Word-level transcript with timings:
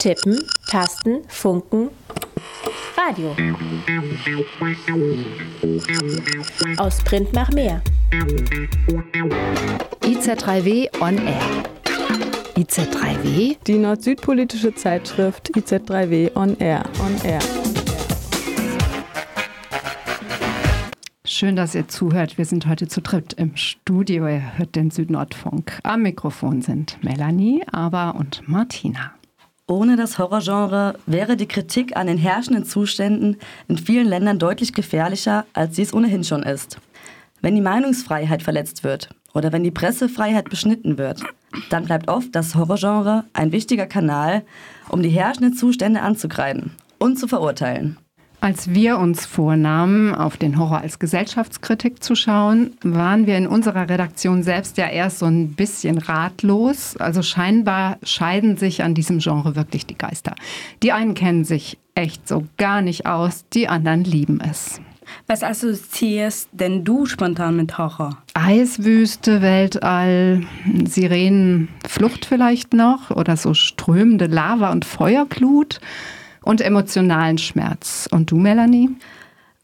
Tippen, 0.00 0.38
Tasten, 0.66 1.24
Funken, 1.28 1.90
Radio. 2.96 3.36
Aus 6.78 7.04
Print 7.04 7.30
nach 7.34 7.50
mehr. 7.50 7.82
IZ3W 10.00 10.88
on 11.02 11.18
Air. 11.18 11.42
IZ3W? 12.56 13.58
Die 13.66 13.76
nord-süd-politische 13.76 14.74
Zeitschrift 14.74 15.50
IZ3W 15.54 16.34
on 16.34 16.56
Air. 16.56 16.82
On 17.04 17.14
Air. 17.22 17.40
Schön, 21.26 21.56
dass 21.56 21.74
ihr 21.74 21.88
zuhört. 21.88 22.38
Wir 22.38 22.46
sind 22.46 22.66
heute 22.66 22.88
zu 22.88 23.02
dritt 23.02 23.34
im 23.34 23.54
Studio. 23.54 24.26
Ihr 24.26 24.56
hört 24.56 24.76
den 24.76 24.90
Südnordfunk. 24.90 25.78
Am 25.82 26.00
Mikrofon 26.00 26.62
sind 26.62 26.96
Melanie, 27.04 27.62
Ava 27.70 28.10
und 28.12 28.48
Martina. 28.48 29.12
Ohne 29.70 29.94
das 29.94 30.18
Horrorgenre 30.18 30.98
wäre 31.06 31.36
die 31.36 31.46
Kritik 31.46 31.96
an 31.96 32.08
den 32.08 32.18
herrschenden 32.18 32.64
Zuständen 32.64 33.36
in 33.68 33.78
vielen 33.78 34.08
Ländern 34.08 34.40
deutlich 34.40 34.72
gefährlicher, 34.72 35.46
als 35.52 35.76
sie 35.76 35.82
es 35.82 35.94
ohnehin 35.94 36.24
schon 36.24 36.42
ist. 36.42 36.78
Wenn 37.40 37.54
die 37.54 37.60
Meinungsfreiheit 37.60 38.42
verletzt 38.42 38.82
wird 38.82 39.10
oder 39.32 39.52
wenn 39.52 39.62
die 39.62 39.70
Pressefreiheit 39.70 40.50
beschnitten 40.50 40.98
wird, 40.98 41.22
dann 41.68 41.84
bleibt 41.84 42.08
oft 42.08 42.34
das 42.34 42.56
Horrorgenre 42.56 43.26
ein 43.32 43.52
wichtiger 43.52 43.86
Kanal, 43.86 44.42
um 44.88 45.04
die 45.04 45.08
herrschenden 45.08 45.54
Zustände 45.54 46.02
anzugreifen 46.02 46.72
und 46.98 47.16
zu 47.16 47.28
verurteilen. 47.28 47.96
Als 48.42 48.72
wir 48.72 48.98
uns 48.98 49.26
vornahmen, 49.26 50.14
auf 50.14 50.38
den 50.38 50.58
Horror 50.58 50.80
als 50.80 50.98
Gesellschaftskritik 50.98 52.02
zu 52.02 52.14
schauen, 52.14 52.72
waren 52.82 53.26
wir 53.26 53.36
in 53.36 53.46
unserer 53.46 53.90
Redaktion 53.90 54.42
selbst 54.42 54.78
ja 54.78 54.88
erst 54.88 55.18
so 55.18 55.26
ein 55.26 55.52
bisschen 55.52 55.98
ratlos. 55.98 56.96
Also 56.96 57.20
scheinbar 57.20 57.98
scheiden 58.02 58.56
sich 58.56 58.82
an 58.82 58.94
diesem 58.94 59.18
Genre 59.18 59.56
wirklich 59.56 59.84
die 59.84 59.98
Geister. 59.98 60.34
Die 60.82 60.92
einen 60.92 61.12
kennen 61.12 61.44
sich 61.44 61.76
echt 61.94 62.26
so 62.26 62.46
gar 62.56 62.80
nicht 62.80 63.04
aus, 63.04 63.44
die 63.52 63.68
anderen 63.68 64.04
lieben 64.04 64.40
es. 64.40 64.80
Was 65.26 65.42
assoziierst 65.42 66.48
denn 66.52 66.82
du 66.82 67.04
spontan 67.04 67.56
mit 67.56 67.76
Horror? 67.76 68.16
Eiswüste, 68.32 69.42
Weltall, 69.42 70.44
Sirenen, 70.86 71.68
Flucht 71.86 72.24
vielleicht 72.24 72.72
noch 72.72 73.10
oder 73.10 73.36
so 73.36 73.52
strömende 73.52 74.26
Lava 74.26 74.70
und 74.70 74.86
Feuerglut 74.86 75.80
und 76.42 76.60
emotionalen 76.60 77.38
Schmerz. 77.38 78.08
Und 78.10 78.30
du, 78.30 78.36
Melanie? 78.36 78.90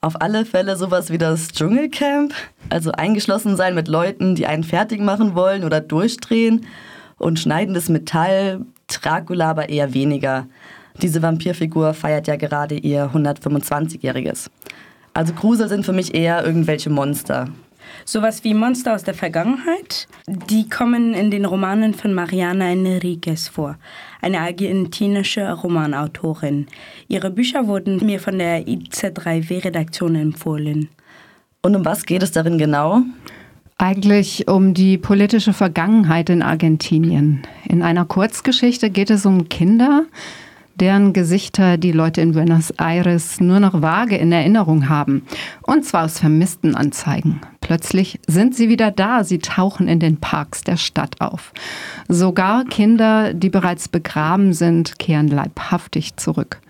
Auf 0.00 0.20
alle 0.20 0.44
Fälle 0.44 0.76
sowas 0.76 1.10
wie 1.10 1.18
das 1.18 1.48
Dschungelcamp. 1.48 2.32
Also 2.68 2.92
eingeschlossen 2.92 3.56
sein 3.56 3.74
mit 3.74 3.88
Leuten, 3.88 4.34
die 4.34 4.46
einen 4.46 4.64
fertig 4.64 5.00
machen 5.00 5.34
wollen 5.34 5.64
oder 5.64 5.80
durchdrehen. 5.80 6.66
Und 7.18 7.40
schneidendes 7.40 7.88
Metall, 7.88 8.60
Dracula 8.88 9.50
aber 9.50 9.68
eher 9.68 9.94
weniger. 9.94 10.46
Diese 11.02 11.22
Vampirfigur 11.22 11.94
feiert 11.94 12.26
ja 12.26 12.36
gerade 12.36 12.76
ihr 12.76 13.10
125-jähriges. 13.12 14.48
Also 15.12 15.32
Grusel 15.32 15.68
sind 15.68 15.84
für 15.84 15.92
mich 15.92 16.14
eher 16.14 16.44
irgendwelche 16.44 16.90
Monster. 16.90 17.48
Sowas 18.08 18.44
wie 18.44 18.54
Monster 18.54 18.94
aus 18.94 19.02
der 19.02 19.14
Vergangenheit, 19.14 20.06
die 20.28 20.68
kommen 20.68 21.12
in 21.12 21.32
den 21.32 21.44
Romanen 21.44 21.92
von 21.92 22.14
Mariana 22.14 22.70
Enriquez 22.70 23.48
vor, 23.48 23.78
eine 24.22 24.42
argentinische 24.42 25.50
Romanautorin. 25.50 26.68
Ihre 27.08 27.30
Bücher 27.30 27.66
wurden 27.66 28.06
mir 28.06 28.20
von 28.20 28.38
der 28.38 28.68
IZ3W-Redaktion 28.68 30.14
empfohlen. 30.14 30.88
Und 31.62 31.74
um 31.74 31.84
was 31.84 32.06
geht 32.06 32.22
es 32.22 32.30
darin 32.30 32.58
genau? 32.58 33.02
Eigentlich 33.76 34.46
um 34.46 34.72
die 34.72 34.98
politische 34.98 35.52
Vergangenheit 35.52 36.30
in 36.30 36.42
Argentinien. 36.42 37.42
In 37.68 37.82
einer 37.82 38.04
Kurzgeschichte 38.04 38.88
geht 38.88 39.10
es 39.10 39.26
um 39.26 39.48
Kinder, 39.48 40.04
deren 40.76 41.12
Gesichter 41.12 41.76
die 41.76 41.90
Leute 41.90 42.20
in 42.20 42.32
Buenos 42.32 42.70
Aires 42.78 43.40
nur 43.40 43.58
noch 43.58 43.82
vage 43.82 44.16
in 44.16 44.30
Erinnerung 44.30 44.88
haben. 44.88 45.26
Und 45.62 45.84
zwar 45.84 46.04
aus 46.04 46.20
vermissten 46.20 46.76
Anzeigen. 46.76 47.40
Plötzlich 47.66 48.20
sind 48.28 48.54
sie 48.54 48.68
wieder 48.68 48.92
da, 48.92 49.24
sie 49.24 49.40
tauchen 49.40 49.88
in 49.88 49.98
den 49.98 50.18
Parks 50.18 50.60
der 50.60 50.76
Stadt 50.76 51.20
auf. 51.20 51.52
Sogar 52.06 52.64
Kinder, 52.64 53.34
die 53.34 53.50
bereits 53.50 53.88
begraben 53.88 54.52
sind, 54.52 55.00
kehren 55.00 55.26
leibhaftig 55.26 56.14
zurück. 56.14 56.60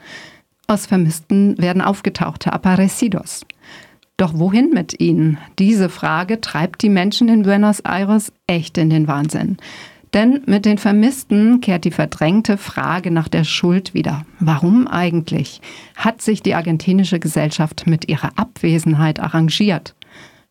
Aus 0.67 0.87
Vermissten 0.87 1.59
werden 1.59 1.83
aufgetauchte 1.83 2.51
Aparecidos. 2.51 3.45
Doch 4.17 4.39
wohin 4.39 4.71
mit 4.71 4.99
ihnen? 4.99 5.37
Diese 5.59 5.91
Frage 5.91 6.41
treibt 6.41 6.81
die 6.81 6.89
Menschen 6.89 7.29
in 7.29 7.43
Buenos 7.43 7.81
Aires 7.81 8.33
echt 8.47 8.79
in 8.79 8.89
den 8.89 9.07
Wahnsinn. 9.07 9.59
Denn 10.15 10.45
mit 10.47 10.65
den 10.65 10.79
Vermissten 10.79 11.61
kehrt 11.61 11.85
die 11.85 11.91
verdrängte 11.91 12.57
Frage 12.57 13.11
nach 13.11 13.29
der 13.29 13.45
Schuld 13.45 13.93
wieder. 13.93 14.25
Warum 14.41 14.89
eigentlich? 14.89 15.61
Hat 15.95 16.23
sich 16.23 16.43
die 16.43 16.55
argentinische 16.55 17.19
Gesellschaft 17.19 17.87
mit 17.87 18.09
ihrer 18.09 18.31
Abwesenheit 18.37 19.21
arrangiert? 19.21 19.95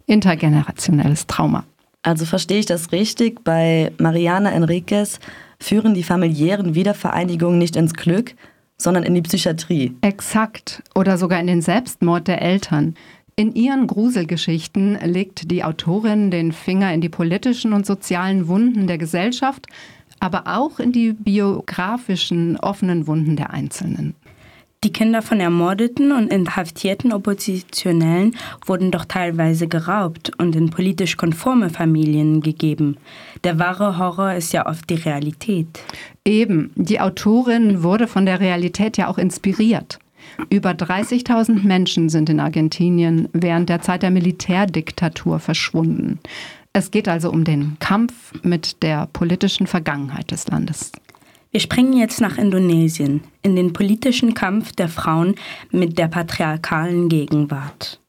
Intergenerationelles 0.08 1.28
Trauma. 1.28 1.64
Also 2.04 2.26
verstehe 2.26 2.60
ich 2.60 2.66
das 2.66 2.92
richtig? 2.92 3.44
Bei 3.44 3.92
Mariana 3.98 4.52
Enriquez 4.52 5.20
führen 5.60 5.94
die 5.94 6.04
familiären 6.04 6.76
Wiedervereinigungen 6.76 7.58
nicht 7.58 7.76
ins 7.76 7.94
Glück, 7.94 8.36
sondern 8.78 9.04
in 9.04 9.16
die 9.16 9.22
Psychiatrie. 9.22 9.96
Exakt. 10.02 10.84
Oder 10.94 11.18
sogar 11.18 11.40
in 11.40 11.48
den 11.48 11.62
Selbstmord 11.62 12.28
der 12.28 12.42
Eltern. 12.42 12.96
In 13.36 13.54
ihren 13.54 13.88
Gruselgeschichten 13.88 14.98
legt 15.04 15.52
die 15.52 15.64
Autorin 15.64 16.32
den 16.32 16.52
Finger 16.52 16.94
in 16.94 17.02
die 17.02 17.10
politischen 17.10 17.74
und 17.74 17.86
sozialen 17.86 18.48
Wunden 18.48 18.88
der 18.88 18.98
Gesellschaft, 18.98 19.68
aber 20.20 20.44
auch 20.46 20.80
in 20.80 20.92
die 20.92 21.14
biografischen 21.14 22.58
offenen 22.58 23.08
Wunden 23.08 23.36
der 23.36 23.52
Einzelnen. 23.52 24.16
Die 24.84 24.94
Kinder 24.94 25.24
von 25.24 25.40
ermordeten 25.40 26.12
und 26.12 26.32
inhaftierten 26.32 27.12
Oppositionellen 27.12 28.36
wurden 28.66 28.92
doch 28.92 29.06
teilweise 29.06 29.68
geraubt 29.68 30.32
und 30.38 30.56
in 30.56 30.70
politisch 30.70 31.18
konforme 31.18 31.72
Familien 31.72 32.42
gegeben. 32.42 32.98
Der 33.44 33.58
wahre 33.58 33.98
Horror 33.98 34.34
ist 34.34 34.54
ja 34.54 34.68
oft 34.68 34.88
die 34.90 34.96
Realität. 34.96 35.80
Eben, 36.24 36.72
die 36.76 37.00
Autorin 37.00 37.82
wurde 37.82 38.08
von 38.08 38.28
der 38.28 38.40
Realität 38.40 38.98
ja 38.98 39.08
auch 39.08 39.18
inspiriert. 39.18 39.98
Über 40.50 40.72
30.000 40.72 41.66
Menschen 41.66 42.10
sind 42.10 42.30
in 42.30 42.40
Argentinien 42.40 43.30
während 43.34 43.70
der 43.70 43.82
Zeit 43.82 44.04
der 44.04 44.12
Militärdiktatur 44.12 45.40
verschwunden. 45.40 46.20
Es 46.74 46.92
geht 46.92 47.08
also 47.08 47.32
um 47.32 47.44
den 47.44 47.78
Kampf 47.80 48.34
mit 48.44 48.84
der 48.84 49.08
politischen 49.14 49.66
Vergangenheit 49.66 50.32
des 50.32 50.48
Landes. 50.48 50.92
Wir 51.56 51.62
springen 51.62 51.96
jetzt 51.96 52.20
nach 52.20 52.38
Indonesien, 52.38 53.24
in 53.42 53.56
den 53.56 53.72
politischen 53.72 54.34
Kampf 54.34 54.74
der 54.74 54.90
Frauen 54.90 55.36
mit 55.72 55.98
der 55.98 56.10
patriarchalen 56.10 57.08
Gegenwart. 57.08 58.02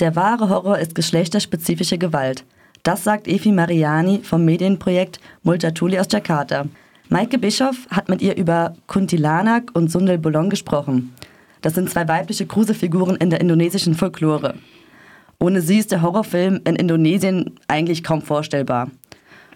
Der 0.00 0.14
wahre 0.16 0.50
Horror 0.50 0.78
ist 0.78 0.94
geschlechterspezifische 0.94 1.96
Gewalt. 1.96 2.44
Das 2.82 3.02
sagt 3.02 3.26
Evi 3.26 3.52
Mariani 3.52 4.20
vom 4.22 4.44
Medienprojekt 4.44 5.18
Multatuli 5.44 5.98
aus 5.98 6.08
Jakarta. 6.10 6.66
Maike 7.08 7.38
Bischoff 7.38 7.86
hat 7.88 8.10
mit 8.10 8.20
ihr 8.20 8.36
über 8.36 8.74
Kuntilanak 8.86 9.70
und 9.72 9.90
Sundel 9.90 10.18
Bolong 10.18 10.50
gesprochen. 10.50 11.14
Das 11.62 11.72
sind 11.72 11.88
zwei 11.88 12.06
weibliche 12.06 12.44
Gruselfiguren 12.44 13.16
in 13.16 13.30
der 13.30 13.40
indonesischen 13.40 13.94
Folklore. 13.94 14.56
Ohne 15.40 15.62
sie 15.62 15.78
ist 15.78 15.90
der 15.90 16.02
Horrorfilm 16.02 16.60
in 16.66 16.76
Indonesien 16.76 17.58
eigentlich 17.66 18.04
kaum 18.04 18.20
vorstellbar. 18.20 18.90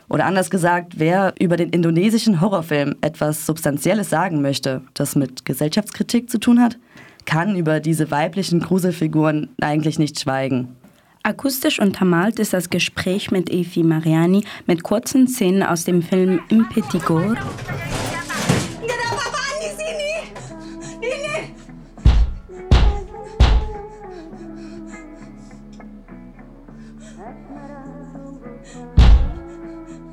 Oder 0.08 0.24
anders 0.24 0.50
gesagt, 0.50 0.94
wer 0.98 1.34
über 1.38 1.56
den 1.56 1.70
indonesischen 1.70 2.41
Horrorfilm 2.41 2.96
etwas 3.00 3.44
Substanzielles 3.44 4.08
sagen 4.08 4.41
möchte, 4.41 4.82
das 4.94 5.16
mit 5.16 5.44
Gesellschaftskritik 5.44 6.30
zu 6.30 6.38
tun 6.38 6.60
hat, 6.60 6.78
kann 7.26 7.56
über 7.56 7.80
diese 7.80 8.10
weiblichen 8.10 8.60
Gruselfiguren 8.60 9.50
eigentlich 9.60 9.98
nicht 9.98 10.19
schweigen. 10.19 10.76
Akustisch 11.22 11.78
untermalt 11.78 12.38
ist 12.38 12.54
das 12.54 12.70
Gespräch 12.70 13.30
mit 13.30 13.50
Efi 13.50 13.82
Mariani 13.82 14.44
mit 14.66 14.82
kurzen 14.82 15.28
Szenen 15.28 15.62
aus 15.62 15.84
dem 15.84 16.00
Film 16.00 16.40
Impetigor. 16.49 17.37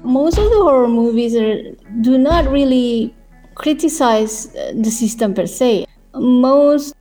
Most 0.05 0.37
of 0.37 0.45
the 0.49 0.59
horror 0.59 0.87
movies 0.87 1.35
are, 1.35 1.75
do 2.01 2.17
not 2.17 2.51
really 2.51 3.13
criticize 3.55 4.49
the 4.73 4.91
system 4.91 5.33
per 5.33 5.47
se. 5.47 5.85
Most 6.13 6.95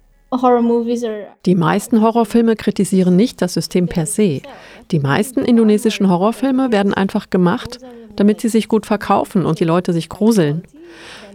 Die 1.46 1.54
meisten 1.54 2.00
Horrorfilme 2.00 2.56
kritisieren 2.56 3.14
nicht 3.14 3.40
das 3.40 3.54
System 3.54 3.86
per 3.86 4.06
se. 4.06 4.42
Die 4.90 4.98
meisten 4.98 5.40
indonesischen 5.40 6.08
Horrorfilme 6.08 6.72
werden 6.72 6.92
einfach 6.92 7.30
gemacht, 7.30 7.78
damit 8.16 8.40
sie 8.40 8.48
sich 8.48 8.68
gut 8.68 8.86
verkaufen 8.86 9.46
und 9.46 9.60
die 9.60 9.64
Leute 9.64 9.92
sich 9.92 10.08
gruseln. 10.08 10.62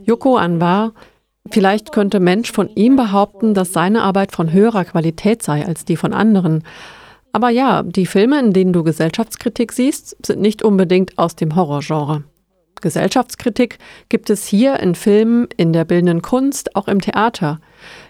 Joko 0.03 0.35
Anwar, 0.35 0.93
vielleicht 1.49 1.91
könnte 1.91 2.19
Mensch 2.19 2.51
von 2.51 2.69
ihm 2.75 2.95
behaupten, 2.95 3.53
dass 3.53 3.73
seine 3.73 4.01
Arbeit 4.01 4.31
von 4.31 4.51
höherer 4.51 4.85
Qualität 4.85 5.43
sei 5.43 5.65
als 5.65 5.85
die 5.85 5.95
von 5.95 6.13
anderen. 6.13 6.63
Aber 7.31 7.49
ja, 7.49 7.83
die 7.83 8.05
Filme, 8.05 8.39
in 8.39 8.53
denen 8.53 8.73
du 8.73 8.83
Gesellschaftskritik 8.83 9.71
siehst, 9.71 10.17
sind 10.25 10.41
nicht 10.41 10.63
unbedingt 10.63 11.17
aus 11.17 11.35
dem 11.35 11.55
Horrorgenre. 11.55 12.23
Gesellschaftskritik 12.81 13.77
gibt 14.07 14.29
es 14.29 14.45
hier 14.45 14.79
in 14.79 14.95
Filmen, 14.95 15.47
in 15.57 15.73
der 15.73 15.85
bildenden 15.85 16.21
Kunst, 16.21 16.75
auch 16.75 16.87
im 16.87 17.01
Theater. 17.01 17.59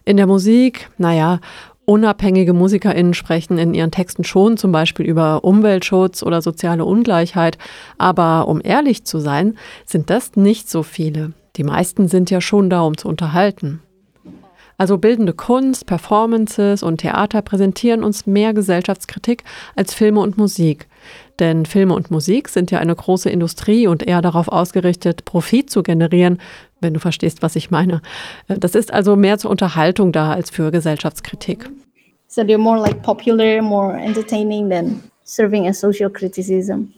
In 0.05 0.17
der 0.17 0.27
Musik, 0.27 0.89
naja, 0.97 1.39
unabhängige 1.85 2.53
MusikerInnen 2.53 3.15
sprechen 3.15 3.57
in 3.57 3.73
ihren 3.73 3.91
Texten 3.91 4.23
schon 4.23 4.57
zum 4.57 4.71
Beispiel 4.71 5.07
über 5.07 5.43
Umweltschutz 5.43 6.21
oder 6.21 6.41
soziale 6.41 6.85
Ungleichheit. 6.85 7.57
Aber 7.97 8.47
um 8.47 8.61
ehrlich 8.63 9.05
zu 9.05 9.19
sein, 9.19 9.57
sind 9.85 10.09
das 10.11 10.35
nicht 10.35 10.69
so 10.69 10.83
viele. 10.83 11.33
Die 11.55 11.63
meisten 11.63 12.07
sind 12.07 12.29
ja 12.29 12.41
schon 12.41 12.69
da, 12.69 12.81
um 12.81 12.95
zu 12.95 13.07
unterhalten. 13.07 13.81
Also 14.79 14.97
bildende 14.97 15.33
Kunst, 15.33 15.85
Performances 15.87 16.83
und 16.83 16.99
Theater 17.01 17.41
präsentieren 17.41 18.01
uns 18.01 18.25
mehr 18.25 18.53
Gesellschaftskritik 18.53 19.43
als 19.75 19.93
Filme 19.93 20.21
und 20.21 20.37
Musik. 20.37 20.87
Denn 21.37 21.65
Filme 21.65 21.93
und 21.93 22.11
Musik 22.11 22.47
sind 22.47 22.71
ja 22.71 22.79
eine 22.79 22.95
große 22.95 23.29
Industrie 23.29 23.87
und 23.87 24.07
eher 24.07 24.21
darauf 24.21 24.47
ausgerichtet, 24.47 25.25
Profit 25.25 25.69
zu 25.69 25.83
generieren, 25.83 26.39
wenn 26.79 26.93
du 26.93 27.01
verstehst, 27.01 27.41
was 27.41 27.57
ich 27.57 27.71
meine. 27.71 28.01
Das 28.47 28.73
ist 28.73 28.93
also 28.93 29.17
mehr 29.17 29.37
zur 29.37 29.51
Unterhaltung 29.51 30.13
da 30.13 30.31
als 30.31 30.49
für 30.49 30.71
Gesellschaftskritik. 30.71 31.69
So 32.27 32.41
they're 32.41 32.57
more 32.57 32.79
like 32.79 33.01
popular, 33.03 33.61
more 33.61 33.97
entertaining 33.97 34.69
than 34.69 35.03
serving 35.25 35.67
a 35.67 35.73
social 35.73 36.09
criticism. 36.09 36.93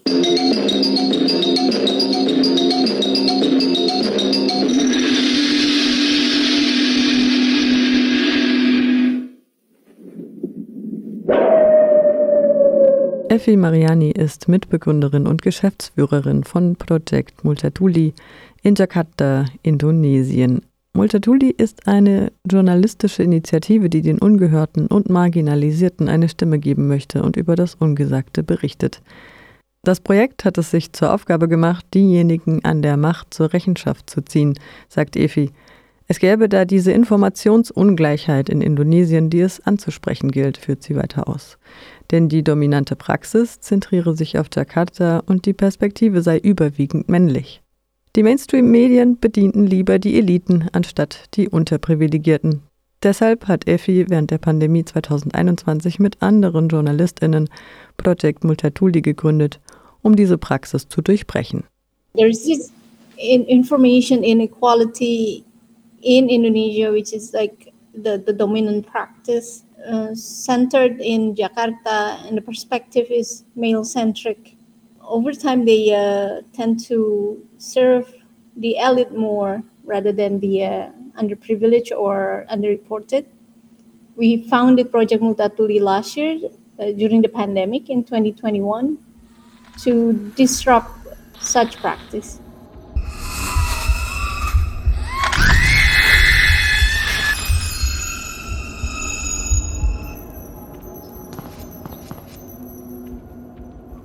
Effi 13.41 13.57
Mariani 13.57 14.11
ist 14.11 14.49
Mitbegründerin 14.49 15.25
und 15.25 15.41
Geschäftsführerin 15.41 16.43
von 16.43 16.75
Project 16.75 17.43
Multatuli 17.43 18.13
in 18.61 18.75
Jakarta, 18.75 19.45
Indonesien. 19.63 20.61
Multatuli 20.93 21.49
ist 21.49 21.87
eine 21.87 22.31
journalistische 22.47 23.23
Initiative, 23.23 23.89
die 23.89 24.03
den 24.03 24.19
Ungehörten 24.19 24.85
und 24.85 25.09
Marginalisierten 25.09 26.07
eine 26.07 26.29
Stimme 26.29 26.59
geben 26.59 26.87
möchte 26.87 27.23
und 27.23 27.35
über 27.35 27.55
das 27.55 27.73
Ungesagte 27.73 28.43
berichtet. 28.43 29.01
Das 29.81 30.01
Projekt 30.01 30.45
hat 30.45 30.59
es 30.59 30.69
sich 30.69 30.93
zur 30.93 31.11
Aufgabe 31.11 31.47
gemacht, 31.47 31.83
diejenigen 31.95 32.63
an 32.63 32.83
der 32.83 32.95
Macht 32.95 33.33
zur 33.33 33.53
Rechenschaft 33.53 34.07
zu 34.07 34.21
ziehen, 34.21 34.53
sagt 34.87 35.15
Efi. 35.15 35.49
Es 36.11 36.19
gäbe 36.19 36.49
da 36.49 36.65
diese 36.65 36.91
Informationsungleichheit 36.91 38.49
in 38.49 38.59
Indonesien, 38.59 39.29
die 39.29 39.39
es 39.39 39.65
anzusprechen 39.65 40.29
gilt, 40.29 40.57
führt 40.57 40.83
sie 40.83 40.97
weiter 40.97 41.29
aus. 41.29 41.57
Denn 42.11 42.27
die 42.27 42.43
dominante 42.43 42.97
Praxis 42.97 43.61
zentriere 43.61 44.13
sich 44.13 44.37
auf 44.37 44.47
Jakarta 44.53 45.23
und 45.25 45.45
die 45.45 45.53
Perspektive 45.53 46.21
sei 46.21 46.37
überwiegend 46.37 47.07
männlich. 47.07 47.61
Die 48.17 48.23
Mainstream-Medien 48.23 49.21
bedienten 49.21 49.65
lieber 49.65 49.99
die 49.99 50.17
Eliten 50.17 50.67
anstatt 50.73 51.29
die 51.35 51.47
Unterprivilegierten. 51.47 52.61
Deshalb 53.03 53.47
hat 53.47 53.69
Effi 53.69 54.09
während 54.09 54.31
der 54.31 54.39
Pandemie 54.39 54.83
2021 54.83 55.99
mit 55.99 56.21
anderen 56.21 56.67
JournalistInnen 56.67 57.47
Project 57.95 58.43
Multatuli 58.43 59.01
gegründet, 59.01 59.61
um 60.01 60.17
diese 60.17 60.37
Praxis 60.37 60.89
zu 60.89 61.01
durchbrechen. 61.01 61.63
There's 62.17 62.43
this 62.43 62.69
information 63.15 64.23
inequality 64.23 65.45
in 66.01 66.29
Indonesia, 66.29 66.91
which 66.91 67.13
is 67.13 67.33
like 67.33 67.73
the, 67.93 68.17
the 68.17 68.33
dominant 68.33 68.87
practice, 68.87 69.63
uh, 69.87 70.13
centered 70.13 70.99
in 71.01 71.35
Jakarta, 71.35 72.25
and 72.27 72.37
the 72.37 72.41
perspective 72.41 73.07
is 73.09 73.43
male 73.55 73.83
centric. 73.83 74.55
Over 75.01 75.33
time, 75.33 75.65
they 75.65 75.93
uh, 75.93 76.41
tend 76.53 76.83
to 76.85 77.41
serve 77.57 78.13
the 78.55 78.77
elite 78.77 79.11
more 79.11 79.63
rather 79.83 80.11
than 80.11 80.39
the 80.39 80.65
uh, 80.65 80.89
underprivileged 81.19 81.91
or 81.91 82.45
underreported. 82.51 83.25
We 84.15 84.43
founded 84.49 84.91
Project 84.91 85.23
Multatuli 85.23 85.81
last 85.81 86.15
year 86.15 86.39
uh, 86.79 86.91
during 86.91 87.21
the 87.21 87.29
pandemic 87.29 87.89
in 87.89 88.03
2021 88.03 88.97
to 89.79 90.13
disrupt 90.35 90.91
such 91.39 91.77
practice. 91.77 92.40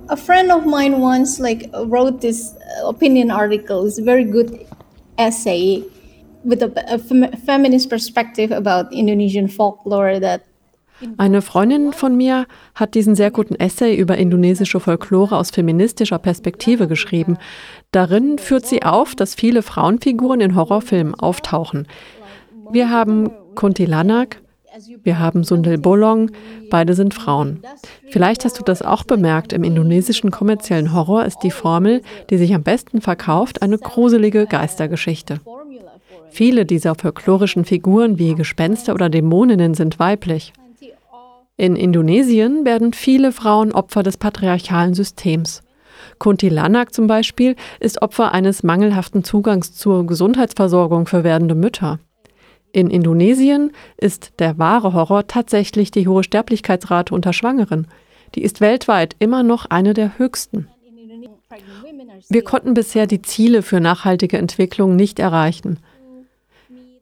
A 0.09 0.17
friend 0.17 0.51
of 0.51 0.65
mine 0.65 0.99
once 0.99 1.39
like 1.39 1.69
wrote 1.85 2.21
this 2.21 2.55
opinion 2.83 3.31
article 3.31 3.85
it's 3.85 3.99
a 3.99 4.03
very 4.03 4.23
good 4.23 4.65
essay 5.17 5.83
with 6.43 6.61
a, 6.61 6.71
a 6.93 6.97
fem 6.97 7.31
feminist 7.45 7.89
perspective 7.89 8.51
about 8.51 8.91
indonesian 8.93 9.47
folklore 9.47 10.19
that 10.19 10.43
Eine 11.17 11.43
Freundin 11.43 11.93
von 11.93 12.17
mir 12.17 12.47
hat 12.73 12.95
diesen 12.95 13.13
sehr 13.13 13.29
guten 13.29 13.53
Essay 13.53 13.95
über 13.95 14.17
indonesische 14.17 14.79
Folklore 14.79 15.37
aus 15.37 15.51
feministischer 15.51 16.17
Perspektive 16.17 16.87
geschrieben. 16.87 17.37
Darin 17.91 18.39
führt 18.39 18.65
sie 18.65 18.81
auf, 18.81 19.13
dass 19.13 19.35
viele 19.35 19.61
Frauenfiguren 19.61 20.41
in 20.41 20.55
Horrorfilmen 20.55 21.13
auftauchen. 21.13 21.87
Wir 22.71 22.89
haben 22.89 23.29
Kuntilanak, 23.53 24.41
wir 25.03 25.19
haben 25.19 25.43
Sundel 25.43 25.77
Bolong, 25.77 26.31
beide 26.69 26.93
sind 26.93 27.13
Frauen. 27.13 27.61
Vielleicht 28.09 28.45
hast 28.45 28.59
du 28.59 28.63
das 28.63 28.81
auch 28.81 29.03
bemerkt, 29.03 29.53
im 29.53 29.63
indonesischen 29.63 30.31
kommerziellen 30.31 30.93
Horror 30.93 31.25
ist 31.25 31.39
die 31.43 31.51
Formel, 31.51 32.01
die 32.29 32.37
sich 32.37 32.53
am 32.53 32.63
besten 32.63 33.01
verkauft, 33.01 33.61
eine 33.61 33.77
gruselige 33.77 34.45
Geistergeschichte. 34.45 35.39
Viele 36.29 36.65
dieser 36.65 36.95
folklorischen 36.95 37.65
Figuren 37.65 38.19
wie 38.19 38.35
Gespenster 38.35 38.93
oder 38.93 39.09
Dämoninnen 39.09 39.73
sind 39.73 39.99
weiblich. 39.99 40.53
In 41.55 41.75
Indonesien 41.75 42.65
werden 42.65 42.93
viele 42.93 43.31
Frauen 43.31 43.71
Opfer 43.71 44.03
des 44.03 44.17
patriarchalen 44.17 44.93
Systems. 44.93 45.63
Kuntilanak 46.19 46.93
zum 46.93 47.07
Beispiel 47.07 47.55
ist 47.79 48.01
Opfer 48.01 48.31
eines 48.31 48.61
mangelhaften 48.61 49.23
Zugangs 49.23 49.73
zur 49.73 50.05
Gesundheitsversorgung 50.05 51.07
für 51.07 51.23
werdende 51.23 51.55
Mütter. 51.55 51.99
In 52.71 52.89
Indonesien 52.89 53.71
ist 53.97 54.33
der 54.39 54.57
wahre 54.57 54.93
Horror 54.93 55.27
tatsächlich 55.27 55.91
die 55.91 56.07
hohe 56.07 56.23
Sterblichkeitsrate 56.23 57.13
unter 57.13 57.33
Schwangeren. 57.33 57.87
Die 58.35 58.43
ist 58.43 58.61
weltweit 58.61 59.15
immer 59.19 59.43
noch 59.43 59.65
eine 59.65 59.93
der 59.93 60.17
höchsten. 60.17 60.67
Wir 62.29 62.43
konnten 62.43 62.73
bisher 62.73 63.07
die 63.07 63.21
Ziele 63.21 63.61
für 63.61 63.79
nachhaltige 63.79 64.37
Entwicklung 64.37 64.95
nicht 64.95 65.19
erreichen. 65.19 65.79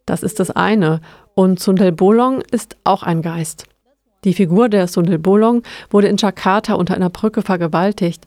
Das 0.06 0.24
ist 0.24 0.40
das 0.40 0.52
eine. 0.52 1.02
Und 1.34 1.60
Sundel 1.60 1.92
Bolong 1.92 2.42
ist 2.52 2.78
auch 2.84 3.04
ein 3.04 3.22
Geist. 3.22 3.66
Die 4.24 4.34
Figur 4.34 4.70
der 4.70 4.88
Sundel 4.88 5.20
Bolong 5.20 5.64
wurde 5.90 6.08
in 6.08 6.18
Jakarta 6.18 6.76
unter 6.76 6.96
einer 6.96 7.10
Brücke 7.10 7.42
vergewaltigt. 7.42 8.26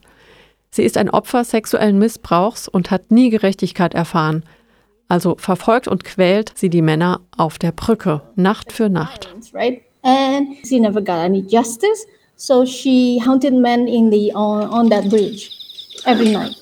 Sie 0.71 0.83
ist 0.83 0.97
ein 0.97 1.09
Opfer 1.09 1.43
sexuellen 1.43 1.97
Missbrauchs 1.97 2.67
und 2.67 2.91
hat 2.91 3.11
nie 3.11 3.29
Gerechtigkeit 3.29 3.93
erfahren. 3.93 4.43
Also 5.09 5.35
verfolgt 5.37 5.87
und 5.87 6.03
quält 6.03 6.53
sie 6.55 6.69
die 6.69 6.83
Männer 6.83 7.21
auf 7.35 7.57
der 7.57 7.71
Brücke, 7.71 8.21
Nacht 8.35 8.71
für 8.71 8.89
Nacht. 8.89 9.27
And 10.01 10.55
she 10.65 10.79
never 10.79 11.01
got 11.01 11.17
any 11.17 11.41
justice, 11.41 12.07
so 12.37 12.65
she 12.65 13.21
hunted 13.25 13.53
men 13.53 13.85
in 13.87 14.09
the 14.09 14.31
on, 14.33 14.69
on 14.69 14.89
that 14.89 15.09
bridge 15.09 15.49
every 16.05 16.31
night. 16.31 16.55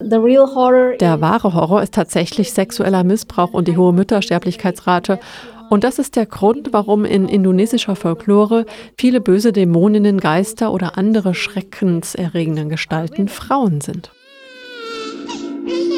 Der 0.00 1.20
wahre 1.20 1.52
Horror 1.52 1.82
ist 1.82 1.94
tatsächlich 1.94 2.52
sexueller 2.52 3.02
Missbrauch 3.02 3.52
und 3.52 3.66
die 3.66 3.76
hohe 3.76 3.92
Müttersterblichkeitsrate. 3.92 5.18
Und 5.68 5.82
das 5.82 5.98
ist 5.98 6.14
der 6.14 6.26
Grund, 6.26 6.72
warum 6.72 7.04
in 7.04 7.28
indonesischer 7.28 7.96
Folklore 7.96 8.66
viele 8.96 9.20
böse 9.20 9.52
Dämoninnen, 9.52 10.20
Geister 10.20 10.72
oder 10.72 10.96
andere 10.96 11.34
schreckenserregenden 11.34 12.68
Gestalten 12.68 13.26
Frauen 13.26 13.80
sind. 13.80 14.12
Thank 15.66 15.90
you. 15.90 15.95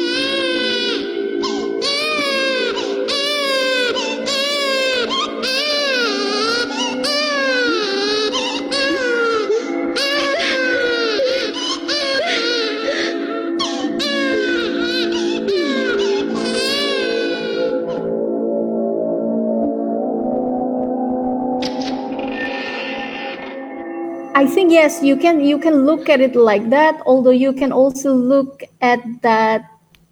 Yes, 24.79 25.01
you 25.01 25.17
can 25.17 25.41
you 25.41 25.59
can 25.59 25.85
look 25.85 26.09
at 26.09 26.19
it 26.19 26.35
like 26.35 26.69
that, 26.69 26.95
although 27.05 27.31
you 27.35 27.53
can 27.53 27.71
also 27.71 28.13
look 28.13 28.63
at 28.81 28.99
that 29.21 29.61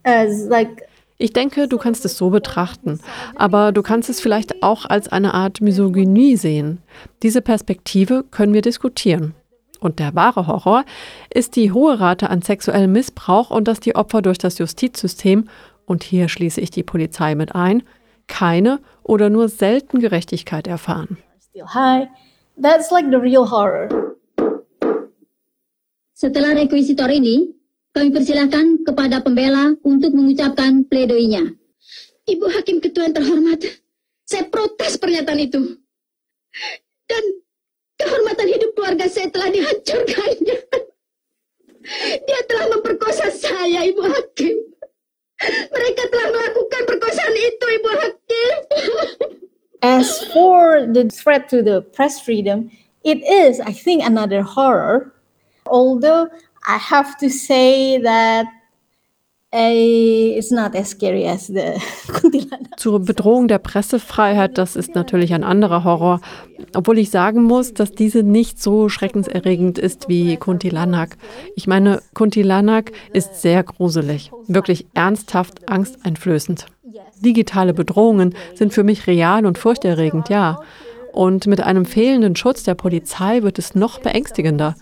as 0.04 0.48
like 0.48 0.84
ich 1.20 1.34
denke, 1.34 1.68
du 1.68 1.80
kannst 1.80 2.06
es 2.06 2.16
so 2.16 2.30
betrachten, 2.30 3.00
aber 3.36 3.72
du 3.72 3.82
kannst 3.82 4.08
es 4.08 4.20
vielleicht 4.20 4.62
auch 4.62 4.86
als 4.86 5.08
eine 5.12 5.34
Art 5.34 5.62
Misogynie 5.62 6.38
sehen. 6.38 6.84
Diese 7.24 7.42
Perspektive 7.42 8.24
können 8.30 8.54
wir 8.54 8.62
diskutieren. 8.62 9.34
Und 9.80 9.98
der 9.98 10.14
wahre 10.14 10.46
Horror 10.46 10.86
ist 11.34 11.56
die 11.56 11.72
hohe 11.72 12.00
Rate 12.00 12.30
an 12.30 12.44
sexuellem 12.44 12.92
Missbrauch 12.92 13.50
und 13.50 13.68
dass 13.68 13.80
die 13.80 13.96
Opfer 13.96 14.22
durch 14.22 14.38
das 14.38 14.60
Justizsystem, 14.60 15.50
und 15.88 16.04
hier 16.04 16.30
schließe 16.30 16.62
ich 16.62 16.70
die 16.70 16.84
Polizei 16.84 17.34
mit 17.34 17.56
ein, 17.56 17.82
keine 18.28 18.80
oder 19.02 19.32
nur 19.32 19.50
selten 19.50 20.00
Gerechtigkeit 20.00 20.68
erfahren. 20.68 21.18
That's 22.62 22.92
like 22.92 23.06
the 23.10 23.18
real 23.18 23.50
horror. 23.50 24.17
Setelah 26.18 26.58
rekuisitor 26.58 27.14
ini, 27.14 27.54
kami 27.94 28.10
persilahkan 28.10 28.82
kepada 28.82 29.22
pembela 29.22 29.78
untuk 29.86 30.18
mengucapkan 30.18 30.82
pledoinya. 30.90 31.46
Ibu 32.26 32.58
Hakim 32.58 32.82
Ketua 32.82 33.06
yang 33.06 33.22
terhormat, 33.22 33.62
saya 34.26 34.50
protes 34.50 34.98
pernyataan 34.98 35.46
itu. 35.46 35.78
Dan 37.06 37.22
kehormatan 38.02 38.50
hidup 38.50 38.74
keluarga 38.74 39.06
saya 39.06 39.30
telah 39.30 39.54
dihancurkannya. 39.54 40.58
Dia 42.26 42.42
telah 42.50 42.66
memperkosa 42.74 43.30
saya, 43.30 43.86
Ibu 43.86 44.02
Hakim. 44.02 44.58
Mereka 45.70 46.04
telah 46.10 46.28
melakukan 46.34 46.82
perkosaan 46.90 47.36
itu, 47.38 47.66
Ibu 47.78 47.90
Hakim. 47.94 48.54
As 49.86 50.26
for 50.34 50.82
the 50.90 51.14
threat 51.14 51.46
to 51.54 51.62
the 51.62 51.86
press 51.94 52.18
freedom, 52.18 52.74
it 53.06 53.22
is, 53.22 53.62
I 53.62 53.70
think, 53.70 54.02
another 54.02 54.42
horror 54.42 55.14
Although 55.70 56.28
I 56.68 56.78
have 56.78 57.18
to 57.20 57.30
say 57.30 58.02
that 58.02 58.46
it's 59.52 60.52
not 60.52 60.76
as 60.76 60.90
scary 60.90 61.26
as 61.26 61.48
the 61.48 61.80
Zur 62.78 63.00
Bedrohung 63.00 63.48
der 63.48 63.60
Pressefreiheit, 63.60 64.58
das 64.58 64.76
ist 64.76 64.94
natürlich 64.94 65.34
ein 65.34 65.44
anderer 65.44 65.84
Horror. 65.84 66.22
Obwohl 66.76 66.98
ich 67.00 67.10
sagen 67.10 67.44
muss, 67.44 67.74
dass 67.74 67.92
diese 67.92 68.24
nicht 68.24 68.62
so 68.62 68.90
schreckenserregend 68.90 69.80
ist 69.80 70.10
wie 70.10 70.38
Kuntilanak. 70.38 71.18
Ich 71.56 71.66
meine, 71.66 72.02
Kuntilanak 72.14 72.92
ist 73.14 73.42
sehr 73.42 73.64
gruselig, 73.64 74.32
wirklich 74.48 74.86
ernsthaft 74.94 75.70
angsteinflößend. 75.70 76.66
Digitale 77.20 77.74
Bedrohungen 77.74 78.36
sind 78.54 78.74
für 78.74 78.84
mich 78.84 79.08
real 79.08 79.46
und 79.46 79.58
furchterregend, 79.58 80.30
ja. 80.30 80.60
Und 81.18 81.48
mit 81.48 81.62
einem 81.62 81.86
fehlenden 81.86 82.36
Schutz 82.36 82.62
der 82.62 82.76
Polizei 82.76 83.42
wird 83.42 83.58
es 83.58 83.74
noch 83.74 83.98
beängstigender. 83.98 84.76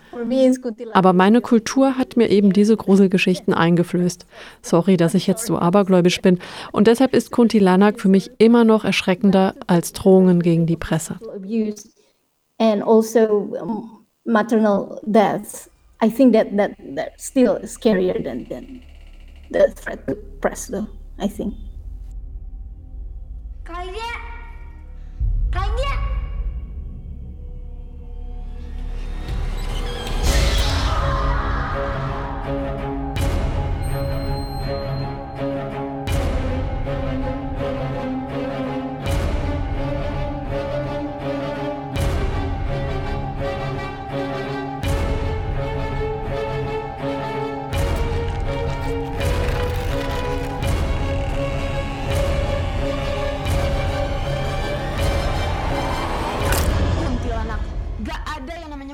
Aber 0.92 1.14
meine 1.14 1.40
Kultur 1.40 1.96
hat 1.96 2.18
mir 2.18 2.28
eben 2.28 2.52
diese 2.52 2.76
Gruselgeschichten 2.76 3.54
eingeflößt. 3.54 4.26
Sorry, 4.60 4.98
dass 4.98 5.14
ich 5.14 5.26
jetzt 5.26 5.46
so 5.46 5.56
abergläubisch 5.56 6.20
bin. 6.20 6.38
Und 6.72 6.88
deshalb 6.88 7.14
ist 7.14 7.30
Kuntilanak 7.30 7.98
für 7.98 8.10
mich 8.10 8.32
immer 8.36 8.64
noch 8.64 8.84
erschreckender 8.84 9.54
als 9.66 9.94
Drohungen 9.94 10.42
gegen 10.42 10.66
die 10.66 10.76
Presse. 10.76 11.16
And 12.58 12.82
also 12.82 13.56
maternal 14.26 15.00
deaths. 15.06 15.70
I 16.04 16.10
think 16.10 16.34
that, 16.34 16.54
that 16.54 16.72
that's 16.94 17.26
still 17.26 17.66
scarier 17.66 18.22
than, 18.22 18.46
than 18.50 18.82
the 19.50 19.72
threat 19.74 20.06
to 20.06 20.14
press, 20.42 20.66
though, 20.66 20.86
I 21.18 21.28
think. 21.28 21.54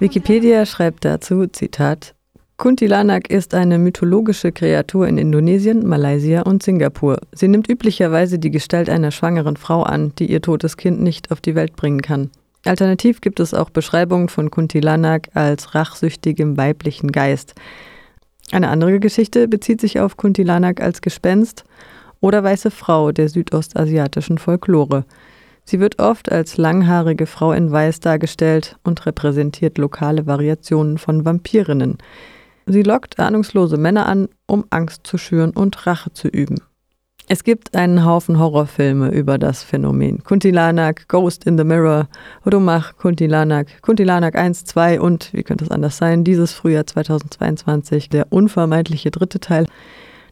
Wikipedia 0.03 0.67
schreibt 0.67 1.05
dazu, 1.05 1.47
Zitat, 1.47 2.17
Kuntilanak 2.57 3.31
ist 3.31 3.55
eine 3.55 3.79
mythologische 3.79 4.51
Kreatur 4.51 5.07
in 5.07 5.17
Indonesien, 5.17 5.87
Malaysia 5.87 6.43
und 6.43 6.61
Singapur. 6.65 7.19
Sie 7.31 7.47
nimmt 7.47 7.69
üblicherweise 7.71 8.41
die 8.41 8.51
Gestalt 8.51 8.91
einer 8.91 9.13
schwangeren 9.13 9.57
Frau 9.57 9.85
an, 9.85 10.13
die 10.19 10.29
ihr 10.29 10.43
totes 10.43 10.77
Kind 10.77 11.01
nicht 11.01 11.31
auf 11.31 11.41
die 11.41 11.55
Welt 11.55 11.77
bringen 11.77 12.03
kann. 12.03 12.31
Alternativ 12.65 13.21
gibt 13.21 13.39
es 13.39 13.55
auch 13.55 13.71
Beschreibungen 13.71 14.29
von 14.29 14.51
Kuntilanak 14.51 15.29
als 15.35 15.77
rachsüchtigem 15.77 16.57
weiblichen 16.57 17.13
Geist. 17.13 17.55
Eine 18.51 18.71
andere 18.71 18.99
Geschichte 18.99 19.47
bezieht 19.47 19.81
sich 19.81 20.01
auf 20.01 20.17
Kuntilanak 20.17 20.81
als 20.81 21.01
Gespenst 21.01 21.63
oder 22.19 22.43
weiße 22.43 22.73
Frau 22.73 23.13
der 23.13 23.29
südostasiatischen 23.29 24.39
Folklore. 24.39 25.05
Sie 25.65 25.81
wird 25.81 25.99
oft 25.99 26.31
als 26.31 26.57
langhaarige 26.57 27.27
Frau 27.27 27.53
in 27.53 27.71
Weiß 27.71 28.01
dargestellt 28.01 28.77
und 28.83 29.07
repräsentiert 29.07 29.79
lokale 29.79 30.27
Variationen 30.27 30.99
von 30.99 31.25
Vampirinnen. 31.25 31.99
Sie 32.67 32.83
lockt 32.83 33.19
ahnungslose 33.19 33.77
Männer 33.77 34.07
an, 34.07 34.29
um 34.47 34.65
Angst 34.71 35.07
zu 35.07 35.19
schüren 35.19 35.51
und 35.51 35.87
Rache 35.87 36.13
zu 36.13 36.29
üben. 36.29 36.57
Es 37.29 37.45
gibt 37.45 37.75
einen 37.75 38.05
Haufen 38.05 38.39
Horrorfilme 38.39 39.11
über 39.11 39.39
das 39.39 39.63
Phänomen. 39.63 40.23
Kuntilanak, 40.25 41.09
Ghost 41.09 41.45
in 41.45 41.57
the 41.57 41.65
Mirror, 41.65 42.09
Rumach, 42.45 42.97
Kuntilanak, 42.97 43.81
Kuntilanak 43.81 44.35
1, 44.35 44.65
2 44.65 45.01
und, 45.01 45.33
wie 45.33 45.45
könnte 45.45 45.65
es 45.65 45.71
anders 45.71 45.97
sein, 45.97 46.25
dieses 46.25 46.53
Frühjahr 46.53 46.87
2022, 46.87 48.11
der 48.11 48.27
unvermeidliche 48.31 49.13
dritte 49.13 49.39
Teil, 49.39 49.67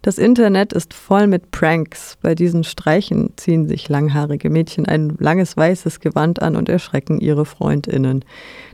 das 0.02 0.16
Internet 0.16 0.72
ist 0.72 0.94
voll 0.94 1.26
mit 1.26 1.50
Pranks. 1.50 2.16
Bei 2.22 2.34
diesen 2.34 2.64
Streichen 2.64 3.34
ziehen 3.36 3.68
sich 3.68 3.88
langhaarige 3.88 4.48
Mädchen 4.48 4.86
ein 4.86 5.16
langes 5.18 5.56
weißes 5.56 6.00
Gewand 6.00 6.40
an 6.40 6.56
und 6.56 6.70
erschrecken 6.70 7.20
ihre 7.20 7.44
Freundinnen. 7.44 8.24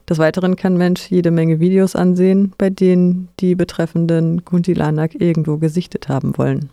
Des 0.09 0.19
Weiteren 0.19 0.55
kann 0.55 0.77
Mensch 0.77 1.11
jede 1.11 1.33
Menge 1.33 1.59
Videos 1.59 1.97
ansehen, 1.97 2.53
bei 2.59 2.71
denen 2.71 3.29
die 3.41 3.57
betreffenden 3.57 4.45
Kuntilanak 4.45 5.21
irgendwo 5.21 5.57
gesichtet 5.57 6.09
haben 6.09 6.39
wollen. 6.39 6.71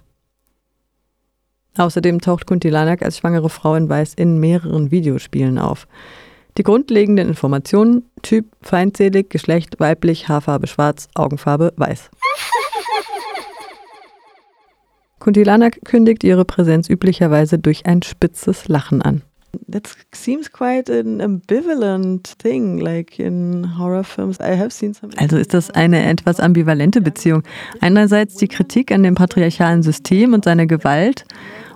Außerdem 1.76 2.22
taucht 2.22 2.46
Kuntilanak 2.46 3.02
als 3.02 3.18
schwangere 3.18 3.50
Frau 3.50 3.74
in 3.74 3.90
Weiß 3.90 4.14
in 4.14 4.40
mehreren 4.40 4.92
Videospielen 4.92 5.58
auf. 5.58 5.88
Die 6.60 6.64
grundlegenden 6.64 7.28
Informationen: 7.28 8.04
Typ 8.22 8.46
feindselig, 8.62 9.32
Geschlecht 9.32 9.80
weiblich, 9.80 10.28
Haarfarbe 10.28 10.68
schwarz, 10.68 11.08
Augenfarbe 11.16 11.74
weiß. 11.78 12.12
Kuntilana 15.24 15.70
kündigt 15.70 16.26
ihre 16.26 16.44
Präsenz 16.44 16.90
üblicherweise 16.90 17.58
durch 17.58 17.86
ein 17.86 18.02
spitzes 18.02 18.68
Lachen 18.68 19.02
an. 19.02 19.22
That 19.72 19.88
seems 20.14 20.52
quite 20.52 20.92
an 20.92 21.22
ambivalent 21.22 22.38
thing, 22.40 22.78
like 22.78 23.20
in 23.20 23.78
horror 23.80 24.04
films. 24.04 24.40
I 24.42 24.58
have 24.58 24.72
seen 24.72 24.94
some. 24.94 25.14
Also 25.16 25.38
ist 25.38 25.54
das 25.54 25.70
eine 25.72 26.04
etwas 26.04 26.42
ambivalente 26.42 27.00
Beziehung. 27.00 27.44
Einerseits 27.80 28.36
die 28.36 28.50
Kritik 28.50 28.92
an 28.92 29.04
dem 29.04 29.16
patriarchalen 29.16 29.82
System 29.82 30.34
und 30.34 30.44
seiner 30.44 30.66
Gewalt 30.66 31.24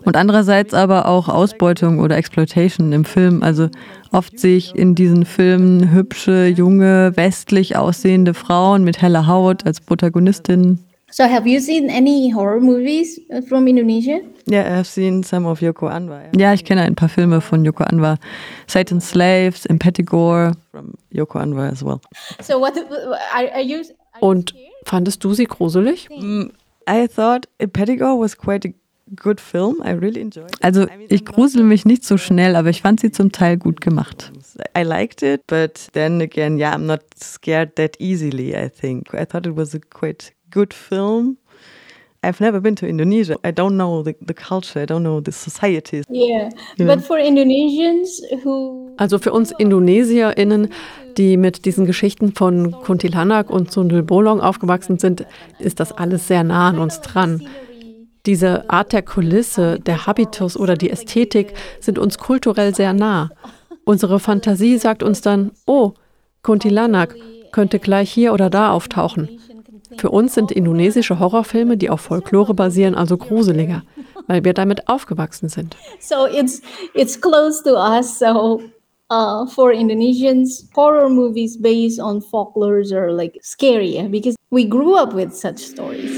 und 0.03 0.17
andererseits 0.17 0.73
aber 0.73 1.05
auch 1.05 1.29
Ausbeutung 1.29 1.99
oder 1.99 2.17
Exploitation 2.17 2.91
im 2.91 3.05
Film. 3.05 3.43
Also 3.43 3.69
oft 4.11 4.37
sehe 4.37 4.57
ich 4.57 4.75
in 4.75 4.93
diesen 4.93 5.23
Filmen 5.23 5.93
hübsche, 5.93 6.47
junge, 6.47 7.13
westlich 7.15 7.77
aussehende 7.77 8.33
Frauen 8.33 8.83
mit 8.83 9.01
heller 9.01 9.25
Haut 9.25 9.65
als 9.65 9.79
Protagonistinnen. 9.79 10.86
So 11.09 11.25
have 11.25 11.47
you 11.47 11.61
seen 11.61 11.89
any 11.89 12.29
horror 12.29 12.59
movies 12.59 13.17
uh, 13.33 13.41
from 13.41 13.67
Indonesia? 13.67 14.19
Yeah, 14.45 14.77
I've 14.77 14.87
seen 14.87 15.23
some 15.23 15.45
of 15.45 15.61
Yoko 15.61 15.89
Anwar. 15.89 16.29
Ja, 16.37 16.53
ich 16.53 16.65
kenne 16.65 16.81
ein 16.81 16.95
paar 16.95 17.07
Filme 17.07 17.39
von 17.39 17.63
Yoko 17.63 17.85
Anwar. 17.85 18.17
Satan's 18.67 19.07
Slaves, 19.09 19.65
Impetigore, 19.65 20.53
from 20.71 20.95
Yoko 21.13 21.39
Anwar 21.39 21.71
as 21.71 21.81
well. 21.81 22.01
So 22.41 22.59
what 22.59 22.77
are, 22.77 23.49
are 23.53 23.61
you? 23.61 23.83
Are 24.13 24.21
Und 24.21 24.53
fandest 24.83 25.23
du 25.23 25.33
sie 25.33 25.45
gruselig? 25.45 26.09
Mm, 26.09 26.51
I 26.89 27.07
thought 27.07 27.47
Impetigore 27.57 28.19
was 28.19 28.37
quite 28.37 28.65
a 28.65 28.73
good 29.15 29.39
film. 29.39 29.81
I 29.83 29.91
really 29.91 30.19
enjoyed 30.19 30.51
it. 30.51 30.63
Also, 30.63 30.87
ich 31.07 31.23
grusel 31.23 31.63
mich 31.63 31.85
nicht 31.85 32.03
so 32.03 32.17
schnell, 32.17 32.57
aber 32.57 32.69
ich 32.69 32.81
fand 32.81 32.99
sie 32.99 33.11
zum 33.11 33.31
Teil 33.31 33.55
gut 33.55 33.79
gemacht. 33.79 34.33
I 34.75 34.83
liked 34.83 35.23
it, 35.23 35.47
but 35.47 35.89
then 35.93 36.19
again, 36.19 36.57
yeah, 36.57 36.73
I'm 36.73 36.85
not 36.85 37.01
scared 37.15 37.75
that 37.77 37.95
easily, 37.99 38.55
I 38.55 38.69
think. 38.69 39.13
I 39.13 39.23
thought 39.25 39.45
it 39.45 39.55
was 39.55 39.73
a 39.73 39.79
quite 39.79 40.33
good 40.51 40.73
film. 40.73 41.37
I've 42.23 42.41
never 42.41 42.59
been 42.59 42.75
to 42.77 42.87
Indonesia. 42.87 43.37
I 43.43 43.51
don't 43.51 43.77
know 43.77 44.03
the, 44.03 44.15
the 44.21 44.33
culture. 44.33 44.81
I 44.81 44.85
don't 44.85 45.03
know 45.03 45.21
the 45.21 45.31
societies. 45.31 46.03
Yeah, 46.09 46.49
yeah. 46.77 46.85
but 46.87 47.03
for 47.03 47.17
Indonesians 47.17 48.21
who 48.43 48.87
also 48.97 49.19
für 49.19 49.31
uns 49.31 49.51
IndonesierInnen, 49.51 50.69
die 51.17 51.37
mit 51.37 51.65
diesen 51.65 51.85
Geschichten 51.85 52.33
von 52.33 52.71
Kuntilanak 52.71 53.49
und 53.49 53.71
Sundel 53.71 54.03
Bolong 54.03 54.41
aufgewachsen 54.41 54.97
sind, 54.97 55.25
ist 55.59 55.79
das 55.79 55.91
alles 55.91 56.27
sehr 56.27 56.43
nah 56.43 56.69
an 56.69 56.79
uns 56.79 57.01
dran. 57.01 57.47
Diese 58.25 58.69
Art 58.69 58.91
der 58.91 59.03
Kulisse, 59.03 59.79
der 59.79 60.05
Habitus 60.05 60.57
oder 60.57 60.75
die 60.75 60.89
Ästhetik 60.89 61.53
sind 61.79 61.97
uns 61.97 62.17
kulturell 62.17 62.75
sehr 62.75 62.93
nah. 62.93 63.29
Unsere 63.85 64.19
Fantasie 64.19 64.77
sagt 64.77 65.01
uns 65.01 65.21
dann, 65.21 65.51
oh, 65.65 65.93
Kuntilanak, 66.41 67.15
könnte 67.51 67.79
gleich 67.79 68.11
hier 68.11 68.33
oder 68.33 68.49
da 68.49 68.71
auftauchen. 68.71 69.39
Für 69.95 70.09
uns 70.09 70.33
sind 70.33 70.51
indonesische 70.51 71.19
Horrorfilme, 71.19 71.77
die 71.77 71.89
auf 71.89 72.01
Folklore 72.01 72.53
basieren, 72.53 72.93
also 72.93 73.17
gruseliger, 73.17 73.83
weil 74.27 74.43
wir 74.43 74.53
damit 74.53 74.89
aufgewachsen 74.89 75.49
sind. 75.49 75.77
So 75.99 76.27
it's 76.27 76.61
it's 76.93 77.19
close 77.19 77.63
to 77.63 77.75
us. 77.75 78.19
So 78.19 78.61
uh, 79.09 79.47
for 79.47 79.71
Indonesians, 79.71 80.67
horror 80.75 81.09
movies 81.09 81.57
based 81.57 81.99
on 81.99 82.21
folklores 82.21 82.91
are 82.91 83.11
like 83.11 83.39
scary 83.41 84.07
because 84.09 84.35
we 84.51 84.65
grew 84.65 84.95
up 84.95 85.13
with 85.13 85.33
such 85.33 85.59
stories. 85.59 86.11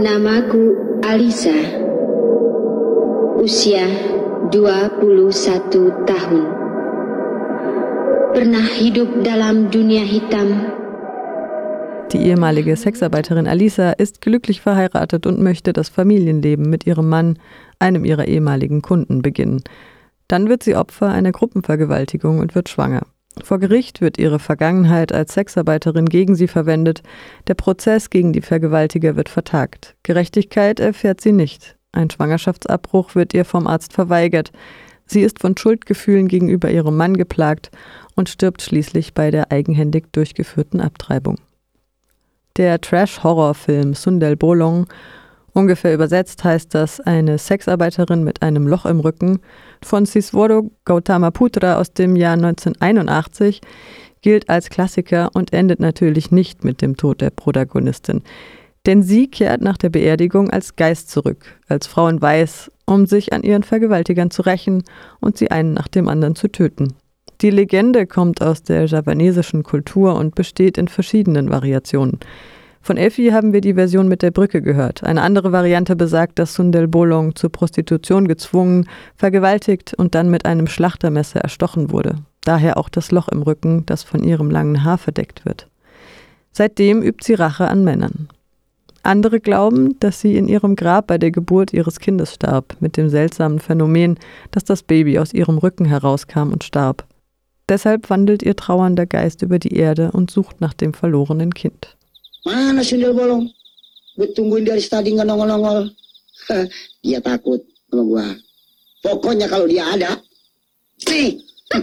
Namaku 0.00 1.00
Alisa. 1.02 1.91
Usia 3.42 3.82
21 4.54 6.06
tahun. 6.06 6.42
Pernah 8.38 8.70
hidup 8.78 9.26
dalam 9.26 9.66
dunia 9.66 10.06
hitam. 10.06 10.70
Die 12.12 12.22
ehemalige 12.22 12.76
Sexarbeiterin 12.76 13.48
Alisa 13.48 13.98
ist 13.98 14.20
glücklich 14.20 14.60
verheiratet 14.60 15.26
und 15.26 15.40
möchte 15.42 15.72
das 15.72 15.88
Familienleben 15.88 16.70
mit 16.70 16.86
ihrem 16.86 17.08
Mann, 17.08 17.36
einem 17.80 18.04
ihrer 18.04 18.28
ehemaligen 18.28 18.80
Kunden, 18.80 19.22
beginnen. 19.22 19.64
Dann 20.28 20.48
wird 20.48 20.62
sie 20.62 20.76
Opfer 20.76 21.08
einer 21.08 21.32
Gruppenvergewaltigung 21.32 22.38
und 22.38 22.54
wird 22.54 22.68
schwanger. 22.68 23.02
Vor 23.42 23.58
Gericht 23.58 24.00
wird 24.00 24.18
ihre 24.18 24.38
Vergangenheit 24.38 25.12
als 25.12 25.34
Sexarbeiterin 25.34 26.06
gegen 26.06 26.36
sie 26.36 26.46
verwendet. 26.46 27.02
Der 27.48 27.54
Prozess 27.54 28.08
gegen 28.08 28.32
die 28.32 28.40
Vergewaltiger 28.40 29.16
wird 29.16 29.28
vertagt. 29.28 29.96
Gerechtigkeit 30.04 30.78
erfährt 30.78 31.20
sie 31.20 31.32
nicht. 31.32 31.76
Ein 31.92 32.10
Schwangerschaftsabbruch 32.10 33.14
wird 33.14 33.34
ihr 33.34 33.44
vom 33.44 33.66
Arzt 33.66 33.92
verweigert. 33.92 34.50
Sie 35.06 35.20
ist 35.20 35.40
von 35.40 35.56
Schuldgefühlen 35.56 36.26
gegenüber 36.26 36.70
ihrem 36.70 36.96
Mann 36.96 37.16
geplagt 37.16 37.70
und 38.16 38.28
stirbt 38.28 38.62
schließlich 38.62 39.14
bei 39.14 39.30
der 39.30 39.52
eigenhändig 39.52 40.12
durchgeführten 40.12 40.80
Abtreibung. 40.80 41.36
Der 42.56 42.80
Trash-Horrorfilm 42.80 43.94
Sundel 43.94 44.36
Bolong 44.36 44.86
Ungefähr 45.54 45.92
übersetzt 45.92 46.44
heißt 46.44 46.74
das 46.74 47.00
eine 47.00 47.36
Sexarbeiterin 47.36 48.24
mit 48.24 48.40
einem 48.42 48.66
Loch 48.66 48.86
im 48.86 49.00
Rücken 49.00 49.40
von 49.82 50.06
Siswodo 50.06 50.70
Gautamaputra 50.86 51.76
aus 51.76 51.92
dem 51.92 52.16
Jahr 52.16 52.34
1981 52.34 53.60
gilt 54.22 54.48
als 54.48 54.70
Klassiker 54.70 55.30
und 55.34 55.52
endet 55.52 55.78
natürlich 55.78 56.30
nicht 56.30 56.64
mit 56.64 56.80
dem 56.80 56.96
Tod 56.96 57.20
der 57.20 57.30
Protagonistin. 57.30 58.22
Denn 58.86 59.02
sie 59.02 59.28
kehrt 59.28 59.62
nach 59.62 59.76
der 59.76 59.90
Beerdigung 59.90 60.50
als 60.50 60.74
Geist 60.76 61.10
zurück, 61.10 61.44
als 61.68 61.86
Frau 61.86 62.08
in 62.08 62.20
Weiß, 62.20 62.70
um 62.84 63.06
sich 63.06 63.32
an 63.32 63.42
ihren 63.42 63.62
Vergewaltigern 63.62 64.30
zu 64.30 64.42
rächen 64.42 64.82
und 65.20 65.36
sie 65.36 65.50
einen 65.50 65.72
nach 65.72 65.88
dem 65.88 66.08
anderen 66.08 66.34
zu 66.34 66.48
töten. 66.48 66.94
Die 67.40 67.50
Legende 67.50 68.06
kommt 68.06 68.42
aus 68.42 68.62
der 68.62 68.86
javanesischen 68.86 69.62
Kultur 69.62 70.16
und 70.16 70.34
besteht 70.34 70.78
in 70.78 70.88
verschiedenen 70.88 71.50
Variationen. 71.50 72.18
Von 72.80 72.96
Effi 72.96 73.28
haben 73.28 73.52
wir 73.52 73.60
die 73.60 73.74
Version 73.74 74.08
mit 74.08 74.22
der 74.22 74.32
Brücke 74.32 74.60
gehört. 74.60 75.04
Eine 75.04 75.22
andere 75.22 75.52
Variante 75.52 75.94
besagt, 75.94 76.40
dass 76.40 76.54
Sundel 76.54 76.88
Bolong 76.88 77.36
zur 77.36 77.50
Prostitution 77.50 78.26
gezwungen, 78.26 78.88
vergewaltigt 79.14 79.94
und 79.94 80.16
dann 80.16 80.30
mit 80.30 80.46
einem 80.46 80.66
Schlachtermesser 80.66 81.40
erstochen 81.40 81.92
wurde. 81.92 82.16
Daher 82.44 82.76
auch 82.78 82.88
das 82.88 83.12
Loch 83.12 83.28
im 83.28 83.42
Rücken, 83.42 83.86
das 83.86 84.02
von 84.02 84.24
ihrem 84.24 84.50
langen 84.50 84.82
Haar 84.82 84.98
verdeckt 84.98 85.44
wird. 85.44 85.68
Seitdem 86.50 87.02
übt 87.02 87.24
sie 87.24 87.34
Rache 87.34 87.68
an 87.68 87.84
Männern. 87.84 88.28
Andere 89.02 89.40
glauben, 89.40 89.98
dass 89.98 90.20
sie 90.20 90.36
in 90.36 90.46
ihrem 90.46 90.76
Grab 90.76 91.08
bei 91.08 91.18
der 91.18 91.32
Geburt 91.32 91.72
ihres 91.72 91.98
Kindes 91.98 92.34
starb, 92.34 92.76
mit 92.80 92.96
dem 92.96 93.08
seltsamen 93.08 93.58
Phänomen, 93.58 94.16
dass 94.52 94.64
das 94.64 94.84
Baby 94.84 95.18
aus 95.18 95.34
ihrem 95.34 95.58
Rücken 95.58 95.84
herauskam 95.84 96.52
und 96.52 96.62
starb. 96.62 97.04
Deshalb 97.68 98.10
wandelt 98.10 98.42
ihr 98.44 98.54
trauernder 98.54 99.06
Geist 99.06 99.42
über 99.42 99.58
die 99.58 99.74
Erde 99.74 100.12
und 100.12 100.30
sucht 100.30 100.60
nach 100.60 100.74
dem 100.74 100.94
verlorenen 100.94 101.52
Kind. 101.52 101.96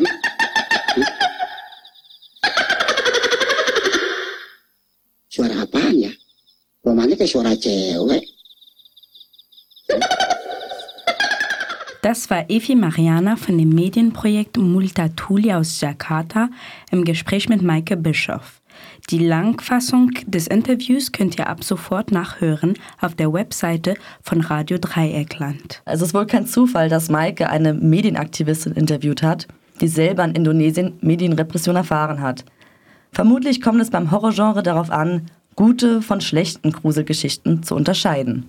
Suara 5.29 5.61
apaan 5.61 5.99
ya? 5.99 6.18
Romanya 6.85 7.15
kayak 7.15 7.29
suara 7.29 7.55
cewek. 7.55 8.23
Das 12.01 12.29
war 12.29 12.49
Efi 12.49 12.75
Mariana 12.75 13.35
von 13.35 13.57
dem 13.57 13.69
Medienprojekt 13.69 14.57
Multatuli 14.57 15.53
aus 15.53 15.81
Jakarta 15.81 16.49
im 16.91 17.03
Gespräch 17.03 17.49
mit 17.49 17.61
Maike 17.61 17.97
Bischoff. 17.97 18.61
Die 19.09 19.19
Langfassung 19.19 20.11
des 20.25 20.47
Interviews 20.47 21.11
könnt 21.11 21.37
ihr 21.37 21.47
ab 21.47 21.65
sofort 21.65 22.13
nachhören 22.13 22.75
auf 23.01 23.15
der 23.15 23.33
Webseite 23.33 23.95
von 24.21 24.39
Radio 24.39 24.77
Dreieckland. 24.77 25.81
Es 25.83 26.01
ist 26.01 26.13
wohl 26.13 26.25
kein 26.25 26.47
Zufall, 26.47 26.87
dass 26.87 27.09
Maike 27.09 27.49
eine 27.49 27.73
Medienaktivistin 27.73 28.73
interviewt 28.73 29.21
hat, 29.21 29.47
die 29.81 29.89
selber 29.89 30.23
in 30.23 30.35
Indonesien 30.35 30.97
Medienrepression 31.01 31.75
erfahren 31.75 32.21
hat. 32.21 32.45
Vermutlich 33.11 33.61
kommt 33.61 33.81
es 33.81 33.89
beim 33.89 34.11
Horrorgenre 34.11 34.63
darauf 34.63 34.89
an, 34.91 35.29
gute 35.55 36.01
von 36.01 36.21
schlechten 36.21 36.71
Gruselgeschichten 36.71 37.63
zu 37.63 37.75
unterscheiden. 37.75 38.45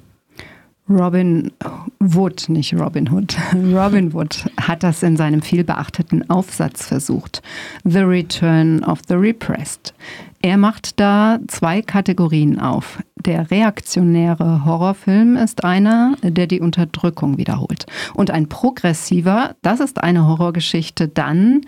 Robin 0.90 1.52
Wood, 2.00 2.48
nicht 2.48 2.74
Robin 2.74 3.08
Hood, 3.10 3.36
Robin 3.54 4.12
Wood 4.12 4.44
hat 4.60 4.82
das 4.82 5.04
in 5.04 5.16
seinem 5.16 5.40
vielbeachteten 5.40 6.28
Aufsatz 6.28 6.86
versucht. 6.86 7.42
The 7.84 8.00
Return 8.00 8.82
of 8.82 9.00
the 9.08 9.14
Repressed. 9.14 9.94
Er 10.42 10.56
macht 10.56 10.98
da 10.98 11.38
zwei 11.48 11.82
Kategorien 11.82 12.58
auf. 12.58 12.98
Der 13.14 13.50
reaktionäre 13.50 14.64
Horrorfilm 14.64 15.36
ist 15.36 15.64
einer, 15.64 16.16
der 16.22 16.46
die 16.46 16.60
Unterdrückung 16.60 17.36
wiederholt. 17.36 17.86
Und 18.14 18.30
ein 18.30 18.48
progressiver, 18.48 19.54
das 19.62 19.80
ist 19.80 20.02
eine 20.02 20.26
Horrorgeschichte 20.26 21.08
dann, 21.08 21.60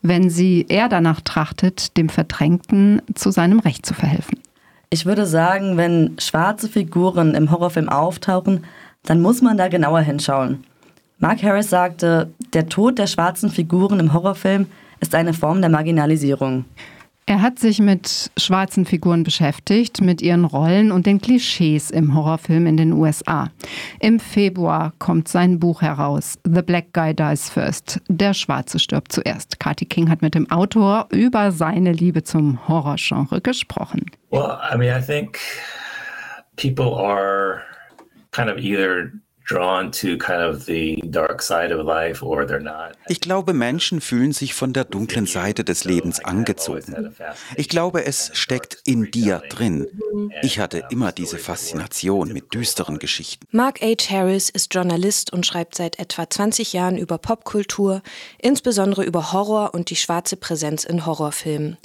wenn 0.00 0.30
sie 0.30 0.64
eher 0.68 0.88
danach 0.88 1.20
trachtet, 1.20 1.96
dem 1.98 2.08
Verdrängten 2.08 3.02
zu 3.14 3.30
seinem 3.30 3.60
Recht 3.60 3.84
zu 3.84 3.92
verhelfen. 3.92 4.38
Ich 4.94 5.06
würde 5.06 5.26
sagen, 5.26 5.76
wenn 5.76 6.14
schwarze 6.20 6.68
Figuren 6.68 7.34
im 7.34 7.50
Horrorfilm 7.50 7.88
auftauchen, 7.88 8.62
dann 9.02 9.20
muss 9.20 9.42
man 9.42 9.58
da 9.58 9.66
genauer 9.66 10.02
hinschauen. 10.02 10.62
Mark 11.18 11.42
Harris 11.42 11.68
sagte, 11.68 12.30
der 12.52 12.68
Tod 12.68 13.00
der 13.00 13.08
schwarzen 13.08 13.50
Figuren 13.50 13.98
im 13.98 14.12
Horrorfilm 14.12 14.66
ist 15.00 15.16
eine 15.16 15.34
Form 15.34 15.60
der 15.60 15.70
Marginalisierung. 15.70 16.64
Er 17.26 17.42
hat 17.42 17.58
sich 17.58 17.80
mit 17.80 18.30
schwarzen 18.36 18.84
Figuren 18.84 19.24
beschäftigt, 19.24 20.00
mit 20.00 20.22
ihren 20.22 20.44
Rollen 20.44 20.92
und 20.92 21.06
den 21.06 21.20
Klischees 21.20 21.90
im 21.90 22.14
Horrorfilm 22.14 22.64
in 22.68 22.76
den 22.76 22.92
USA. 22.92 23.50
Im 24.04 24.20
Februar 24.20 24.92
kommt 24.98 25.28
sein 25.28 25.58
Buch 25.58 25.80
heraus, 25.80 26.38
The 26.44 26.60
Black 26.60 26.92
Guy 26.92 27.14
Dies 27.14 27.48
First. 27.48 28.02
Der 28.06 28.34
Schwarze 28.34 28.78
stirbt 28.78 29.10
zuerst. 29.12 29.58
Katy 29.58 29.86
King 29.86 30.10
hat 30.10 30.20
mit 30.20 30.34
dem 30.34 30.50
Autor 30.50 31.08
über 31.10 31.50
seine 31.52 31.90
Liebe 31.92 32.22
zum 32.22 32.68
Horrorgenre 32.68 33.40
gesprochen. 33.40 34.04
Well, 34.28 34.58
I 34.70 34.76
mean, 34.76 34.94
I 34.94 35.00
think 35.00 35.38
people 36.56 36.94
are 37.02 37.62
kind 38.30 38.50
of 38.50 38.58
either 38.58 39.10
drawn 39.46 39.92
to 39.92 40.16
kind 40.18 40.42
of 40.42 40.64
the 40.64 41.02
dark 41.04 41.42
side 41.42 41.72
of 41.72 41.84
life 41.84 42.24
or 42.24 42.44
they're 42.44 42.60
not. 42.60 42.96
Ich 43.08 43.20
glaube, 43.20 43.52
Menschen 43.52 44.00
fühlen 44.00 44.32
sich 44.32 44.54
von 44.54 44.72
der 44.72 44.84
dunklen 44.84 45.26
Seite 45.26 45.64
des 45.64 45.84
Lebens 45.84 46.24
angezogen. 46.24 47.14
Ich 47.56 47.68
glaube, 47.68 48.04
es 48.04 48.30
steckt 48.34 48.78
in 48.84 49.10
dir 49.10 49.42
drin. 49.50 49.86
Ich 50.42 50.58
hatte 50.58 50.84
immer 50.90 51.12
diese 51.12 51.38
Faszination 51.38 52.32
mit 52.32 52.54
düsteren 52.54 52.98
Geschichten. 52.98 53.46
Mark 53.50 53.80
H. 53.80 54.10
Harris 54.10 54.48
ist 54.48 54.72
Journalist 54.74 55.32
und 55.32 55.46
schreibt 55.46 55.74
seit 55.74 55.98
etwa 55.98 56.28
20 56.28 56.72
Jahren 56.72 56.96
über 56.96 57.18
Popkultur, 57.18 58.02
insbesondere 58.38 59.04
über 59.04 59.32
Horror 59.32 59.74
und 59.74 59.90
die 59.90 59.96
schwarze 59.96 60.36
Präsenz 60.36 60.84
in 60.84 61.06
Horrorfilmen. 61.06 61.76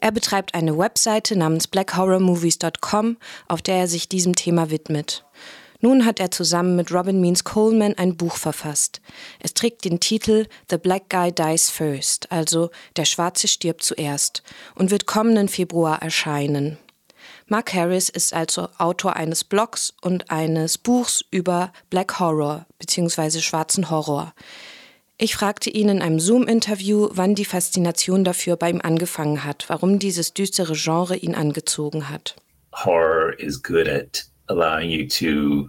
Er 0.00 0.12
betreibt 0.12 0.54
eine 0.54 0.76
Webseite 0.76 1.36
namens 1.36 1.66
blackhorrormovies.com, 1.68 3.16
auf 3.48 3.62
der 3.62 3.76
er 3.76 3.88
sich 3.88 4.08
diesem 4.08 4.34
Thema 4.34 4.70
widmet. 4.70 5.24
Nun 5.86 6.04
hat 6.04 6.18
er 6.18 6.32
zusammen 6.32 6.74
mit 6.74 6.92
Robin 6.92 7.20
Means 7.20 7.44
Coleman 7.44 7.94
ein 7.96 8.16
Buch 8.16 8.38
verfasst. 8.38 9.00
Es 9.38 9.54
trägt 9.54 9.84
den 9.84 10.00
Titel 10.00 10.48
The 10.68 10.78
Black 10.78 11.08
Guy 11.10 11.30
Dies 11.30 11.70
First, 11.70 12.32
also 12.32 12.70
Der 12.96 13.04
Schwarze 13.04 13.46
stirbt 13.46 13.84
zuerst, 13.84 14.42
und 14.74 14.90
wird 14.90 15.06
kommenden 15.06 15.46
Februar 15.46 16.02
erscheinen. 16.02 16.76
Mark 17.46 17.72
Harris 17.72 18.08
ist 18.08 18.34
also 18.34 18.68
Autor 18.78 19.14
eines 19.14 19.44
Blogs 19.44 19.94
und 20.02 20.28
eines 20.28 20.76
Buchs 20.76 21.24
über 21.30 21.72
Black 21.88 22.18
Horror 22.18 22.66
bzw. 22.80 23.38
schwarzen 23.38 23.88
Horror. 23.88 24.34
Ich 25.18 25.36
fragte 25.36 25.70
ihn 25.70 25.88
in 25.88 26.02
einem 26.02 26.18
Zoom-Interview, 26.18 27.10
wann 27.12 27.36
die 27.36 27.44
Faszination 27.44 28.24
dafür 28.24 28.56
bei 28.56 28.70
ihm 28.70 28.80
angefangen 28.82 29.44
hat, 29.44 29.66
warum 29.68 30.00
dieses 30.00 30.34
düstere 30.34 30.74
Genre 30.74 31.14
ihn 31.14 31.36
angezogen 31.36 32.10
hat. 32.10 32.34
Horror 32.72 33.38
is 33.38 33.62
good 33.62 33.86
at 33.86 34.24
allowing 34.48 34.90
you 34.90 35.06
to 35.06 35.68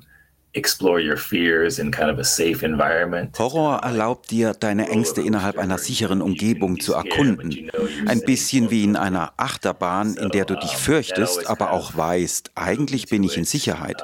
explore 0.57 0.99
your 0.99 1.17
fears 1.17 1.79
in 1.79 1.91
kind 1.91 2.09
of 2.09 2.19
a 2.19 2.23
safe 2.23 2.65
environment. 2.65 3.37
Horror 3.37 3.81
erlaubt 3.83 4.31
dir, 4.31 4.53
deine 4.53 4.89
Ängste 4.89 5.21
innerhalb 5.21 5.57
einer 5.57 5.77
sicheren 5.77 6.21
Umgebung 6.21 6.79
zu 6.79 6.93
erkunden. 6.93 7.69
Ein 8.07 8.21
bisschen 8.21 8.71
wie 8.71 8.83
in 8.83 8.95
einer 8.95 9.33
Achterbahn, 9.37 10.15
in 10.17 10.29
der 10.29 10.45
du 10.45 10.55
dich 10.55 10.75
fürchtest, 10.75 11.47
aber 11.47 11.71
auch 11.71 11.95
weißt, 11.95 12.51
eigentlich 12.55 13.07
bin 13.07 13.23
ich 13.23 13.37
in 13.37 13.45
Sicherheit. 13.45 14.03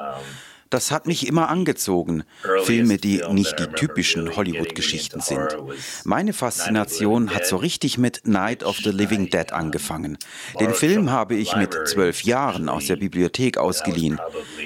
Das 0.74 0.90
hat 0.90 1.06
mich 1.06 1.28
immer 1.28 1.50
angezogen. 1.50 2.24
Filme, 2.64 2.96
die 2.96 3.22
nicht 3.30 3.60
die 3.60 3.68
typischen 3.68 4.34
Hollywood-Geschichten 4.34 5.20
sind. 5.20 5.56
Meine 6.02 6.32
Faszination 6.32 7.32
hat 7.32 7.46
so 7.46 7.58
richtig 7.58 7.96
mit 7.96 8.22
Night 8.24 8.64
of 8.64 8.78
the 8.78 8.90
Living 8.90 9.30
Dead 9.30 9.52
angefangen. 9.52 10.18
Den 10.58 10.74
Film 10.74 11.12
habe 11.12 11.36
ich 11.36 11.54
mit 11.54 11.78
zwölf 11.86 12.24
Jahren 12.24 12.68
aus 12.68 12.88
der 12.88 12.96
Bibliothek 12.96 13.56
ausgeliehen. 13.56 14.18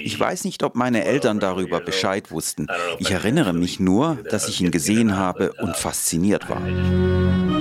Ich 0.03 0.19
weiß 0.19 0.45
nicht, 0.45 0.63
ob 0.63 0.77
meine 0.77 1.05
Eltern 1.05 1.41
darüber 1.41 1.79
Bescheid 1.79 2.31
wussten. 2.31 2.69
Ich 2.99 3.11
erinnere 3.11 3.53
mich 3.53 3.79
nur, 3.79 4.17
dass 4.31 4.49
ich 4.49 4.63
ihn 4.63 4.71
gesehen 4.71 5.15
habe 5.15 5.53
und 5.61 5.77
fasziniert 5.77 6.49
war. 6.49 7.58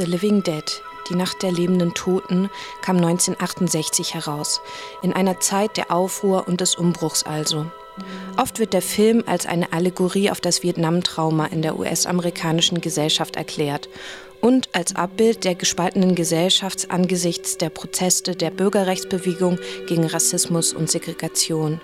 The 0.00 0.06
Living 0.06 0.42
Dead, 0.42 0.64
die 1.10 1.14
Nacht 1.14 1.42
der 1.42 1.52
lebenden 1.52 1.92
Toten, 1.92 2.48
kam 2.80 2.96
1968 2.96 4.14
heraus, 4.14 4.62
in 5.02 5.12
einer 5.12 5.40
Zeit 5.40 5.76
der 5.76 5.90
Aufruhr 5.90 6.48
und 6.48 6.62
des 6.62 6.74
Umbruchs 6.74 7.22
also. 7.22 7.66
Oft 8.38 8.58
wird 8.58 8.72
der 8.72 8.80
Film 8.80 9.22
als 9.26 9.44
eine 9.44 9.74
Allegorie 9.74 10.30
auf 10.30 10.40
das 10.40 10.62
Vietnam-Trauma 10.62 11.46
in 11.46 11.60
der 11.60 11.78
US-amerikanischen 11.78 12.80
Gesellschaft 12.80 13.36
erklärt 13.36 13.90
und 14.40 14.70
als 14.72 14.96
Abbild 14.96 15.44
der 15.44 15.54
gespaltenen 15.54 16.14
Gesellschaft 16.14 16.90
angesichts 16.90 17.58
der 17.58 17.68
Proteste 17.68 18.34
der 18.34 18.50
Bürgerrechtsbewegung 18.50 19.58
gegen 19.86 20.06
Rassismus 20.06 20.72
und 20.72 20.90
Segregation. 20.90 21.82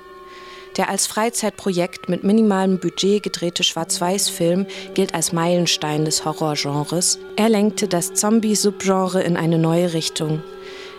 Der 0.77 0.91
als 0.91 1.07
Freizeitprojekt 1.07 2.11
mit 2.11 2.23
minimalem 2.23 2.79
Budget 2.79 3.23
gedrehte 3.23 3.65
Schwarz-Weiß-Film 3.65 4.67
gilt 4.93 5.15
als 5.15 5.33
Meilenstein 5.33 6.05
des 6.05 6.25
Horrorgenres. 6.27 7.19
Er 7.37 7.49
lenkte 7.49 7.89
das 7.89 8.13
Zombie-Subgenre 8.13 9.23
in 9.23 9.39
eine 9.39 9.59
neue 9.59 9.95
Richtung. 9.95 10.43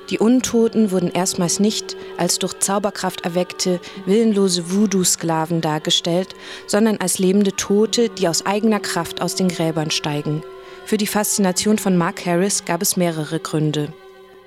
Die 0.09 0.17
Untoten 0.17 0.91
wurden 0.91 1.11
erstmals 1.11 1.59
nicht 1.59 1.95
als 2.17 2.39
durch 2.39 2.57
Zauberkraft 2.59 3.21
erweckte, 3.21 3.79
willenlose 4.05 4.71
Voodoo-Sklaven 4.71 5.61
dargestellt, 5.61 6.33
sondern 6.65 6.97
als 6.97 7.19
lebende 7.19 7.55
Tote, 7.55 8.09
die 8.09 8.27
aus 8.27 8.45
eigener 8.45 8.79
Kraft 8.79 9.21
aus 9.21 9.35
den 9.35 9.49
Gräbern 9.49 9.91
steigen. 9.91 10.43
Für 10.85 10.97
die 10.97 11.07
Faszination 11.07 11.77
von 11.77 11.97
Mark 11.97 12.25
Harris 12.25 12.63
gab 12.65 12.81
es 12.81 12.95
mehrere 12.95 13.39
Gründe. 13.39 13.93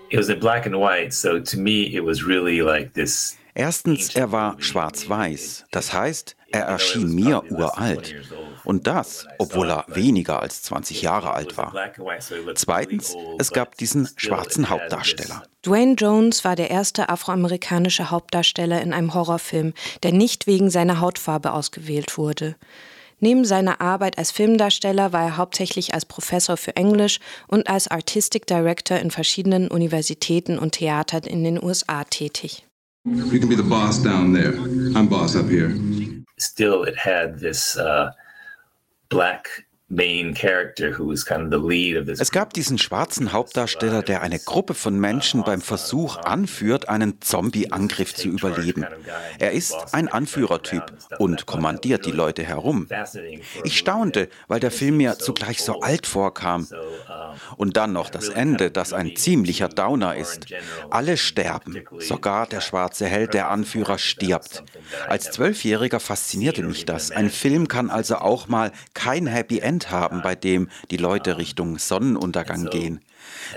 It 0.09 0.19
was 0.19 0.29
in 0.29 0.41
black 0.41 0.67
and 0.67 0.75
white, 0.75 1.13
so 1.13 1.39
to 1.39 1.57
me 1.57 1.87
it 1.95 2.05
was 2.05 2.27
really 2.27 2.61
like 2.61 2.93
this 2.95 3.37
Erstens, 3.61 4.17
er 4.17 4.33
war 4.33 4.57
schwarz-weiß. 4.59 5.67
Das 5.71 5.93
heißt, 5.93 6.35
er 6.51 6.63
erschien 6.63 7.15
mir 7.15 7.43
uralt. 7.51 8.15
Und 8.65 8.87
das, 8.87 9.27
obwohl 9.37 9.71
er 9.71 9.85
weniger 9.89 10.41
als 10.41 10.63
20 10.63 11.03
Jahre 11.03 11.35
alt 11.35 11.59
war. 11.59 11.75
Zweitens, 12.55 13.15
es 13.39 13.53
gab 13.53 13.77
diesen 13.77 14.09
schwarzen 14.17 14.71
Hauptdarsteller. 14.71 15.43
Dwayne 15.63 15.93
Jones 15.93 16.43
war 16.43 16.57
der 16.57 16.71
erste 16.71 17.11
afroamerikanische 17.11 18.11
Hauptdarsteller 18.11 18.81
in 18.81 18.95
einem 18.95 19.13
Horrorfilm, 19.13 19.75
der 20.05 20.13
nicht 20.13 20.47
wegen 20.47 20.71
seiner 20.71 21.01
Hautfarbe 21.01 21.53
ausgewählt 21.53 22.17
wurde. 22.17 22.57
Neben 23.19 23.45
seiner 23.45 23.83
Arbeit 23.83 24.17
als 24.17 24.31
Filmdarsteller 24.31 25.13
war 25.13 25.25
er 25.25 25.37
hauptsächlich 25.37 25.93
als 25.93 26.07
Professor 26.07 26.57
für 26.57 26.77
Englisch 26.77 27.21
und 27.47 27.69
als 27.69 27.89
Artistic 27.89 28.47
Director 28.47 28.97
in 28.97 29.11
verschiedenen 29.11 29.69
Universitäten 29.69 30.59
und 30.59 30.73
Theatern 30.73 31.25
in 31.25 31.45
den 31.45 31.63
USA 31.63 32.05
tätig. 32.05 32.65
You 33.05 33.41
can 33.41 33.49
be 33.49 33.55
the 33.55 33.63
boss 33.63 33.99
down 33.99 34.35
there. 34.35 34.53
I'm 34.53 35.09
boss 35.09 35.35
up 35.35 35.49
here. 35.49 35.75
Still, 36.39 36.85
it 36.85 36.99
had 36.99 37.39
this 37.39 37.77
uh, 37.79 38.13
black 39.09 39.49
es 42.19 42.31
gab 42.31 42.55
diesen 42.55 42.79
schwarzen 42.79 43.33
Hauptdarsteller, 43.33 44.03
der 44.03 44.23
eine 44.23 44.39
Gruppe 44.39 44.75
von 44.75 45.01
Menschen 45.01 45.43
beim 45.43 45.61
Versuch 45.61 46.17
anführt, 46.19 46.89
einen 46.89 47.21
Zombie-Angriff 47.21 48.15
zu 48.15 48.29
überleben. 48.29 48.87
Er 49.41 49.51
ist 49.51 49.75
ein 49.93 50.07
Anführertyp 50.07 50.85
und 51.19 51.47
kommandiert 51.47 52.07
die 52.07 52.13
Leute 52.13 52.45
herum. 52.45 52.87
Ich 53.65 53.79
staunte, 53.79 54.29
weil 54.47 54.61
der 54.61 54.71
Film 54.71 54.99
mir 54.99 55.19
zugleich 55.19 55.61
so 55.61 55.81
alt 55.81 56.07
vorkam. 56.07 56.69
Und 57.57 57.77
dann 57.77 57.93
noch 57.93 58.11
das 58.11 58.29
Ende, 58.29 58.71
das 58.71 58.93
ein 58.93 59.17
ziemlicher 59.17 59.69
Downer 59.69 60.15
ist. 60.15 60.47
Alle 60.91 61.17
sterben, 61.17 61.83
sogar 61.99 62.47
der 62.47 62.61
schwarze 62.61 63.07
Held, 63.07 63.35
der 63.35 63.51
Anführer, 63.51 63.99
stirbt. 63.99 64.63
Als 65.09 65.33
Zwölfjähriger 65.33 65.99
faszinierte 65.99 66.63
mich 66.63 66.85
das. 66.85 67.11
Ein 67.11 67.29
Film 67.29 67.67
kann 67.67 67.91
also 67.91 68.19
auch 68.19 68.47
mal 68.47 68.71
kein 68.95 69.27
Happy 69.27 69.59
End 69.59 69.80
Moment 69.81 69.91
haben, 69.91 70.23
bei 70.23 70.35
dem 70.35 70.69
die 70.91 70.97
Leute 70.97 71.39
Richtung 71.39 71.79
Sonnenuntergang 71.79 72.67
gehen. 72.67 73.01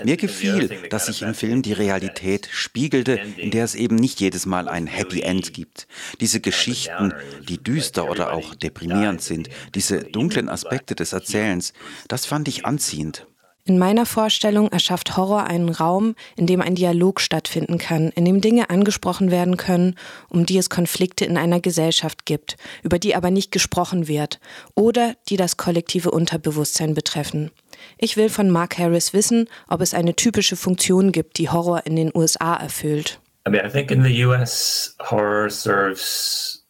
Mir 0.04 0.16
gefiel, 0.16 0.70
dass 0.90 1.06
sich 1.06 1.22
im 1.22 1.34
Film 1.34 1.62
die 1.62 1.72
Realität 1.72 2.48
spiegelte, 2.50 3.20
in 3.36 3.50
der 3.50 3.64
es 3.64 3.74
eben 3.74 3.96
nicht 3.96 4.20
jedes 4.20 4.46
Mal 4.46 4.68
ein 4.68 4.86
Happy 4.86 5.22
End 5.22 5.52
gibt. 5.52 5.86
Diese 6.20 6.40
Geschichten, 6.40 7.12
die 7.48 7.62
düster 7.62 8.08
oder 8.08 8.32
auch 8.32 8.54
deprimierend 8.54 9.22
sind, 9.22 9.48
diese 9.74 10.04
dunklen 10.04 10.48
Aspekte 10.48 10.94
des 10.94 11.12
Erzählens, 11.12 11.72
das 12.08 12.26
fand 12.26 12.48
ich 12.48 12.64
anziehend. 12.64 13.26
In 13.66 13.78
meiner 13.78 14.04
Vorstellung 14.04 14.68
erschafft 14.68 15.16
Horror 15.16 15.44
einen 15.44 15.70
Raum, 15.70 16.16
in 16.36 16.46
dem 16.46 16.60
ein 16.60 16.74
Dialog 16.74 17.18
stattfinden 17.18 17.78
kann, 17.78 18.10
in 18.10 18.26
dem 18.26 18.42
Dinge 18.42 18.68
angesprochen 18.68 19.30
werden 19.30 19.56
können, 19.56 19.96
um 20.28 20.44
die 20.44 20.58
es 20.58 20.68
Konflikte 20.68 21.24
in 21.24 21.38
einer 21.38 21.60
Gesellschaft 21.60 22.26
gibt, 22.26 22.58
über 22.82 22.98
die 22.98 23.14
aber 23.14 23.30
nicht 23.30 23.52
gesprochen 23.52 24.06
wird 24.06 24.38
oder 24.74 25.14
die 25.30 25.38
das 25.38 25.56
kollektive 25.56 26.10
Unterbewusstsein 26.10 26.92
betreffen. 26.92 27.50
Ich 27.96 28.18
will 28.18 28.28
von 28.28 28.50
Mark 28.50 28.76
Harris 28.76 29.14
wissen, 29.14 29.48
ob 29.66 29.80
es 29.80 29.94
eine 29.94 30.14
typische 30.14 30.56
Funktion 30.56 31.10
gibt, 31.10 31.38
die 31.38 31.48
Horror 31.48 31.86
in 31.86 31.96
den 31.96 32.10
USA 32.14 32.56
erfüllt. 32.56 33.18
I 33.48 33.50
mean, 33.50 33.64
I 33.64 33.70
think 33.70 33.90
in 33.90 34.02
the 34.02 34.24
US 34.26 34.94
horror 35.10 35.48
serves 35.48 36.63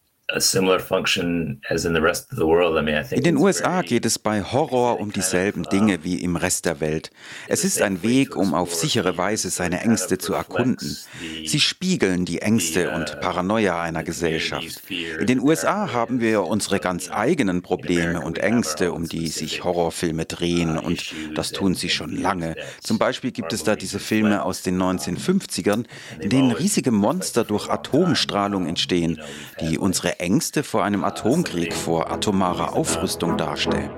in 3.11 3.23
den 3.23 3.37
USA 3.37 3.83
geht 3.83 4.07
es 4.07 4.17
bei 4.17 4.41
Horror 4.41 4.99
um 4.99 5.13
dieselben 5.13 5.63
Dinge 5.63 6.03
wie 6.03 6.19
im 6.19 6.35
Rest 6.35 6.65
der 6.65 6.79
Welt. 6.79 7.11
Es 7.47 7.63
ist 7.63 7.79
ein 7.79 8.01
Weg, 8.01 8.35
um 8.35 8.55
auf 8.55 8.73
sichere 8.73 9.19
Weise 9.19 9.51
seine 9.51 9.81
Ängste 9.81 10.17
zu 10.17 10.33
erkunden. 10.33 10.97
Sie 11.45 11.59
spiegeln 11.59 12.25
die 12.25 12.41
Ängste 12.41 12.89
und 12.89 13.19
Paranoia 13.21 13.79
einer 13.83 14.03
Gesellschaft. 14.03 14.81
In 14.89 15.27
den 15.27 15.39
USA 15.39 15.93
haben 15.93 16.19
wir 16.21 16.41
unsere 16.45 16.79
ganz 16.79 17.11
eigenen 17.11 17.61
Probleme 17.61 18.21
und 18.21 18.39
Ängste, 18.39 18.93
um 18.93 19.07
die 19.07 19.27
sich 19.27 19.63
Horrorfilme 19.63 20.25
drehen 20.25 20.79
und 20.79 21.13
das 21.35 21.51
tun 21.51 21.75
sie 21.75 21.89
schon 21.89 22.15
lange. 22.15 22.55
Zum 22.81 22.97
Beispiel 22.97 23.31
gibt 23.31 23.53
es 23.53 23.63
da 23.63 23.75
diese 23.75 23.99
Filme 23.99 24.43
aus 24.43 24.63
den 24.63 24.81
1950ern, 24.81 25.85
in 26.19 26.29
denen 26.31 26.51
riesige 26.51 26.89
Monster 26.89 27.43
durch 27.43 27.69
Atomstrahlung 27.69 28.65
entstehen, 28.65 29.21
die 29.61 29.77
unsere 29.77 30.14
Ängste 30.19 30.63
vor 30.63 30.83
einem 30.83 31.03
Atomkrieg, 31.03 31.73
vor 31.73 32.11
atomarer 32.11 32.73
Aufrüstung 32.73 33.37
darstellen. 33.37 33.89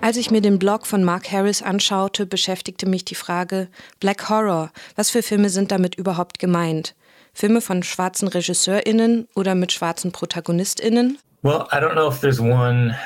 Als 0.00 0.16
ich 0.16 0.30
mir 0.30 0.40
den 0.40 0.60
Blog 0.60 0.86
von 0.86 1.02
Mark 1.02 1.32
Harris 1.32 1.62
anschaute, 1.62 2.26
beschäftigte 2.26 2.86
mich 2.86 3.04
die 3.04 3.16
Frage 3.16 3.66
Black 3.98 4.28
Horror. 4.28 4.70
Was 4.94 5.10
für 5.10 5.20
Filme 5.20 5.50
sind 5.50 5.72
damit 5.72 5.96
überhaupt 5.96 6.38
gemeint? 6.38 6.94
Filme 7.34 7.60
von 7.60 7.82
schwarzen 7.82 8.28
RegisseurInnen 8.28 9.26
oder 9.34 9.56
mit 9.56 9.72
schwarzen 9.72 10.12
ProtagonistInnen? 10.12 11.18
Well, 11.42 11.66
I 11.72 11.76
don't 11.76 11.94
know 11.94 12.08
if 12.08 12.20
there's 12.20 12.38
one 12.40 12.96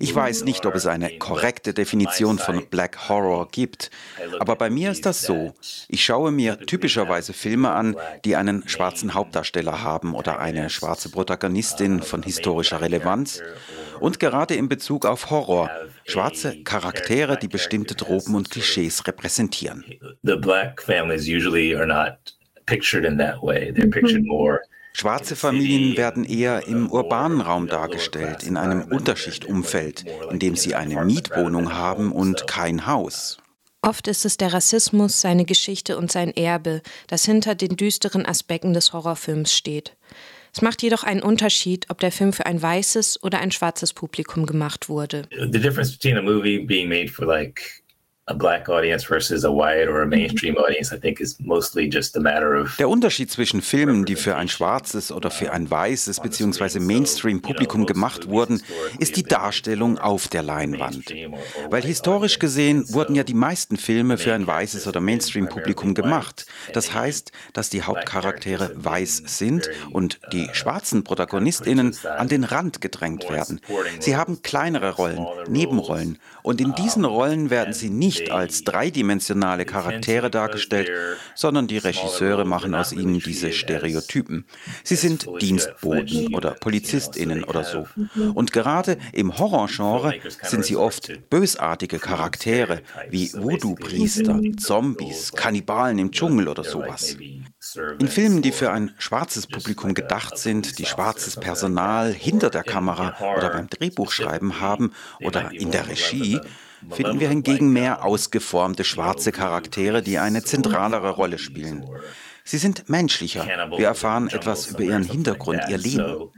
ich 0.00 0.14
weiß 0.14 0.44
nicht, 0.44 0.66
ob 0.66 0.74
es 0.74 0.86
eine 0.86 1.18
korrekte 1.18 1.74
Definition 1.74 2.38
von 2.38 2.66
Black 2.68 3.08
Horror 3.08 3.48
gibt, 3.50 3.90
aber 4.38 4.56
bei 4.56 4.70
mir 4.70 4.90
ist 4.90 5.06
das 5.06 5.22
so. 5.22 5.54
Ich 5.88 6.04
schaue 6.04 6.30
mir 6.32 6.58
typischerweise 6.58 7.32
Filme 7.32 7.70
an, 7.70 7.96
die 8.24 8.36
einen 8.36 8.68
schwarzen 8.68 9.14
Hauptdarsteller 9.14 9.82
haben 9.82 10.14
oder 10.14 10.38
eine 10.38 10.70
schwarze 10.70 11.10
Protagonistin 11.10 12.02
von 12.02 12.22
historischer 12.22 12.80
Relevanz 12.80 13.42
und 14.00 14.18
gerade 14.20 14.54
in 14.54 14.68
Bezug 14.68 15.06
auf 15.06 15.30
Horror, 15.30 15.70
schwarze 16.04 16.62
Charaktere, 16.62 17.38
die 17.38 17.48
bestimmte 17.48 17.96
Tropen 17.96 18.34
und 18.34 18.50
Klischees 18.50 19.06
repräsentieren. 19.06 19.84
The 20.22 20.36
black 20.36 20.82
families 20.82 21.28
usually 21.28 21.74
are 21.74 21.86
not 21.86 22.34
pictured 22.66 23.04
in 23.04 23.18
that 23.18 23.42
way. 23.42 23.72
They're 23.72 23.90
pictured 23.90 24.24
more 24.24 24.60
Schwarze 25.00 25.36
Familien 25.36 25.96
werden 25.96 26.24
eher 26.24 26.66
im 26.66 26.90
urbanen 26.90 27.40
Raum 27.40 27.68
dargestellt, 27.68 28.42
in 28.42 28.56
einem 28.56 28.82
Unterschichtumfeld, 28.82 30.04
in 30.32 30.40
dem 30.40 30.56
sie 30.56 30.74
eine 30.74 31.04
Mietwohnung 31.04 31.72
haben 31.72 32.10
und 32.10 32.48
kein 32.48 32.84
Haus. 32.84 33.38
Oft 33.80 34.08
ist 34.08 34.24
es 34.24 34.38
der 34.38 34.52
Rassismus, 34.52 35.20
seine 35.20 35.44
Geschichte 35.44 35.96
und 35.96 36.10
sein 36.10 36.36
Erbe, 36.36 36.82
das 37.06 37.24
hinter 37.24 37.54
den 37.54 37.76
düsteren 37.76 38.26
Aspekten 38.26 38.72
des 38.74 38.92
Horrorfilms 38.92 39.54
steht. 39.54 39.96
Es 40.52 40.62
macht 40.62 40.82
jedoch 40.82 41.04
einen 41.04 41.22
Unterschied, 41.22 41.86
ob 41.90 42.00
der 42.00 42.10
Film 42.10 42.32
für 42.32 42.46
ein 42.46 42.60
weißes 42.60 43.22
oder 43.22 43.38
ein 43.38 43.52
schwarzes 43.52 43.92
Publikum 43.92 44.46
gemacht 44.46 44.88
wurde. 44.88 45.28
The 45.30 45.60
difference 45.60 45.92
between 45.92 46.16
a 46.16 46.22
movie 46.22 46.58
being 46.58 46.88
made 46.88 47.06
for 47.06 47.24
like 47.24 47.84
a 48.28 48.34
black 48.34 48.68
audience 48.68 49.06
versus 49.06 49.44
a 49.44 49.50
white 49.50 49.88
or 49.88 50.02
a 50.02 50.06
mainstream 50.06 50.56
audience, 50.56 50.94
I 50.94 51.00
think, 51.00 51.20
is 51.20 51.38
mostly 51.40 51.90
just 51.90 52.16
a 52.16 52.20
matter 52.20 52.60
of. 52.60 52.76
Der 52.76 52.88
Unterschied 52.88 53.30
zwischen 53.30 53.62
Filmen, 53.62 54.04
die 54.04 54.16
für 54.16 54.36
ein 54.36 54.48
schwarzes 54.48 55.10
oder 55.10 55.30
für 55.30 55.52
ein 55.52 55.70
weißes 55.70 56.20
bzw. 56.20 56.78
Mainstream-Publikum 56.78 57.86
gemacht 57.86 58.28
wurden, 58.28 58.62
ist 58.98 59.16
die 59.16 59.22
Darstellung 59.22 59.98
auf 59.98 60.28
der 60.28 60.42
Leinwand. 60.42 61.12
Weil 61.70 61.82
historisch 61.82 62.38
gesehen 62.38 62.84
wurden 62.92 63.14
ja 63.14 63.24
die 63.24 63.34
meisten 63.34 63.76
Filme 63.76 64.18
für 64.18 64.34
ein 64.34 64.46
weißes 64.46 64.86
oder 64.86 65.00
Mainstream-Publikum 65.00 65.94
gemacht. 65.94 66.46
Das 66.74 66.94
heißt, 66.94 67.32
dass 67.54 67.70
die 67.70 67.82
Hauptcharaktere 67.82 68.72
weiß 68.74 69.22
sind 69.26 69.70
und 69.90 70.20
die 70.32 70.48
schwarzen 70.52 71.02
ProtagonistInnen 71.04 71.96
an 72.16 72.28
den 72.28 72.44
Rand 72.44 72.80
gedrängt 72.80 73.30
werden. 73.30 73.60
Sie 74.00 74.16
haben 74.16 74.42
kleinere 74.42 74.92
Rollen, 74.92 75.26
Nebenrollen 75.48 76.18
und 76.42 76.60
in 76.60 76.74
diesen 76.74 77.04
Rollen 77.04 77.50
werden 77.50 77.74
sie 77.74 77.90
nicht 77.90 78.17
nicht 78.18 78.30
als 78.30 78.64
dreidimensionale 78.64 79.64
Charaktere 79.64 80.30
dargestellt, 80.30 80.90
sondern 81.34 81.66
die 81.66 81.78
Regisseure 81.78 82.44
machen 82.44 82.74
aus 82.74 82.92
ihnen 82.92 83.20
diese 83.20 83.52
Stereotypen. 83.52 84.44
Sie 84.84 84.96
sind 84.96 85.26
Dienstboten 85.40 86.34
oder 86.34 86.52
Polizistinnen 86.52 87.44
oder 87.44 87.64
so. 87.64 87.86
Und 88.34 88.52
gerade 88.52 88.98
im 89.12 89.38
Horrorgenre 89.38 90.14
sind 90.42 90.64
sie 90.64 90.76
oft 90.76 91.30
bösartige 91.30 91.98
Charaktere 91.98 92.82
wie 93.10 93.32
Voodoo-Priester, 93.32 94.40
Zombies, 94.56 95.32
Kannibalen 95.32 95.98
im 95.98 96.10
Dschungel 96.10 96.48
oder 96.48 96.64
sowas. 96.64 97.16
In 97.98 98.08
Filmen, 98.08 98.42
die 98.42 98.52
für 98.52 98.70
ein 98.70 98.92
schwarzes 98.98 99.46
Publikum 99.46 99.94
gedacht 99.94 100.38
sind, 100.38 100.78
die 100.78 100.86
schwarzes 100.86 101.36
Personal 101.36 102.12
hinter 102.12 102.50
der 102.50 102.62
Kamera 102.62 103.16
oder 103.36 103.50
beim 103.50 103.68
Drehbuchschreiben 103.68 104.60
haben 104.60 104.92
oder 105.20 105.50
in 105.52 105.70
der 105.70 105.88
Regie, 105.88 106.40
finden 106.90 107.20
wir 107.20 107.28
hingegen 107.28 107.72
mehr 107.72 108.04
ausgeformte 108.04 108.84
schwarze 108.84 109.32
Charaktere, 109.32 110.02
die 110.02 110.18
eine 110.18 110.42
zentralere 110.42 111.10
Rolle 111.10 111.38
spielen. 111.38 111.84
Sie 112.44 112.58
sind 112.58 112.88
menschlicher. 112.88 113.46
Wir 113.76 113.86
erfahren 113.86 114.28
etwas 114.28 114.68
über 114.68 114.82
ihren 114.82 115.04
Hintergrund, 115.04 115.62
ihr 115.68 115.78
Leben. 115.78 116.30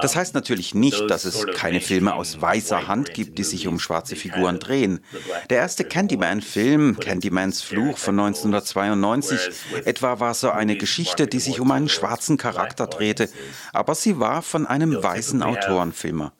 Das 0.00 0.16
heißt 0.16 0.34
natürlich 0.34 0.74
nicht, 0.74 1.10
dass 1.10 1.24
es 1.24 1.46
keine 1.54 1.80
Filme 1.80 2.14
aus 2.14 2.40
weißer 2.40 2.86
Hand 2.86 3.14
gibt, 3.14 3.38
die 3.38 3.44
sich 3.44 3.66
um 3.66 3.78
schwarze 3.78 4.16
Figuren 4.16 4.58
drehen. 4.58 5.00
Der 5.50 5.58
erste 5.58 5.84
Candyman-Film, 5.84 6.98
Candymans 7.00 7.62
Fluch 7.62 7.98
von 7.98 8.18
1992, 8.18 9.38
etwa 9.84 10.20
war 10.20 10.34
so 10.34 10.50
eine 10.50 10.76
Geschichte, 10.76 11.26
die 11.26 11.40
sich 11.40 11.60
um 11.60 11.70
einen 11.70 11.88
schwarzen 11.88 12.36
Charakter 12.36 12.86
drehte, 12.86 13.28
aber 13.72 13.94
sie 13.94 14.18
war 14.18 14.42
von 14.42 14.66
einem 14.66 15.02
weißen 15.02 15.42
Autorenfilmer. 15.42 16.32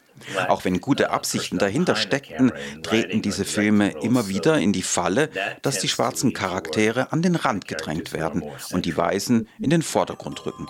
Auch 0.49 0.65
wenn 0.65 0.81
gute 0.81 1.11
Absichten 1.11 1.59
dahinter 1.59 1.97
steckten, 1.97 2.53
treten 2.83 3.23
diese 3.23 3.45
Filme 3.45 3.91
immer 4.03 4.29
wieder 4.29 4.59
in 4.59 4.73
die 4.73 4.83
Falle, 4.83 5.31
dass 5.63 5.79
die 5.79 5.89
schwarzen 5.89 6.33
Charaktere 6.33 7.13
an 7.13 7.23
den 7.23 7.37
Rand 7.37 7.69
gedrängt 7.69 8.13
werden 8.13 8.43
und 8.71 8.87
die 8.87 8.97
Weißen 8.97 9.49
in 9.61 9.71
den 9.71 9.83
Vordergrund 9.83 10.45
rücken. 10.47 10.67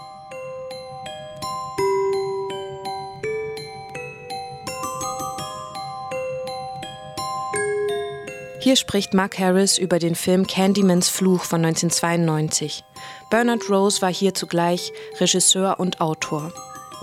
Hier 8.65 8.77
spricht 8.77 9.13
Mark 9.13 9.39
Harris 9.39 9.77
über 9.77 9.99
den 9.99 10.15
Film 10.15 10.47
Candymans 10.47 11.11
Fluch 11.11 11.45
von 11.45 11.63
1992. 11.63 12.83
Bernard 13.29 13.69
Rose 13.69 14.01
war 14.01 14.11
hier 14.11 14.33
zugleich 14.33 14.91
Regisseur 15.21 15.79
und 15.79 16.01
Autor. 16.01 16.51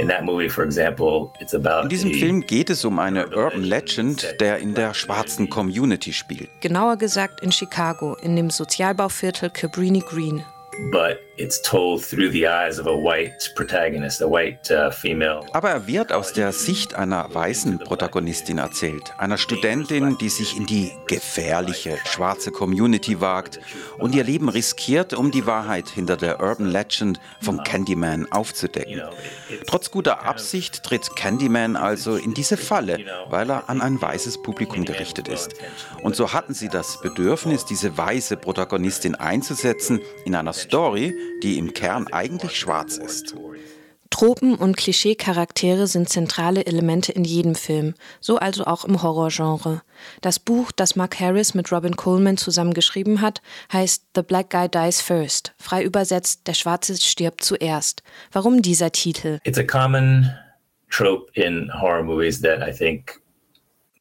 In 0.02 1.90
diesem 1.90 2.14
Film 2.14 2.42
geht 2.42 2.70
es 2.70 2.86
um 2.86 3.00
eine 3.00 3.28
Urban 3.28 3.64
Legend, 3.64 4.36
der 4.40 4.58
in 4.58 4.74
der 4.74 4.94
schwarzen 4.94 5.50
Community 5.50 6.14
spielt. 6.14 6.50
Genauer 6.62 6.98
gesagt 6.98 7.42
in 7.42 7.52
Chicago, 7.52 8.16
in 8.16 8.36
dem 8.36 8.50
Sozialbauviertel 8.50 9.50
Cabrini 9.50 10.00
Green 10.00 10.44
but 10.90 11.20
it's 11.38 11.62
told 11.62 12.04
through 12.04 12.32
the 12.32 12.48
eyes 12.48 12.80
of 12.80 12.88
a 12.88 12.96
white 12.96 13.52
protagonist, 13.56 14.22
a 14.22 14.30
white 14.30 14.70
female. 14.92 15.42
Aber 15.54 15.70
er 15.70 15.88
wird 15.88 16.12
aus 16.12 16.34
der 16.34 16.52
Sicht 16.52 16.94
einer 16.94 17.34
weißen 17.34 17.80
Protagonistin 17.80 18.58
erzählt, 18.58 19.14
einer 19.18 19.38
Studentin, 19.38 20.18
die 20.18 20.30
sich 20.30 20.58
in 20.58 20.66
die 20.66 20.92
gefährliche 21.08 21.98
schwarze 22.06 22.52
Community 22.52 23.22
wagt 23.22 23.60
und 23.98 24.14
ihr 24.14 24.24
Leben 24.24 24.50
riskiert, 24.50 25.14
um 25.14 25.32
die 25.32 25.46
Wahrheit 25.46 25.90
hinter 25.90 26.18
der 26.18 26.42
Urban 26.42 26.68
Legend 26.68 27.20
von 27.42 27.64
Candyman 27.64 28.32
aufzudecken. 28.32 29.02
Trotz 29.68 29.92
guter 29.92 30.26
Absicht 30.26 30.84
tritt 30.84 31.16
Candyman 31.16 31.76
also 31.76 32.16
in 32.16 32.34
diese 32.34 32.58
Falle, 32.58 33.00
weil 33.30 33.50
er 33.50 33.70
an 33.70 33.82
ein 33.82 34.02
weißes 34.02 34.42
Publikum 34.42 34.86
gerichtet 34.86 35.28
ist. 35.28 35.56
Und 36.02 36.16
so 36.16 36.34
hatten 36.34 36.54
sie 36.54 36.70
das 36.70 37.00
Bedürfnis, 37.02 37.66
diese 37.66 37.98
weiße 37.98 38.38
Protagonistin 38.38 39.16
einzusetzen 39.16 40.02
in 40.26 40.36
einer 40.36 40.54
Story, 40.54 41.14
die 41.44 41.58
im 41.58 41.74
Kern 41.74 42.08
eigentlich 42.12 42.58
schwarz 42.58 42.98
ist. 42.98 43.36
Tropen 44.12 44.56
und 44.56 44.76
Klischee-Charaktere 44.76 45.88
sind 45.88 46.10
zentrale 46.10 46.66
Elemente 46.66 47.14
in 47.14 47.24
jedem 47.24 47.56
Film, 47.56 47.96
so 48.20 48.38
also 48.38 48.66
auch 48.66 48.84
im 48.84 49.02
Horrorgenre. 49.02 49.82
Das 50.22 50.38
Buch, 50.38 50.72
das 50.74 50.96
Mark 50.96 51.20
Harris 51.20 51.54
mit 51.54 51.72
Robin 51.72 51.96
Coleman 51.96 52.38
zusammengeschrieben 52.38 53.22
hat, 53.22 53.42
heißt 53.72 54.06
The 54.14 54.22
Black 54.22 54.50
Guy 54.50 54.68
Dies 54.68 55.02
First, 55.02 55.54
frei 55.58 55.84
übersetzt 55.84 56.46
Der 56.48 56.54
Schwarze 56.54 56.98
stirbt 56.98 57.44
zuerst. 57.44 58.04
Warum 58.32 58.62
dieser 58.62 58.92
Titel? 58.92 59.40
It's 59.46 59.58
a 59.58 59.64
common 59.64 60.30
trope 60.90 61.32
in 61.34 61.72
horror 61.74 62.04
movies 62.04 62.42
that 62.42 62.60
I 62.62 62.72
think 62.72 63.22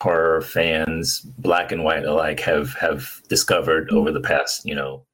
horror 0.02 0.42
fans, 0.42 1.26
black 1.38 1.72
and 1.72 1.85
white 1.85 2.04
alike, 2.04 2.40
have 2.44 2.74
have 2.80 3.22
discovered 3.28 3.90
over 3.92 4.12
the 4.12 4.20
past, 4.20 4.64
you 4.64 4.74
know, 4.74 5.04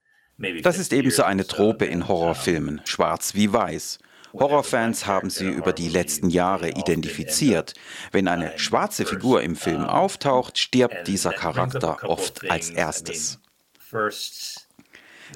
das 0.62 0.78
ist 0.78 0.92
ebenso 0.92 1.22
eine 1.22 1.46
Trope 1.46 1.86
in 1.86 2.08
Horrorfilmen, 2.08 2.82
schwarz 2.84 3.34
wie 3.34 3.52
weiß. 3.52 3.98
Horrorfans 4.32 5.06
haben 5.06 5.30
sie 5.30 5.48
über 5.48 5.72
die 5.72 5.88
letzten 5.88 6.28
Jahre 6.28 6.70
identifiziert. 6.70 7.72
Wenn 8.12 8.28
eine 8.28 8.58
schwarze 8.58 9.06
Figur 9.06 9.42
im 9.42 9.56
Film 9.56 9.84
auftaucht, 9.84 10.58
stirbt 10.58 11.08
dieser 11.08 11.32
Charakter 11.32 11.98
oft 12.02 12.50
als 12.50 12.70
erstes. 12.70 13.40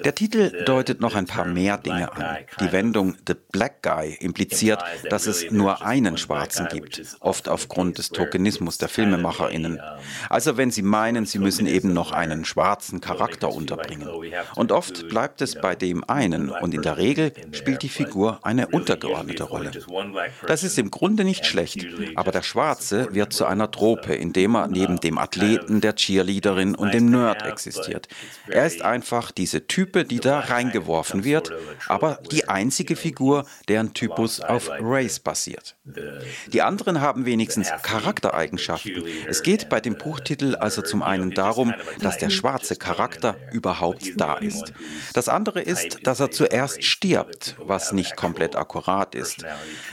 Der 0.03 0.15
Titel 0.15 0.63
deutet 0.65 1.01
noch 1.01 1.15
ein 1.15 1.25
paar 1.25 1.45
mehr 1.45 1.77
Dinge 1.77 2.11
an. 2.13 2.37
Die 2.59 2.71
Wendung 2.71 3.15
The 3.27 3.35
Black 3.51 3.83
Guy 3.83 4.15
impliziert, 4.19 4.81
dass 5.09 5.27
es 5.27 5.51
nur 5.51 5.85
einen 5.85 6.17
Schwarzen 6.17 6.67
gibt, 6.71 7.01
oft 7.19 7.49
aufgrund 7.49 7.97
des 7.97 8.09
Tokenismus 8.09 8.77
der 8.77 8.89
FilmemacherInnen. 8.89 9.79
Also 10.29 10.57
wenn 10.57 10.71
sie 10.71 10.81
meinen, 10.81 11.25
sie 11.25 11.39
müssen 11.39 11.67
eben 11.67 11.93
noch 11.93 12.11
einen 12.11 12.45
schwarzen 12.45 13.01
Charakter 13.01 13.53
unterbringen. 13.53 14.09
Und 14.55 14.71
oft 14.71 15.07
bleibt 15.09 15.41
es 15.41 15.55
bei 15.55 15.75
dem 15.75 16.03
einen 16.09 16.49
und 16.49 16.73
in 16.73 16.81
der 16.81 16.97
Regel 16.97 17.33
spielt 17.51 17.83
die 17.83 17.89
Figur 17.89 18.39
eine 18.43 18.67
untergeordnete 18.67 19.43
Rolle. 19.43 19.71
Das 20.47 20.63
ist 20.63 20.79
im 20.79 20.91
Grunde 20.91 21.23
nicht 21.23 21.45
schlecht, 21.45 21.85
aber 22.15 22.31
der 22.31 22.43
Schwarze 22.43 23.09
wird 23.13 23.33
zu 23.33 23.45
einer 23.45 23.71
Trope, 23.71 24.13
indem 24.13 24.55
er 24.55 24.67
neben 24.67 24.99
dem 24.99 25.17
Athleten, 25.17 25.81
der 25.81 25.95
Cheerleaderin 25.95 26.75
und 26.75 26.93
dem 26.93 27.09
Nerd 27.09 27.45
existiert. 27.45 28.07
Er 28.47 28.65
ist 28.65 28.81
einfach 28.81 29.31
diese 29.31 29.67
Typ 29.67 29.80
Type, 29.81 30.05
die 30.05 30.19
da 30.19 30.41
reingeworfen 30.41 31.23
wird, 31.23 31.51
aber 31.87 32.19
die 32.31 32.47
einzige 32.47 32.95
Figur, 32.95 33.45
deren 33.67 33.95
Typus 33.95 34.39
auf 34.39 34.69
Race 34.79 35.19
basiert. 35.19 35.75
Die 36.53 36.61
anderen 36.61 37.01
haben 37.01 37.25
wenigstens 37.25 37.69
Charaktereigenschaften. 37.81 39.03
Es 39.27 39.41
geht 39.41 39.69
bei 39.69 39.79
dem 39.79 39.97
Buchtitel 39.97 40.55
also 40.55 40.83
zum 40.83 41.01
einen 41.01 41.31
darum, 41.31 41.73
dass 41.99 42.19
der 42.19 42.29
schwarze 42.29 42.75
Charakter 42.75 43.35
überhaupt 43.51 44.03
da 44.17 44.35
ist. 44.35 44.71
Das 45.13 45.27
andere 45.27 45.61
ist, 45.61 46.05
dass 46.05 46.19
er 46.19 46.29
zuerst 46.29 46.83
stirbt, 46.83 47.55
was 47.57 47.91
nicht 47.91 48.15
komplett 48.15 48.55
akkurat 48.55 49.15
ist. 49.15 49.43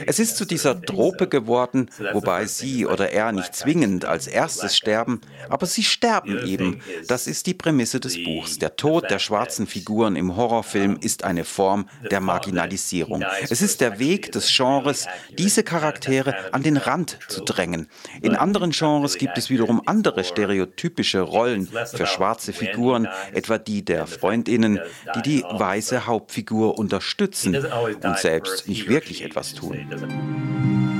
Es 0.04 0.18
ist 0.18 0.36
zu 0.36 0.44
dieser 0.44 0.82
Trope 0.82 1.28
geworden, 1.28 1.90
wobei 2.12 2.44
sie 2.44 2.84
oder 2.84 3.10
er 3.10 3.32
nicht 3.32 3.54
zwingend 3.54 4.04
als 4.04 4.26
erstes 4.26 4.76
sterben, 4.76 5.22
aber 5.48 5.64
sie 5.64 5.82
sterben 5.82 6.46
eben. 6.46 6.82
Das 7.06 7.26
ist 7.26 7.46
die 7.46 7.54
Prämisse 7.54 8.00
des 8.00 8.22
Buchs. 8.22 8.58
Der 8.58 8.76
Tod 8.76 9.10
der 9.10 9.18
schwarzen 9.18 9.66
Figur 9.66 9.77
Figuren 9.78 10.16
im 10.16 10.34
Horrorfilm 10.34 10.98
ist 11.00 11.22
eine 11.22 11.44
Form 11.44 11.88
der 12.10 12.20
Marginalisierung. 12.20 13.22
Es 13.48 13.62
ist 13.62 13.80
der 13.80 14.00
Weg 14.00 14.32
des 14.32 14.52
Genres, 14.52 15.06
diese 15.38 15.62
Charaktere 15.62 16.34
an 16.52 16.64
den 16.64 16.76
Rand 16.76 17.16
zu 17.28 17.44
drängen. 17.44 17.86
In 18.20 18.34
anderen 18.34 18.72
Genres 18.72 19.18
gibt 19.18 19.38
es 19.38 19.50
wiederum 19.50 19.80
andere 19.86 20.24
stereotypische 20.24 21.20
Rollen 21.20 21.68
für 21.68 22.06
schwarze 22.06 22.52
Figuren, 22.52 23.06
etwa 23.32 23.58
die 23.58 23.84
der 23.84 24.08
Freundinnen, 24.08 24.80
die 25.14 25.22
die 25.22 25.44
weiße 25.48 26.06
Hauptfigur 26.06 26.76
unterstützen 26.76 27.54
und 27.54 28.18
selbst 28.18 28.66
nicht 28.66 28.88
wirklich 28.88 29.22
etwas 29.22 29.54
tun. 29.54 30.97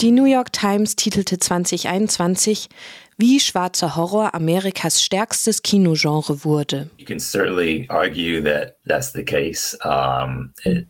Die 0.00 0.10
New 0.10 0.24
York 0.24 0.52
Times 0.52 0.96
titelte 0.96 1.38
2021, 1.38 2.68
wie 3.16 3.38
schwarzer 3.38 3.94
Horror 3.94 4.34
Amerikas 4.34 5.02
stärkstes 5.02 5.62
Kinogenre 5.62 6.44
wurde. 6.44 6.90
You 6.98 7.06
can 7.06 7.20
certainly 7.20 7.86
argue 7.88 8.42
that 8.42 8.76
that's 8.86 9.12
the 9.12 9.24
case. 9.24 9.78
Um, 9.84 10.52
it, 10.64 10.86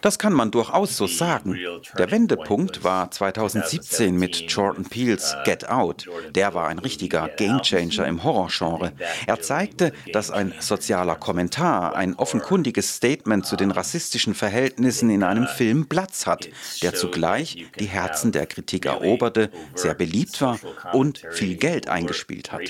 das 0.00 0.18
kann 0.18 0.32
man 0.32 0.50
durchaus 0.50 0.96
so 0.96 1.06
sagen. 1.06 1.58
Der 1.98 2.10
Wendepunkt 2.10 2.84
war 2.84 3.10
2017 3.10 4.16
mit 4.16 4.50
Jordan 4.50 4.84
Peels 4.84 5.34
Get 5.44 5.68
Out. 5.68 6.06
Der 6.30 6.54
war 6.54 6.68
ein 6.68 6.78
richtiger 6.78 7.28
Gamechanger 7.28 8.06
im 8.06 8.22
Horrorgenre. 8.22 8.92
Er 9.26 9.40
zeigte, 9.40 9.92
dass 10.12 10.30
ein 10.30 10.54
sozialer 10.60 11.16
Kommentar, 11.16 11.96
ein 11.96 12.14
offenkundiges 12.14 12.96
Statement 12.96 13.44
zu 13.44 13.56
den 13.56 13.70
rassistischen 13.70 14.34
Verhältnissen 14.34 15.10
in 15.10 15.22
einem 15.22 15.46
Film 15.46 15.88
Platz 15.88 16.26
hat, 16.26 16.48
der 16.82 16.94
zugleich 16.94 17.66
die 17.78 17.86
Herzen 17.86 18.32
der 18.32 18.46
Kritik 18.46 18.86
eroberte, 18.86 19.50
sehr 19.74 19.94
beliebt 19.94 20.40
war 20.40 20.58
und 20.92 21.22
viel 21.30 21.56
Geld 21.56 21.88
eingespielt 21.88 22.52
hat. 22.52 22.62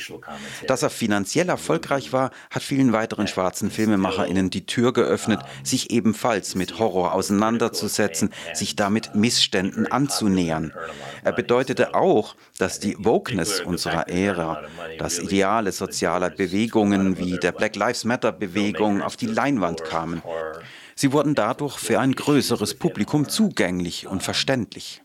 Dass 0.67 0.83
er 0.83 0.91
finanziell 0.91 1.49
erfolgreich 1.49 2.13
war, 2.13 2.31
hat 2.51 2.63
vielen 2.63 2.93
weiteren 2.93 3.29
schwarzen 3.29 3.71
FilmemacherInnen 3.71 4.51
die 4.51 4.67
Tür 4.67 4.93
geöffnet, 4.93 5.41
sich 5.63 5.91
ebenfalls 5.91 6.55
mit 6.55 6.79
Horror 6.79 7.13
auseinanderzusetzen, 7.13 8.31
sich 8.55 8.77
damit 8.77 9.15
Missständen 9.15 9.91
anzunähern. 9.91 10.73
Er 11.25 11.33
bedeutete 11.33 11.95
auch, 11.95 12.37
dass 12.59 12.81
die 12.81 12.97
Wokeness 12.99 13.61
unserer 13.61 14.09
Ära, 14.09 14.63
das 14.99 15.19
Ideale 15.19 15.73
sozialer 15.73 16.31
Bewegungen 16.31 17.19
wie 17.19 17.39
der 17.39 17.53
Black 17.53 17.77
Lives 17.77 18.05
Matter 18.05 18.33
Bewegung 18.33 19.03
auf 19.03 19.17
die 19.17 19.27
Leinwand 19.27 19.85
kamen. 19.85 20.23
Sie 20.95 21.13
wurden 21.13 21.35
dadurch 21.35 21.79
für 21.79 22.01
ein 22.01 22.13
größeres 22.13 22.75
Publikum 22.75 23.29
zugänglich 23.29 24.07
und 24.07 24.23
verständlich. 24.23 25.03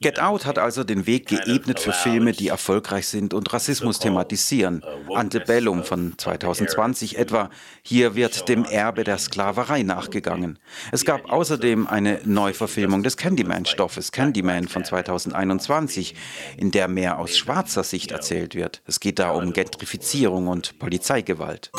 Get 0.00 0.20
Out 0.20 0.46
hat 0.46 0.58
also 0.58 0.84
den 0.84 1.06
Weg 1.06 1.26
geebnet 1.26 1.80
für 1.80 1.92
Filme, 1.92 2.32
die 2.32 2.48
erfolgreich 2.48 3.08
sind 3.08 3.34
und 3.34 3.52
Rassismus 3.52 3.98
thematisieren. 3.98 4.82
Antebellum 5.14 5.84
von 5.84 6.14
2020 6.16 7.18
etwa. 7.18 7.50
Hier 7.82 8.14
wird 8.14 8.48
dem 8.48 8.64
Erbe 8.64 9.04
der 9.04 9.18
Sklaverei 9.18 9.82
nachgegangen. 9.82 10.58
Es 10.92 11.04
gab 11.04 11.30
außerdem 11.30 11.86
eine 11.86 12.20
Neuverfilmung 12.24 13.02
des 13.02 13.16
Candyman-Stoffes, 13.16 14.12
Candyman 14.12 14.68
von 14.68 14.84
2021, 14.84 16.14
in 16.56 16.70
der 16.70 16.88
mehr 16.88 17.18
aus 17.18 17.36
schwarzer 17.36 17.82
Sicht 17.82 18.12
erzählt 18.12 18.54
wird. 18.54 18.82
Es 18.86 19.00
geht 19.00 19.18
da 19.18 19.30
um 19.30 19.52
Gentrifizierung 19.52 20.48
und 20.48 20.78
Polizeigewalt. 20.78 21.70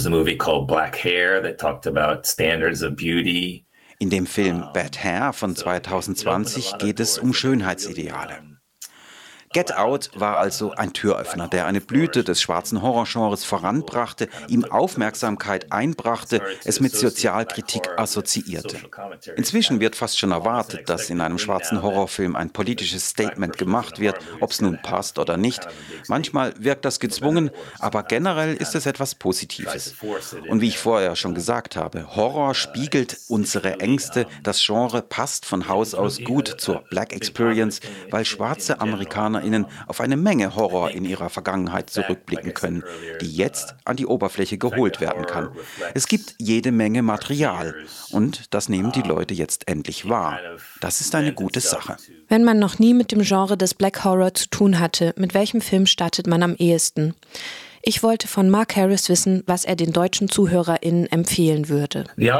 Was 0.00 0.06
a 0.06 0.10
movie 0.10 0.36
called 0.36 0.66
Black 0.66 0.96
Hair 0.96 1.42
that 1.42 1.58
talked 1.58 1.84
about 1.84 2.24
standards 2.24 2.80
of 2.80 2.96
beauty. 2.96 3.66
In 3.98 4.08
dem 4.08 4.24
Film 4.24 4.64
Bad 4.72 4.96
Hair 4.96 5.34
von 5.34 5.54
2020 5.54 6.78
geht 6.78 7.00
es 7.00 7.18
um 7.18 7.34
Schönheitsideale. 7.34 8.49
Get 9.52 9.76
Out 9.76 10.10
war 10.14 10.38
also 10.38 10.70
ein 10.70 10.92
Türöffner, 10.92 11.48
der 11.48 11.66
eine 11.66 11.80
Blüte 11.80 12.22
des 12.22 12.40
schwarzen 12.40 12.82
Horrorgenres 12.82 13.44
voranbrachte, 13.44 14.28
ihm 14.46 14.64
Aufmerksamkeit 14.64 15.72
einbrachte, 15.72 16.40
es 16.64 16.78
mit 16.78 16.94
Sozialkritik 16.94 17.88
assoziierte. 17.96 18.76
Inzwischen 19.34 19.80
wird 19.80 19.96
fast 19.96 20.20
schon 20.20 20.30
erwartet, 20.30 20.88
dass 20.88 21.10
in 21.10 21.20
einem 21.20 21.38
schwarzen 21.38 21.82
Horrorfilm 21.82 22.36
ein 22.36 22.50
politisches 22.50 23.08
Statement 23.08 23.58
gemacht 23.58 23.98
wird, 23.98 24.18
ob 24.38 24.52
es 24.52 24.60
nun 24.60 24.78
passt 24.82 25.18
oder 25.18 25.36
nicht. 25.36 25.66
Manchmal 26.06 26.54
wirkt 26.56 26.84
das 26.84 27.00
gezwungen, 27.00 27.50
aber 27.80 28.04
generell 28.04 28.54
ist 28.54 28.76
es 28.76 28.86
etwas 28.86 29.16
Positives. 29.16 29.96
Und 30.48 30.60
wie 30.60 30.68
ich 30.68 30.78
vorher 30.78 31.16
schon 31.16 31.34
gesagt 31.34 31.74
habe, 31.74 32.14
Horror 32.14 32.54
spiegelt 32.54 33.18
unsere 33.26 33.80
Ängste. 33.80 34.28
Das 34.44 34.64
Genre 34.64 35.02
passt 35.02 35.44
von 35.44 35.66
Haus 35.66 35.94
aus 35.94 36.22
gut 36.22 36.54
zur 36.58 36.84
Black 36.90 37.12
Experience, 37.12 37.80
weil 38.10 38.24
schwarze 38.24 38.80
Amerikaner 38.80 39.39
LeserInnen 39.40 39.66
auf 39.86 40.00
eine 40.00 40.16
Menge 40.16 40.54
Horror 40.54 40.90
in 40.90 41.04
ihrer 41.04 41.30
Vergangenheit 41.30 41.90
zurückblicken 41.90 42.54
können, 42.54 42.82
die 43.20 43.32
jetzt 43.32 43.74
an 43.84 43.96
die 43.96 44.06
Oberfläche 44.06 44.58
geholt 44.58 45.00
werden 45.00 45.26
kann. 45.26 45.50
Es 45.94 46.06
gibt 46.06 46.34
jede 46.38 46.72
Menge 46.72 47.02
Material 47.02 47.74
und 48.10 48.54
das 48.54 48.68
nehmen 48.68 48.92
die 48.92 49.02
Leute 49.02 49.34
jetzt 49.34 49.68
endlich 49.68 50.08
wahr. 50.08 50.38
Das 50.80 51.00
ist 51.00 51.14
eine 51.14 51.32
gute 51.32 51.60
Sache. 51.60 51.96
Wenn 52.28 52.44
man 52.44 52.58
noch 52.58 52.78
nie 52.78 52.94
mit 52.94 53.12
dem 53.12 53.22
Genre 53.22 53.56
des 53.56 53.74
Black 53.74 54.04
Horror 54.04 54.34
zu 54.34 54.48
tun 54.48 54.78
hatte, 54.78 55.14
mit 55.16 55.34
welchem 55.34 55.60
Film 55.60 55.86
startet 55.86 56.26
man 56.26 56.42
am 56.42 56.54
ehesten? 56.54 57.14
Ich 57.82 58.02
wollte 58.02 58.28
von 58.28 58.50
Mark 58.50 58.76
Harris 58.76 59.08
wissen, 59.08 59.42
was 59.46 59.64
er 59.64 59.74
den 59.74 59.92
deutschen 59.92 60.28
ZuhörerInnen 60.28 61.10
empfehlen 61.10 61.70
würde. 61.70 62.04
Die 62.16 62.30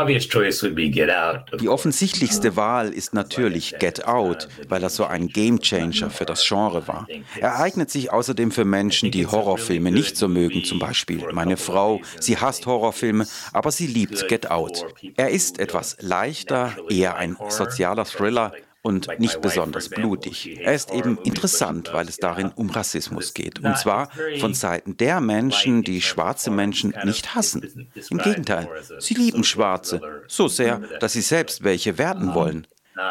offensichtlichste 1.69 2.57
Wahl 2.57 2.89
ist 2.91 3.15
natürlich 3.15 3.79
Get 3.79 4.07
Out, 4.07 4.49
weil 4.69 4.83
er 4.83 4.91
so 4.91 5.05
ein 5.05 5.29
Gamechanger 5.29 6.11
für 6.11 6.27
das 6.27 6.47
Genre 6.47 6.87
war. 6.87 7.09
Er 7.39 7.59
eignet 7.59 7.91
sich 7.91 8.13
außerdem 8.13 8.51
für 8.51 8.67
Menschen, 8.67 9.11
die 9.11 9.27
Horrorfilme 9.27 9.91
nicht 9.91 10.19
so 10.19 10.29
mögen, 10.29 10.63
zum 10.65 10.79
Beispiel 10.79 11.25
meine 11.33 11.57
Frau. 11.57 12.03
Sie 12.19 12.37
hasst 12.37 12.67
Horrorfilme, 12.67 13.27
aber 13.55 13.71
sie 13.71 13.87
liebt 13.87 14.29
Get 14.29 14.51
Out. 14.51 14.85
Er 15.17 15.31
ist 15.31 15.59
etwas 15.59 15.97
leichter, 16.01 16.77
eher 16.91 17.17
ein 17.17 17.39
sozialer 17.49 18.05
Thriller, 18.05 18.53
und 18.83 19.09
nicht 19.19 19.41
besonders 19.41 19.89
blutig. 19.89 20.59
Er 20.61 20.75
ist 20.75 20.93
eben 20.93 21.19
interessant, 21.25 21.93
weil 21.93 22.09
es 22.09 22.17
darin 22.17 22.51
um 22.55 22.71
Rassismus 22.71 23.35
geht. 23.35 23.61
Und 23.61 23.77
zwar 23.79 24.11
von 24.39 24.55
Seiten 24.55 24.97
der 24.97 25.21
Menschen, 25.21 25.83
die 25.83 26.01
schwarze 26.01 26.51
Menschen 26.51 26.95
nicht 27.05 27.35
hassen. 27.35 27.91
Im 28.11 28.19
Gegenteil, 28.19 28.69
sie 28.99 29.15
lieben 29.15 29.45
Schwarze 29.45 30.01
so 30.29 30.49
sehr, 30.49 30.81
dass 31.01 31.13
sie 31.13 31.21
selbst 31.21 31.63
welche 31.63 31.99
werden 31.99 32.35
wollen. 32.35 32.67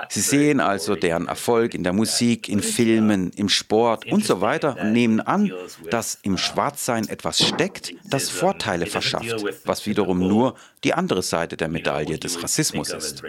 Sie 0.09 0.21
sehen 0.21 0.59
also 0.59 0.95
deren 0.95 1.27
Erfolg 1.27 1.73
in 1.73 1.83
der 1.83 1.93
Musik, 1.93 2.49
in 2.49 2.61
Filmen, 2.61 3.31
im 3.35 3.49
Sport 3.49 4.11
und 4.11 4.25
so 4.25 4.41
weiter 4.41 4.77
und 4.79 4.91
nehmen 4.91 5.19
an, 5.21 5.51
dass 5.89 6.19
im 6.21 6.37
Schwarzsein 6.37 7.07
etwas 7.07 7.39
steckt, 7.39 7.93
das 8.05 8.29
Vorteile 8.29 8.85
verschafft, 8.85 9.43
was 9.65 9.85
wiederum 9.85 10.19
nur 10.19 10.55
die 10.83 10.93
andere 10.93 11.21
Seite 11.21 11.57
der 11.57 11.67
Medaille 11.67 12.17
des 12.17 12.41
Rassismus 12.41 12.91
ist. 12.91 13.23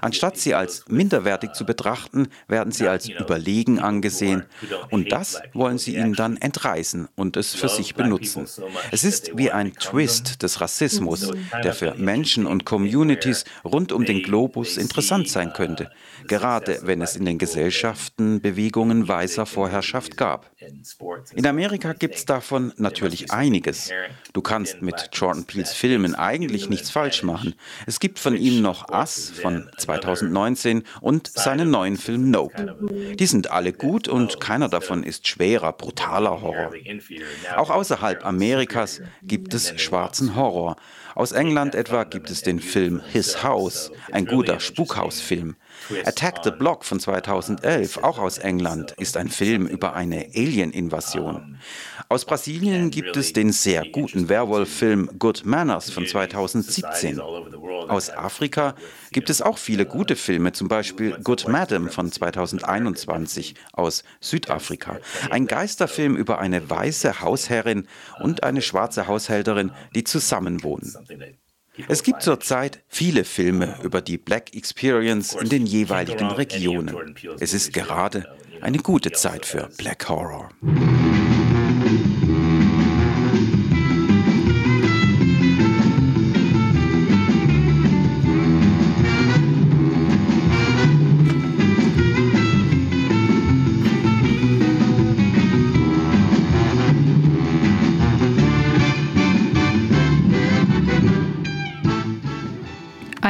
Anstatt 0.00 0.38
sie 0.38 0.54
als 0.54 0.84
minderwertig 0.88 1.52
zu 1.52 1.64
betrachten, 1.66 2.28
werden 2.46 2.72
sie 2.72 2.88
als 2.88 3.08
überlegen 3.08 3.78
angesehen 3.78 4.44
und 4.90 5.12
das 5.12 5.40
wollen 5.52 5.78
sie 5.78 5.96
ihnen 5.96 6.14
dann 6.14 6.36
entreißen 6.36 7.08
und 7.14 7.36
es 7.36 7.54
für 7.54 7.68
sich 7.68 7.94
benutzen. 7.94 8.46
Es 8.90 9.04
ist 9.04 9.36
wie 9.36 9.50
ein 9.50 9.74
Twist 9.74 10.42
des 10.42 10.60
Rassismus, 10.60 11.30
der 11.62 11.74
für 11.74 11.94
Menschen 11.94 12.46
und 12.46 12.64
Communities 12.64 13.44
rund 13.64 13.92
um 13.92 14.04
den 14.04 14.22
Globus 14.22 14.76
interessant 14.76 15.28
sein 15.28 15.52
könnte, 15.52 15.77
gerade 16.26 16.80
wenn 16.82 17.02
es 17.02 17.16
in 17.16 17.24
den 17.24 17.38
Gesellschaften 17.38 18.40
Bewegungen 18.40 19.08
weißer 19.08 19.46
Vorherrschaft 19.46 20.16
gab. 20.16 20.50
In 21.34 21.46
Amerika 21.46 21.92
gibt 21.92 22.16
es 22.16 22.24
davon 22.24 22.72
natürlich 22.76 23.30
einiges. 23.30 23.90
Du 24.32 24.42
kannst 24.42 24.82
mit 24.82 25.10
Jordan 25.12 25.44
Peels 25.44 25.72
Filmen 25.72 26.14
eigentlich 26.14 26.68
nichts 26.68 26.90
falsch 26.90 27.22
machen. 27.22 27.54
Es 27.86 28.00
gibt 28.00 28.18
von 28.18 28.36
ihm 28.36 28.62
noch 28.62 28.88
Us 28.90 29.30
von 29.30 29.68
2019 29.76 30.82
und 31.00 31.28
seinen 31.28 31.70
neuen 31.70 31.96
Film 31.96 32.30
Nope. 32.30 32.76
Die 33.18 33.26
sind 33.26 33.50
alle 33.50 33.72
gut 33.72 34.08
und 34.08 34.40
keiner 34.40 34.68
davon 34.68 35.02
ist 35.02 35.26
schwerer, 35.28 35.72
brutaler 35.72 36.40
Horror. 36.40 36.72
Auch 37.56 37.70
außerhalb 37.70 38.24
Amerikas 38.24 39.00
gibt 39.22 39.54
es 39.54 39.80
schwarzen 39.80 40.36
Horror. 40.36 40.76
Aus 41.14 41.32
England 41.32 41.74
etwa 41.74 42.04
gibt 42.04 42.30
es 42.30 42.42
den 42.42 42.60
Film 42.60 43.00
His 43.10 43.42
House, 43.42 43.90
ein 44.12 44.26
guter 44.26 44.60
Spukhausfilm. 44.60 45.56
Attack 46.04 46.44
the 46.44 46.50
Block 46.50 46.84
von 46.84 47.00
2011, 47.00 47.98
auch 47.98 48.18
aus 48.18 48.38
England, 48.38 48.92
ist 48.92 49.16
ein 49.16 49.28
Film 49.28 49.66
über 49.66 49.94
eine 49.94 50.28
Alien-Invasion. 50.34 51.58
Aus 52.08 52.24
Brasilien 52.24 52.90
gibt 52.90 53.16
es 53.16 53.32
den 53.32 53.52
sehr 53.52 53.84
guten 53.88 54.28
Werwolf-Film 54.28 55.18
Good 55.18 55.44
Manners 55.44 55.90
von 55.90 56.06
2017. 56.06 57.20
Aus 57.20 58.10
Afrika 58.10 58.74
gibt 59.12 59.30
es 59.30 59.42
auch 59.42 59.58
viele 59.58 59.86
gute 59.86 60.16
Filme, 60.16 60.52
zum 60.52 60.68
Beispiel 60.68 61.18
Good 61.22 61.48
Madam 61.48 61.88
von 61.88 62.10
2021 62.10 63.54
aus 63.72 64.04
Südafrika. 64.20 64.98
Ein 65.30 65.46
Geisterfilm 65.46 66.16
über 66.16 66.38
eine 66.38 66.68
weiße 66.68 67.20
Hausherrin 67.20 67.86
und 68.20 68.42
eine 68.42 68.62
schwarze 68.62 69.06
Haushälterin, 69.06 69.72
die 69.94 70.04
zusammenwohnen. 70.04 71.37
Es 71.86 72.02
gibt 72.02 72.22
zurzeit 72.22 72.82
viele 72.88 73.24
Filme 73.24 73.76
über 73.82 74.00
die 74.00 74.18
Black 74.18 74.54
Experience 74.54 75.34
in 75.34 75.48
den 75.48 75.66
jeweiligen 75.66 76.28
Regionen. 76.30 77.14
Es 77.38 77.54
ist 77.54 77.72
gerade 77.72 78.26
eine 78.60 78.78
gute 78.78 79.12
Zeit 79.12 79.46
für 79.46 79.68
Black 79.76 80.08
Horror. 80.08 80.50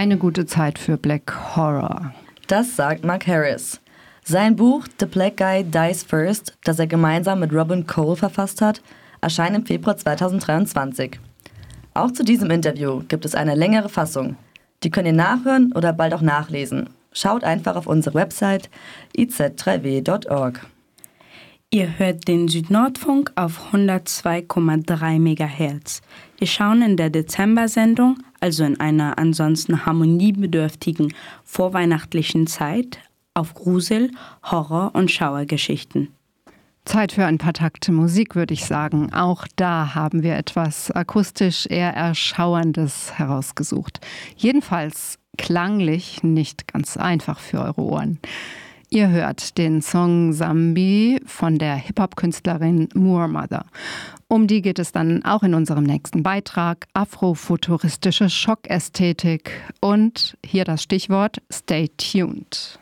Eine 0.09 0.17
gute 0.17 0.47
Zeit 0.47 0.79
für 0.79 0.97
Black 0.97 1.55
Horror. 1.55 2.15
Das 2.47 2.77
sagt 2.77 3.05
Mark 3.05 3.27
Harris. 3.27 3.79
Sein 4.25 4.57
Buch 4.57 4.87
The 4.99 5.05
Black 5.05 5.37
Guy 5.37 5.63
Dies 5.65 6.03
First, 6.03 6.57
das 6.65 6.79
er 6.79 6.87
gemeinsam 6.87 7.41
mit 7.41 7.53
Robin 7.53 7.87
Cole 7.87 8.17
verfasst 8.17 8.63
hat, 8.63 8.81
erscheint 9.21 9.55
im 9.55 9.67
Februar 9.67 9.99
2023. 9.99 11.21
Auch 11.93 12.11
zu 12.11 12.25
diesem 12.25 12.51
Interview 12.51 13.03
gibt 13.09 13.27
es 13.27 13.35
eine 13.35 13.55
längere 13.55 13.91
Fassung. 13.91 14.37
Die 14.83 14.89
könnt 14.89 15.07
ihr 15.07 15.13
nachhören 15.13 15.73
oder 15.75 15.93
bald 15.93 16.15
auch 16.15 16.23
nachlesen. 16.23 16.89
Schaut 17.13 17.45
einfach 17.45 17.77
auf 17.77 17.87
unsere 17.87 18.15
Website 18.15 18.71
iz3w.org. 19.15 20.67
Ihr 21.71 21.99
hört 21.99 22.27
den 22.29 22.49
Südnordfunk 22.49 23.31
auf 23.35 23.75
102,3 23.75 25.19
MHz. 25.19 26.01
Wir 26.39 26.47
schauen 26.47 26.81
in 26.81 26.97
der 26.97 27.11
Dezember-Sendung, 27.11 28.17
also 28.41 28.65
in 28.65 28.81
einer 28.81 29.19
ansonsten 29.19 29.87
harmoniebedürftigen 29.87 31.13
vorweihnachtlichen 31.45 32.47
Zeit, 32.47 32.99
auf 33.35 33.55
Grusel, 33.55 34.11
Horror 34.43 34.95
und 34.95 35.11
Schauergeschichten. 35.11 36.09
Zeit 36.85 37.13
für 37.13 37.27
ein 37.27 37.39
paar 37.39 37.53
Takte 37.53 37.93
Musik, 37.93 38.35
würde 38.35 38.55
ich 38.55 38.65
sagen. 38.65 39.13
Auch 39.13 39.47
da 39.57 39.95
haben 39.95 40.23
wir 40.23 40.37
etwas 40.37 40.91
akustisch 40.91 41.67
eher 41.67 41.93
Erschauerndes 41.93 43.19
herausgesucht. 43.19 44.01
Jedenfalls 44.37 45.19
klanglich 45.37 46.23
nicht 46.23 46.67
ganz 46.67 46.97
einfach 46.97 47.39
für 47.39 47.61
eure 47.61 47.83
Ohren. 47.83 48.19
Ihr 48.91 49.11
hört 49.11 49.59
den 49.59 49.83
Song 49.83 50.33
Zambi 50.33 51.21
von 51.27 51.59
der 51.59 51.77
Hip-Hop-Künstlerin 51.77 52.89
Moor 52.95 53.29
Mother. 53.29 53.67
Um 54.29 54.47
die 54.47 54.63
geht 54.63 54.79
es 54.79 54.93
dann 54.93 55.25
auch 55.25 55.43
in 55.43 55.55
unserem 55.55 55.85
nächsten 55.85 56.23
Beitrag. 56.23 56.87
Afrofuturistische 56.95 58.31
Schockästhetik 58.31 59.53
und 59.81 60.39
hier 60.45 60.65
das 60.65 60.83
Stichwort 60.83 61.43
Stay 61.53 61.89
tuned. 61.99 62.79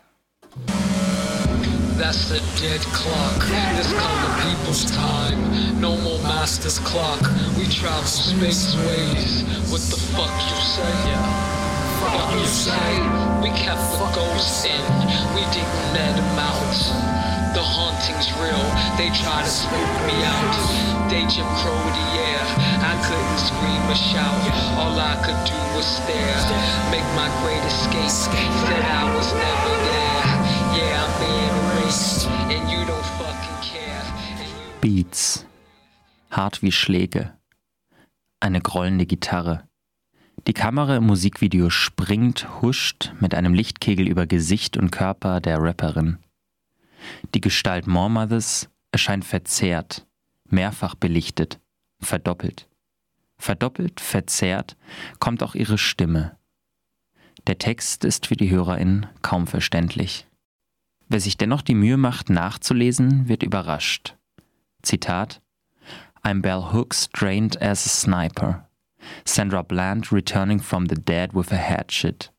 That's 1.98 2.28
the 2.28 2.40
dead 2.61 2.82
clock. 2.92 3.40
This 3.76 3.92
color 3.92 4.30
people's 4.42 4.84
time. 4.92 5.80
No 5.80 5.96
more 5.96 6.22
master's 6.22 6.78
clock. 6.78 7.20
We 7.57 7.64
travel 7.64 8.04
space 8.04 8.76
ways. 8.76 9.44
What 9.70 9.80
the 9.80 9.96
fuck 10.14 10.30
you 10.30 10.57
say? 10.61 10.82
Fuck 10.82 11.55
ghosts 14.16 14.64
in. 14.64 14.84
We 15.36 15.44
didn't 15.52 15.84
let 15.92 16.16
them 16.16 16.38
out. 16.40 16.76
The 17.52 17.61
haunting's 17.62 18.32
real. 18.40 18.64
They 18.96 19.12
try 19.12 19.44
to 19.44 19.52
spook 19.61 19.92
me 20.09 20.16
out. 20.24 20.57
They 21.11 21.22
Jim 21.28 21.48
Crow 21.61 21.82
the 21.98 22.07
air. 22.28 22.44
I 22.80 22.94
couldn't 23.04 23.40
scream 23.48 23.82
or 23.92 23.98
shout. 24.11 24.40
All 24.80 24.96
I 24.96 25.16
could 25.24 25.40
do 25.44 25.59
was 25.76 25.86
stare. 25.86 26.40
Make 26.90 27.09
my 27.20 27.28
great 27.44 27.64
escape. 27.64 28.09
I 29.00 29.04
was 29.16 29.28
never 29.44 29.74
there. 29.88 30.24
Yeah, 30.76 31.04
I'm 31.04 31.12
being 31.24 31.54
erased. 31.64 32.26
And 32.52 32.64
you 32.72 32.84
don't 32.86 33.09
fucking 33.20 33.61
care. 33.62 34.02
Beats. 34.80 35.44
Hart 36.30 36.62
wie 36.62 36.72
Schläge. 36.72 37.32
Eine 38.40 38.61
grollende 38.61 39.07
Gitarre. 39.07 39.65
Die 40.47 40.53
Kamera 40.53 40.97
im 40.97 41.07
Musikvideo 41.07 41.70
springt, 41.70 42.62
huscht 42.62 43.12
mit 43.20 43.34
einem 43.34 43.53
Lichtkegel 43.53 44.07
über 44.07 44.26
Gesicht 44.26 44.76
und 44.76 44.92
Körper 44.92 45.40
der 45.40 45.61
Rapperin. 45.61 46.18
Die 47.34 47.40
Gestalt 47.40 47.88
Mormothers 47.88 48.68
erscheint 48.92 49.24
verzerrt, 49.24 50.07
mehrfach 50.49 50.94
belichtet, 50.94 51.59
verdoppelt. 52.01 52.68
Verdoppelt, 53.38 54.01
verzerrt 54.01 54.76
kommt 55.18 55.42
auch 55.42 55.57
ihre 55.57 55.78
Stimme. 55.78 56.36
Der 57.49 57.59
Text 57.59 58.05
ist 58.05 58.26
für 58.26 58.36
die 58.36 58.51
HörerInnen 58.51 59.07
kaum 59.22 59.49
verständlich. 59.49 60.26
Wer 61.09 61.20
sich 61.20 61.36
dennoch 61.36 61.62
die 61.62 61.74
Mühe 61.74 61.97
macht, 61.97 62.30
nachzulesen, 62.30 63.28
wird 63.28 63.42
überrascht. 63.42 64.16
Zitat 64.82 65.42
I'm 66.22 66.40
Bell 66.40 66.72
Hooks 66.72 67.09
trained 67.12 67.61
as 67.61 67.84
a 67.86 67.88
sniper. 67.88 68.65
Sandra 69.24 69.62
Bland 69.62 70.12
returning 70.12 70.61
from 70.61 70.86
the 70.88 70.94
dead 70.96 71.34
with 71.34 71.52
a 71.52 71.57
hatchet. 71.57 72.32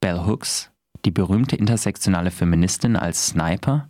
Bell 0.00 0.26
Hooks, 0.26 0.70
die 1.04 1.10
berühmte 1.10 1.56
intersektionale 1.56 2.30
Feministin 2.30 2.96
als 2.96 3.28
Sniper? 3.28 3.88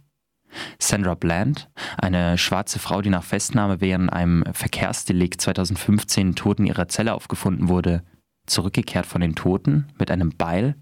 Sandra 0.78 1.14
Bland, 1.14 1.70
eine 1.96 2.36
schwarze 2.36 2.78
Frau, 2.78 3.00
die 3.00 3.10
nach 3.10 3.24
Festnahme 3.24 3.80
während 3.80 4.12
einem 4.12 4.44
Verkehrsdelikt 4.52 5.40
2015 5.40 6.34
tot 6.34 6.58
in 6.58 6.66
ihrer 6.66 6.88
Zelle 6.88 7.14
aufgefunden 7.14 7.68
wurde, 7.68 8.02
zurückgekehrt 8.46 9.06
von 9.06 9.20
den 9.20 9.34
Toten 9.34 9.88
mit 9.98 10.10
einem 10.10 10.30
Beil, 10.36 10.76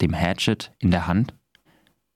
dem 0.00 0.14
Hatchet, 0.14 0.72
in 0.78 0.90
der 0.90 1.06
Hand? 1.06 1.34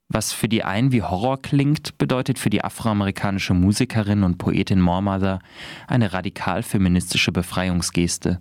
Was 0.09 0.33
für 0.33 0.49
die 0.49 0.65
einen 0.65 0.93
wie 0.93 1.03
Horror 1.03 1.41
klingt, 1.41 1.99
bedeutet 1.99 2.39
für 2.39 2.51
die 2.51 2.63
afroamerikanische 2.63 3.55
Musikerin 3.55 4.23
und 4.23 4.39
Poetin 4.39 4.81
Mormother 4.81 5.41
eine 5.87 6.13
radikal 6.13 6.63
feministische 6.63 7.33
Befreiungsgeste. 7.33 8.41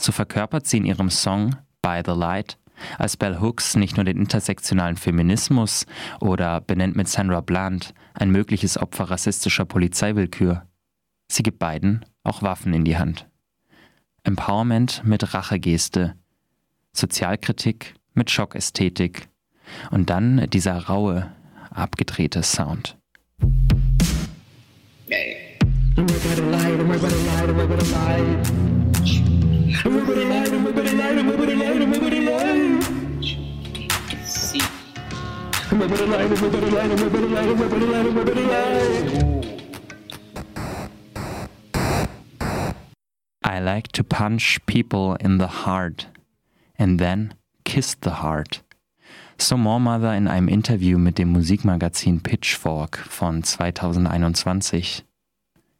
So 0.00 0.12
verkörpert 0.12 0.66
sie 0.66 0.78
in 0.78 0.84
ihrem 0.84 1.10
Song 1.10 1.56
By 1.82 2.02
the 2.04 2.12
Light 2.12 2.58
als 2.98 3.16
Bell 3.16 3.40
Hooks 3.40 3.76
nicht 3.76 3.96
nur 3.96 4.04
den 4.04 4.18
intersektionalen 4.18 4.96
Feminismus 4.96 5.86
oder 6.20 6.60
benennt 6.60 6.96
mit 6.96 7.08
Sandra 7.08 7.40
Blunt 7.40 7.94
ein 8.14 8.30
mögliches 8.30 8.78
Opfer 8.78 9.10
rassistischer 9.10 9.64
Polizeiwillkür. 9.64 10.66
Sie 11.28 11.42
gibt 11.42 11.58
beiden 11.58 12.04
auch 12.22 12.42
Waffen 12.42 12.74
in 12.74 12.84
die 12.84 12.98
Hand. 12.98 13.28
Empowerment 14.24 15.02
mit 15.04 15.34
Rachegeste, 15.34 16.14
Sozialkritik 16.92 17.94
mit 18.14 18.30
Schockästhetik 18.30 19.28
und 19.90 20.10
dann 20.10 20.46
dieser 20.50 20.76
raue, 20.86 21.30
abgedrehte 21.70 22.42
Sound. 22.42 22.96
I 43.42 43.58
like 43.60 43.88
to 43.92 44.04
punch 44.04 44.58
people 44.66 45.16
in 45.20 45.38
the 45.38 45.46
heart 45.46 46.06
and 46.78 46.98
then 46.98 47.34
kiss 47.64 47.94
the 48.00 48.22
heart. 48.22 48.62
So 49.38 49.56
Mother 49.56 50.16
in 50.16 50.28
einem 50.28 50.48
Interview 50.48 50.98
mit 50.98 51.18
dem 51.18 51.28
Musikmagazin 51.28 52.22
Pitchfork 52.22 52.98
von 52.98 53.42
2021. 53.42 55.04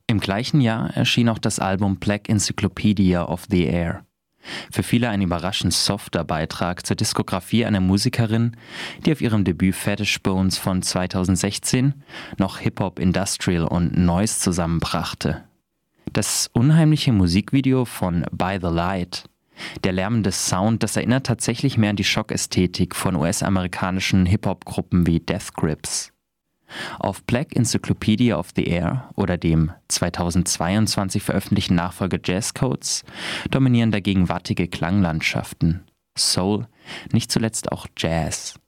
Im 0.06 0.20
gleichen 0.20 0.60
Jahr 0.60 0.90
erschien 0.94 1.28
auch 1.28 1.38
das 1.38 1.58
Album 1.58 1.96
Black 1.96 2.28
Encyclopedia 2.28 3.24
of 3.24 3.46
the 3.50 3.64
Air. 3.64 4.04
Für 4.70 4.82
viele 4.82 5.08
ein 5.08 5.22
überraschend 5.22 5.72
softer 5.72 6.22
Beitrag 6.22 6.86
zur 6.86 6.96
Diskografie 6.96 7.64
einer 7.64 7.80
Musikerin, 7.80 8.56
die 9.04 9.12
auf 9.12 9.20
ihrem 9.20 9.42
Debüt 9.42 9.74
Fetish 9.74 10.22
Bones 10.22 10.58
von 10.58 10.82
2016 10.82 11.94
noch 12.38 12.58
Hip-Hop, 12.58 12.98
Industrial 12.98 13.64
und 13.64 13.96
Noise 13.96 14.38
zusammenbrachte. 14.38 15.44
Das 16.12 16.48
unheimliche 16.52 17.12
Musikvideo 17.12 17.84
von 17.84 18.24
By 18.30 18.58
the 18.60 18.68
Light 18.68 19.24
der 19.84 19.92
lärmende 19.92 20.32
Sound, 20.32 20.82
das 20.82 20.96
erinnert 20.96 21.26
tatsächlich 21.26 21.78
mehr 21.78 21.90
an 21.90 21.96
die 21.96 22.04
Schockästhetik 22.04 22.94
von 22.94 23.16
US-amerikanischen 23.16 24.26
Hip-Hop-Gruppen 24.26 25.06
wie 25.06 25.20
Death 25.20 25.54
Grips. 25.54 26.12
Auf 26.98 27.22
Black 27.24 27.54
Encyclopedia 27.54 28.36
of 28.36 28.50
the 28.56 28.64
Air 28.64 29.10
oder 29.14 29.38
dem 29.38 29.70
2022 29.88 31.22
veröffentlichten 31.22 31.76
Nachfolger 31.76 32.18
Jazz 32.22 32.54
Codes 32.54 33.04
dominieren 33.50 33.92
dagegen 33.92 34.28
wattige 34.28 34.66
Klanglandschaften, 34.66 35.84
Soul, 36.18 36.66
nicht 37.12 37.30
zuletzt 37.30 37.70
auch 37.70 37.86
Jazz. 37.96 38.58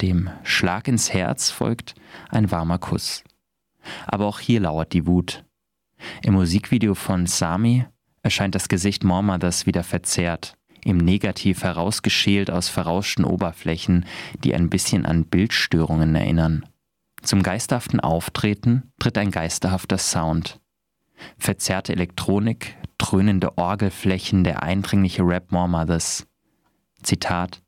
Dem 0.00 0.30
Schlag 0.42 0.88
ins 0.88 1.12
Herz 1.12 1.50
folgt 1.50 1.94
ein 2.30 2.50
warmer 2.50 2.78
Kuss. 2.78 3.22
Aber 4.06 4.26
auch 4.26 4.40
hier 4.40 4.60
lauert 4.60 4.92
die 4.92 5.06
Wut. 5.06 5.44
Im 6.22 6.34
Musikvideo 6.34 6.94
von 6.94 7.26
Sami 7.26 7.86
erscheint 8.30 8.54
das 8.54 8.68
Gesicht 8.68 9.02
Mormothers 9.02 9.66
wieder 9.66 9.82
verzerrt, 9.82 10.56
im 10.84 10.98
Negativ 10.98 11.64
herausgeschält 11.64 12.48
aus 12.48 12.68
verrauschten 12.68 13.24
Oberflächen, 13.24 14.06
die 14.44 14.54
ein 14.54 14.70
bisschen 14.70 15.04
an 15.04 15.24
Bildstörungen 15.24 16.14
erinnern. 16.14 16.64
Zum 17.22 17.42
geisterhaften 17.42 17.98
Auftreten 17.98 18.92
tritt 19.00 19.18
ein 19.18 19.32
geisterhafter 19.32 19.98
Sound. 19.98 20.60
Verzerrte 21.38 21.92
Elektronik, 21.92 22.76
dröhnende 22.98 23.58
Orgelflächen, 23.58 24.44
der 24.44 24.62
eindringliche 24.62 25.24
Rap 25.24 25.50
Mormothers. 25.50 26.24
Zitat 27.02 27.60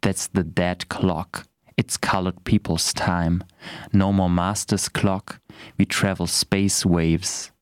That's 0.00 0.28
the 0.34 0.42
dead 0.42 0.90
clock. 0.90 1.44
It's 1.76 2.00
colored 2.00 2.42
people's 2.42 2.92
time. 2.94 3.44
No 3.92 4.12
more 4.12 4.28
master's 4.28 4.92
clock. 4.92 5.38
We 5.78 5.86
travel 5.86 6.26
space 6.26 6.84
waves. 6.84 7.53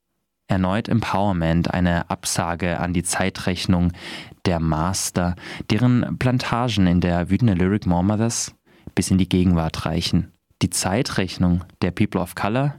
Erneut 0.52 0.86
Empowerment, 0.86 1.72
eine 1.72 2.10
Absage 2.10 2.78
an 2.78 2.92
die 2.92 3.02
Zeitrechnung 3.02 3.90
der 4.44 4.60
Master, 4.60 5.34
deren 5.70 6.18
Plantagen 6.18 6.86
in 6.86 7.00
der 7.00 7.30
wütenden 7.30 7.56
Lyric 7.56 7.86
More 7.86 8.04
Mothers 8.04 8.52
bis 8.94 9.10
in 9.10 9.16
die 9.16 9.30
Gegenwart 9.30 9.86
reichen. 9.86 10.30
Die 10.60 10.68
Zeitrechnung 10.68 11.64
der 11.80 11.90
People 11.90 12.20
of 12.20 12.34
Color, 12.34 12.74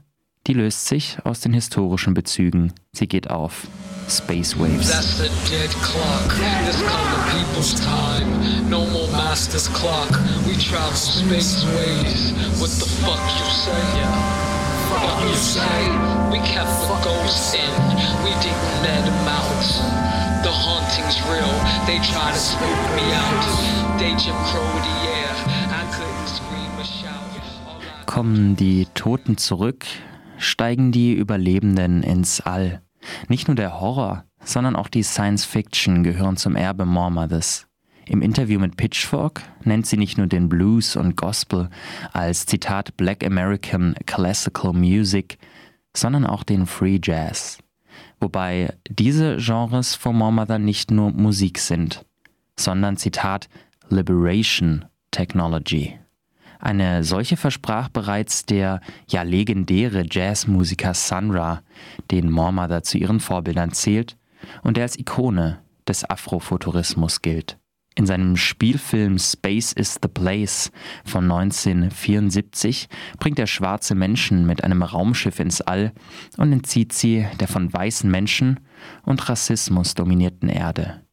die 0.45 0.53
löst 0.53 0.85
sich 0.85 1.17
aus 1.23 1.39
den 1.39 1.53
historischen 1.53 2.13
Bezügen. 2.13 2.73
Sie 2.91 3.07
geht 3.07 3.31
auf. 3.31 3.65
Space 4.07 4.55
Waves. 4.59 4.91
That's 4.91 5.17
the 5.17 5.29
dead 5.49 5.71
clock. 5.81 6.29
This 6.67 6.79
called 6.79 7.09
the 7.09 7.31
people's 7.31 7.73
time. 7.73 8.69
No 8.69 8.85
more 8.85 9.11
master's 9.11 9.67
clock. 9.73 10.11
We 10.45 10.55
travel 10.59 10.93
space 10.93 11.65
ways. 11.65 12.33
What 12.59 12.69
the 12.69 12.85
fuck 13.01 13.19
you 13.39 13.45
say? 13.49 13.97
Yeah. 13.97 14.52
Kommen 28.05 28.55
die 28.55 28.87
Toten 28.93 29.37
zurück, 29.37 29.85
steigen 30.37 30.91
die 30.91 31.13
Überlebenden 31.13 32.03
ins 32.03 32.41
All. 32.41 32.81
Nicht 33.27 33.47
nur 33.47 33.55
der 33.55 33.79
Horror, 33.79 34.25
sondern 34.43 34.75
auch 34.75 34.87
die 34.87 35.03
Science 35.03 35.45
Fiction 35.45 36.03
gehören 36.03 36.37
zum 36.37 36.55
Erbe 36.55 36.85
Mormothers. 36.85 37.67
Im 38.05 38.21
Interview 38.21 38.59
mit 38.59 38.75
Pitchfork 38.75 39.41
nennt 39.63 39.87
sie 39.87 39.97
nicht 39.97 40.17
nur 40.17 40.27
den 40.27 40.49
Blues 40.49 40.95
und 40.95 41.15
Gospel 41.15 41.69
als 42.11 42.45
Zitat 42.45 42.97
Black 42.97 43.25
American 43.25 43.95
Classical 44.05 44.73
Music, 44.73 45.37
sondern 45.95 46.25
auch 46.25 46.43
den 46.43 46.65
Free 46.65 46.99
Jazz. 47.01 47.59
Wobei 48.19 48.73
diese 48.89 49.37
Genres 49.37 49.95
von 49.95 50.17
Mormother 50.17 50.59
nicht 50.59 50.91
nur 50.91 51.11
Musik 51.11 51.59
sind, 51.59 52.05
sondern 52.59 52.97
Zitat 52.97 53.47
Liberation 53.89 54.85
Technology. 55.11 55.99
Eine 56.59 57.03
solche 57.03 57.37
versprach 57.37 57.89
bereits 57.89 58.45
der 58.45 58.79
ja 59.09 59.23
legendäre 59.23 60.05
Jazzmusiker 60.09 60.93
Sun 60.93 61.31
Ra, 61.31 61.61
den 62.11 62.29
Mormother 62.29 62.83
zu 62.83 62.97
ihren 62.97 63.19
Vorbildern 63.19 63.71
zählt 63.71 64.17
und 64.61 64.77
der 64.77 64.83
als 64.83 64.97
Ikone 64.97 65.59
des 65.87 66.09
Afrofuturismus 66.09 67.21
gilt. 67.21 67.57
In 67.95 68.07
seinem 68.07 68.37
Spielfilm 68.37 69.19
Space 69.19 69.71
is 69.71 69.99
the 70.01 70.07
Place 70.07 70.71
von 71.05 71.31
1974 71.31 72.89
bringt 73.19 73.37
er 73.37 73.45
schwarze 73.45 73.93
Menschen 73.93 74.47
mit 74.47 74.63
einem 74.63 74.81
Raumschiff 74.81 75.39
ins 75.39 75.61
All 75.61 75.93
und 76.37 76.51
entzieht 76.51 76.91
sie 76.93 77.27
der 77.39 77.47
von 77.47 77.71
weißen 77.71 78.09
Menschen 78.09 78.59
und 79.03 79.29
Rassismus 79.29 79.93
dominierten 79.93 80.49
Erde. 80.49 81.03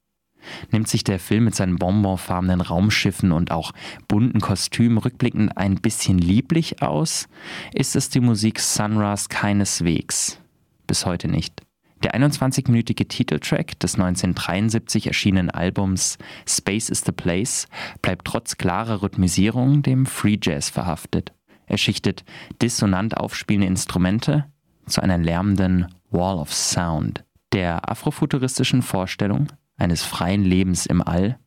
Nimmt 0.71 0.89
sich 0.89 1.05
der 1.05 1.19
Film 1.19 1.45
mit 1.45 1.55
seinen 1.55 1.77
bonbonfarbenen 1.77 2.63
Raumschiffen 2.63 3.31
und 3.31 3.51
auch 3.51 3.73
bunten 4.09 4.41
Kostümen 4.41 4.97
rückblickend 4.97 5.59
ein 5.59 5.75
bisschen 5.77 6.17
lieblich 6.17 6.81
aus, 6.81 7.29
ist 7.75 7.95
es 7.95 8.09
die 8.09 8.21
Musik 8.21 8.59
Sunrise 8.59 9.27
keineswegs. 9.29 10.39
Bis 10.87 11.05
heute 11.05 11.29
nicht. 11.29 11.63
Der 12.03 12.15
21-minütige 12.15 13.09
Titeltrack 13.09 13.79
des 13.79 13.95
1973 13.95 15.07
erschienenen 15.09 15.51
Albums 15.51 16.17
Space 16.49 16.89
is 16.89 17.03
the 17.05 17.13
Place 17.13 17.69
bleibt 18.01 18.27
trotz 18.27 18.57
klarer 18.57 19.03
Rhythmisierung 19.03 19.83
dem 19.83 20.07
Free 20.07 20.39
Jazz 20.41 20.71
verhaftet. 20.71 21.33
Er 21.67 21.77
schichtet 21.77 22.25
dissonant 22.63 23.19
aufspielende 23.19 23.67
Instrumente 23.67 24.47
zu 24.87 25.03
einer 25.03 25.19
lärmenden 25.19 25.89
Wall 26.11 26.39
of 26.39 26.55
Sound. 26.55 27.23
Der 27.53 27.91
afrofuturistischen 27.91 28.81
Vorstellung 28.81 29.49
eines 29.77 30.03
freien 30.03 30.43
Lebens 30.43 30.87
im 30.87 31.03
All, 31.03 31.39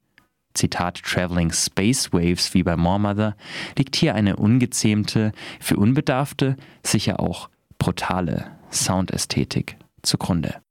Zitat 0.54 1.02
Traveling 1.02 1.52
Space 1.52 2.14
Waves 2.14 2.54
wie 2.54 2.62
bei 2.62 2.78
Mormother, 2.78 3.36
liegt 3.76 3.96
hier 3.96 4.14
eine 4.14 4.36
ungezähmte, 4.36 5.32
für 5.60 5.78
Unbedarfte 5.78 6.58
sicher 6.84 7.20
auch 7.20 7.50
brutale 7.80 8.52
Soundästhetik 8.72 9.78
zugrunde. 10.04 10.62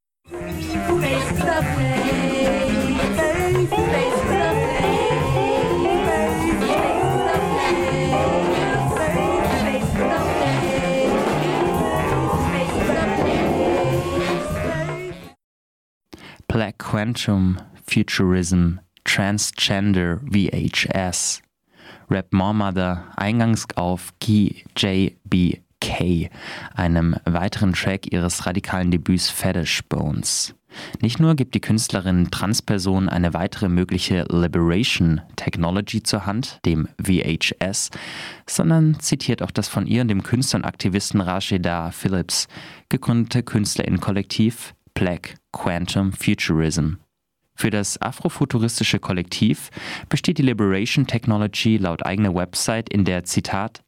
Black 16.49 16.78
Quantum, 16.78 17.59
Futurism, 17.87 18.80
Transgender 19.05 20.20
VHS. 20.30 21.41
Rap 22.11 22.33
Mormother 22.33 23.11
eingangs 23.16 23.66
auf 23.74 24.12
GJBK, 25.83 26.30
einem 26.74 27.16
weiteren 27.24 27.72
Track 27.72 28.12
ihres 28.12 28.47
radikalen 28.47 28.91
Debüts 28.91 29.30
Fetish 29.30 29.83
Bones. 29.89 30.55
Nicht 31.03 31.20
nur 31.20 31.35
gibt 31.35 31.55
die 31.55 31.61
Künstlerin 31.61 32.30
Transpersonen 32.30 33.11
eine 33.11 33.35
weitere 33.35 33.68
mögliche 33.68 34.24
Liberation 34.30 35.20
Technology 35.37 36.03
zur 36.03 36.24
Hand, 36.24 36.61
dem 36.64 36.89
VHS, 37.03 37.91
sondern 38.49 38.99
zitiert 38.99 39.43
auch 39.43 39.51
das 39.51 39.68
von 39.68 39.87
ihr 39.87 40.01
und 40.01 40.09
dem 40.09 40.22
Künstler 40.22 40.61
und 40.61 40.64
Aktivisten 40.64 41.20
Rashida 41.20 41.91
Phillips 41.91 42.49
gegründete 42.89 43.43
KünstlerInnen-Kollektiv 43.43 44.74
Black 44.95 45.35
Quantum 45.53 46.12
Futurism. 46.12 46.95
Für 47.55 47.68
das 47.68 48.01
afrofuturistische 48.01 48.99
Kollektiv 48.99 49.70
besteht 50.09 50.39
die 50.39 50.43
Liberation 50.43 51.07
Technology 51.07 51.76
laut 51.76 52.07
eigener 52.07 52.35
Website 52.35 52.89
in 52.89 53.05
der 53.05 53.24
Zitat 53.24 53.83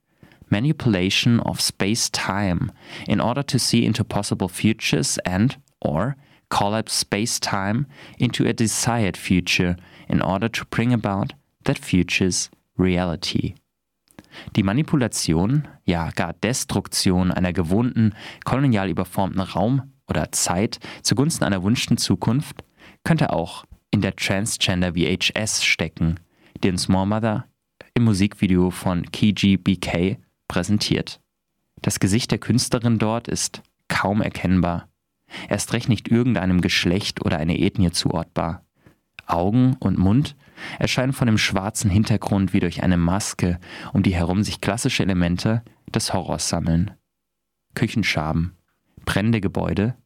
Manipulation 0.55 1.41
of 1.41 1.61
space-time 1.61 2.71
in 3.09 3.21
order 3.21 3.43
to 3.43 3.59
see 3.59 3.85
into 3.85 4.05
possible 4.05 4.49
futures 4.49 5.19
and 5.25 5.57
or 5.81 6.15
collapse 6.49 6.93
space-time 6.93 7.87
into 8.21 8.47
a 8.47 8.53
desired 8.53 9.17
future 9.17 9.75
in 10.09 10.23
order 10.23 10.49
to 10.49 10.65
bring 10.67 10.93
about 10.93 11.33
that 11.65 11.77
future's 11.77 12.51
reality. 12.77 13.55
Die 14.55 14.63
Manipulation, 14.63 15.67
ja 15.85 16.11
gar 16.15 16.35
Destruktion 16.35 17.33
einer 17.33 17.53
gewohnten, 17.53 18.15
kolonial 18.45 18.89
überformten 18.89 19.41
Raum- 19.41 19.93
oder 20.09 20.31
Zeit 20.31 20.79
zugunsten 21.03 21.43
einer 21.45 21.65
wünschten 21.65 21.97
Zukunft 21.97 22.63
könnte 23.03 23.33
auch 23.33 23.65
in 23.91 24.03
der 24.03 24.15
Transgender 24.15 24.93
VHS 24.93 25.65
stecken, 25.65 26.21
den 26.63 26.79
Small 26.79 27.07
Mother 27.07 27.47
im 27.95 28.05
Musikvideo 28.05 28.71
von 28.71 29.03
Kiji 29.11 29.57
BK 29.57 30.19
präsentiert. 30.49 31.21
Das 31.83 32.01
Gesicht 32.01 32.31
der 32.31 32.39
Künstlerin 32.39 32.99
dort 32.99 33.29
ist 33.29 33.63
kaum 33.89 34.23
erkennbar. 34.23 34.89
Erst 35.49 35.73
recht 35.73 35.89
nicht 35.89 36.09
irgendeinem 36.09 36.61
Geschlecht 36.61 37.25
oder 37.25 37.39
einer 37.39 37.59
Ethnie 37.59 37.91
zuortbar. 37.91 38.65
Augen 39.27 39.77
und 39.81 39.99
Mund 39.99 40.37
erscheinen 40.79 41.13
von 41.13 41.27
dem 41.27 41.39
schwarzen 41.39 41.91
Hintergrund 41.91 42.53
wie 42.53 42.61
durch 42.61 42.83
eine 42.83 42.97
Maske, 42.97 43.59
um 43.93 44.03
die 44.03 44.15
herum 44.15 44.43
sich 44.43 44.61
klassische 44.61 45.03
Elemente 45.03 45.63
des 45.95 46.13
Horrors 46.13 46.49
sammeln. 46.49 46.93
Küchenschaben, 47.75 48.57
brennende 49.05 49.41
Gebäude 49.41 49.97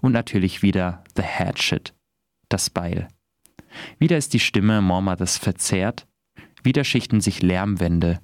und 0.00 0.12
natürlich 0.12 0.62
wieder 0.62 1.02
The 1.16 1.22
Hatchet, 1.22 1.94
das 2.48 2.70
Beil. 2.70 3.08
Wieder 3.98 4.16
ist 4.16 4.32
die 4.34 4.40
Stimme 4.40 4.80
Mormothers 4.82 5.36
verzerrt, 5.36 6.06
wieder 6.62 6.84
schichten 6.84 7.20
sich 7.20 7.42
Lärmwände, 7.42 8.20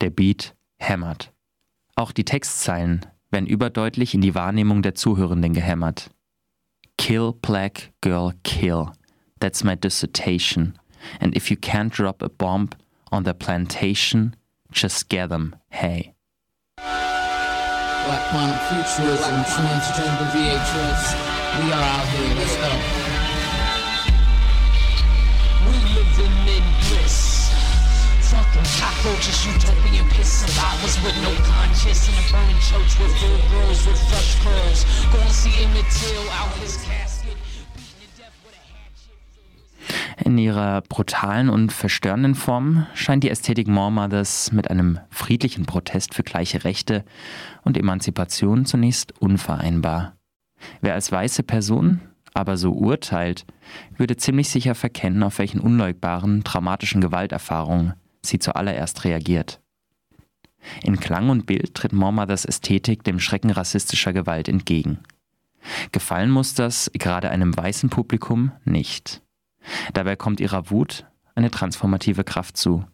der 0.00 0.10
Beat 0.10 0.54
hämmert. 0.82 1.32
Auch 1.96 2.12
die 2.12 2.24
Textzeilen 2.24 3.06
werden 3.30 3.46
überdeutlich 3.46 4.14
in 4.14 4.20
die 4.20 4.34
Wahrnehmung 4.34 4.82
der 4.82 4.94
Zuhörenden 4.94 5.54
gehämmert. 5.54 6.10
Kill, 6.98 7.32
black 7.32 7.92
girl, 8.00 8.32
kill. 8.44 8.86
That's 9.40 9.64
my 9.64 9.76
dissertation. 9.76 10.78
And 11.20 11.34
if 11.36 11.50
you 11.50 11.56
can't 11.56 11.90
drop 11.90 12.22
a 12.22 12.28
bomb 12.28 12.70
on 13.10 13.24
the 13.24 13.34
plantation, 13.34 14.36
just 14.70 15.08
get 15.08 15.30
them, 15.30 15.56
hey. 15.70 16.14
Black 16.76 18.30
quantum 18.30 18.58
futurism, 18.68 19.44
transgender 19.44 20.30
VHS. 20.32 21.14
We 21.60 21.72
are 21.72 21.82
out 21.82 22.06
here, 22.08 22.34
let's 22.36 22.56
go. 22.56 23.21
Cockroaches, 28.78 29.46
utopian 29.46 30.08
piss. 30.10 30.46
Survivors 30.46 30.96
with 31.02 31.16
no 31.22 31.34
conscience 31.42 32.08
in 32.08 32.14
a 32.14 32.24
burning 32.30 32.60
church 32.60 32.98
with 33.00 33.12
full 33.18 33.38
girls 33.50 33.86
with 33.86 33.98
fresh 34.08 34.38
curls. 34.44 34.86
Gonna 35.12 35.30
see 35.30 35.50
Emmett 35.64 35.86
Till 35.90 36.28
out 36.30 36.52
his 36.60 36.76
casket. 36.84 37.36
In 40.24 40.38
ihrer 40.38 40.82
brutalen 40.82 41.50
und 41.50 41.72
verstörenden 41.72 42.36
Form 42.36 42.86
scheint 42.94 43.24
die 43.24 43.30
Ästhetik 43.30 43.66
Mormothers 43.66 44.52
mit 44.52 44.70
einem 44.70 45.00
friedlichen 45.10 45.66
Protest 45.66 46.14
für 46.14 46.22
gleiche 46.22 46.62
Rechte 46.62 47.04
und 47.64 47.76
Emanzipation 47.76 48.64
zunächst 48.64 49.20
unvereinbar. 49.20 50.14
Wer 50.80 50.94
als 50.94 51.10
weiße 51.10 51.42
Person 51.42 52.00
aber 52.34 52.56
so 52.56 52.72
urteilt, 52.72 53.44
würde 53.96 54.16
ziemlich 54.16 54.48
sicher 54.48 54.74
verkennen, 54.74 55.22
auf 55.22 55.38
welchen 55.38 55.60
unleugbaren, 55.60 56.44
traumatischen 56.44 57.00
Gewalterfahrungen 57.00 57.94
sie 58.24 58.38
zuallererst 58.38 59.04
reagiert. 59.04 59.60
In 60.82 61.00
Klang 61.00 61.28
und 61.28 61.46
Bild 61.46 61.74
tritt 61.74 61.92
Moormothers 61.92 62.44
Ästhetik 62.44 63.02
dem 63.04 63.18
Schrecken 63.18 63.50
rassistischer 63.50 64.12
Gewalt 64.12 64.48
entgegen. 64.48 65.00
Gefallen 65.92 66.30
muss 66.30 66.54
das 66.54 66.90
gerade 66.94 67.30
einem 67.30 67.56
weißen 67.56 67.90
Publikum 67.90 68.52
nicht. 68.64 69.22
Dabei 69.92 70.16
kommt 70.16 70.40
ihrer 70.40 70.70
Wut 70.70 71.06
eine 71.34 71.50
transformative 71.50 72.24
Kraft 72.24 72.56
zu. 72.56 72.84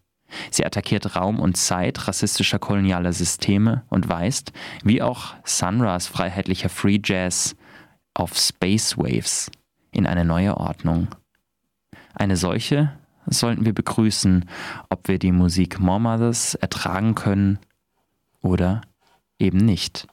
Sie 0.51 0.65
attackiert 0.65 1.17
Raum 1.17 1.41
und 1.41 1.57
Zeit 1.57 2.07
rassistischer 2.07 2.59
kolonialer 2.59 3.13
Systeme 3.13 3.85
und 3.89 4.09
weist, 4.09 4.53
wie 4.85 5.01
auch 5.01 5.35
Sunras 5.45 6.07
freiheitlicher 6.07 6.69
Free 6.69 7.01
Jazz, 7.03 7.57
auf 8.13 8.37
Space 8.37 8.99
Waves 8.99 9.51
in 9.91 10.07
eine 10.07 10.25
neue 10.25 10.57
Ordnung. 10.57 11.09
Eine 12.15 12.37
solche 12.37 12.93
sollten 13.31 13.65
wir 13.65 13.75
begrüßen, 13.75 14.45
ob 14.89 15.09
wir 15.09 15.19
die 15.19 15.33
Musik 15.33 15.81
More 15.81 16.01
Mothers 16.01 16.55
ertragen 16.55 17.15
können 17.15 17.59
oder 18.41 18.83
eben 19.39 19.59
nicht. 19.59 20.07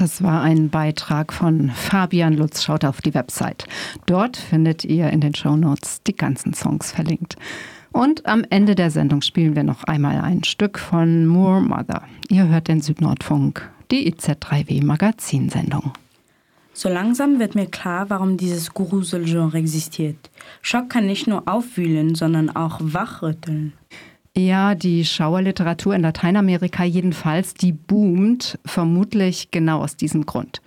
Das 0.00 0.22
war 0.22 0.40
ein 0.40 0.70
Beitrag 0.70 1.30
von 1.30 1.68
Fabian 1.68 2.32
Lutz. 2.32 2.62
Schaut 2.62 2.86
auf 2.86 3.02
die 3.02 3.12
Website. 3.12 3.66
Dort 4.06 4.38
findet 4.38 4.82
ihr 4.82 5.10
in 5.10 5.20
den 5.20 5.34
Shownotes 5.34 6.02
die 6.04 6.16
ganzen 6.16 6.54
Songs 6.54 6.90
verlinkt. 6.90 7.36
Und 7.92 8.24
am 8.24 8.42
Ende 8.48 8.74
der 8.74 8.90
Sendung 8.90 9.20
spielen 9.20 9.54
wir 9.54 9.62
noch 9.62 9.84
einmal 9.84 10.22
ein 10.22 10.42
Stück 10.42 10.78
von 10.78 11.26
Moore 11.26 11.60
Mother. 11.60 12.04
Ihr 12.30 12.48
hört 12.48 12.68
den 12.68 12.80
Südnordfunk, 12.80 13.70
die 13.90 14.10
IZ3W 14.10 14.82
Magazinsendung. 14.82 15.92
So 16.72 16.88
langsam 16.88 17.38
wird 17.38 17.54
mir 17.54 17.66
klar, 17.66 18.08
warum 18.08 18.38
dieses 18.38 18.72
Gruselgenre 18.72 19.58
existiert. 19.58 20.30
Schock 20.62 20.88
kann 20.88 21.04
nicht 21.04 21.26
nur 21.26 21.46
aufwühlen, 21.46 22.14
sondern 22.14 22.48
auch 22.48 22.78
wachrütteln. 22.80 23.74
Ja, 24.36 24.76
die 24.76 25.04
Schauerliteratur 25.04 25.94
in 25.94 26.02
Lateinamerika 26.02 26.84
jedenfalls, 26.84 27.54
die 27.54 27.72
boomt, 27.72 28.58
vermutlich 28.64 29.50
genau 29.50 29.80
aus 29.82 29.96
diesem 29.96 30.24
Grund. 30.24 30.62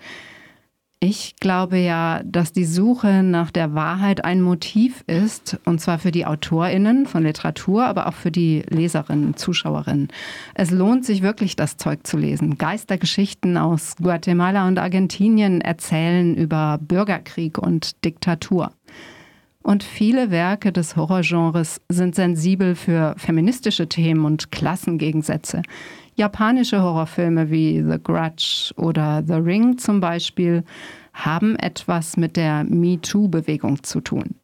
Ich 1.05 1.35
glaube 1.41 1.79
ja, 1.79 2.21
dass 2.23 2.53
die 2.53 2.63
Suche 2.63 3.23
nach 3.23 3.51
der 3.51 3.73
Wahrheit 3.73 4.23
ein 4.23 4.41
Motiv 4.41 5.03
ist, 5.05 5.59
und 5.65 5.81
zwar 5.81 5.99
für 5.99 6.11
die 6.11 6.25
Autorinnen 6.25 7.07
von 7.07 7.23
Literatur, 7.23 7.83
aber 7.83 8.07
auch 8.07 8.13
für 8.13 8.31
die 8.31 8.63
Leserinnen, 8.69 9.35
Zuschauerinnen. 9.35 10.07
Es 10.53 10.71
lohnt 10.71 11.03
sich 11.03 11.21
wirklich, 11.21 11.57
das 11.57 11.75
Zeug 11.75 12.07
zu 12.07 12.15
lesen. 12.15 12.57
Geistergeschichten 12.57 13.57
aus 13.57 13.97
Guatemala 13.97 14.65
und 14.65 14.79
Argentinien 14.79 15.59
erzählen 15.59 16.35
über 16.35 16.79
Bürgerkrieg 16.81 17.57
und 17.57 18.05
Diktatur. 18.05 18.71
Und 19.63 19.83
viele 19.83 20.29
Werke 20.29 20.73
des 20.73 20.97
Horrorgenres 20.97 21.79
sind 21.89 22.15
sensibel 22.15 22.75
für 22.75 23.15
feministische 23.17 23.87
Themen 23.87 24.25
und 24.25 24.51
Klassengegensätze. 24.51 25.61
Japanische 26.15 26.81
Horrorfilme 26.81 27.49
wie 27.49 27.81
The 27.81 27.97
Grudge 28.03 28.71
oder 28.75 29.23
The 29.25 29.35
Ring 29.35 29.77
zum 29.77 30.01
Beispiel 30.01 30.63
haben 31.13 31.55
etwas 31.55 32.17
mit 32.17 32.35
der 32.35 32.65
MeToo-Bewegung 32.65 33.83
zu 33.83 34.01
tun. 34.01 34.35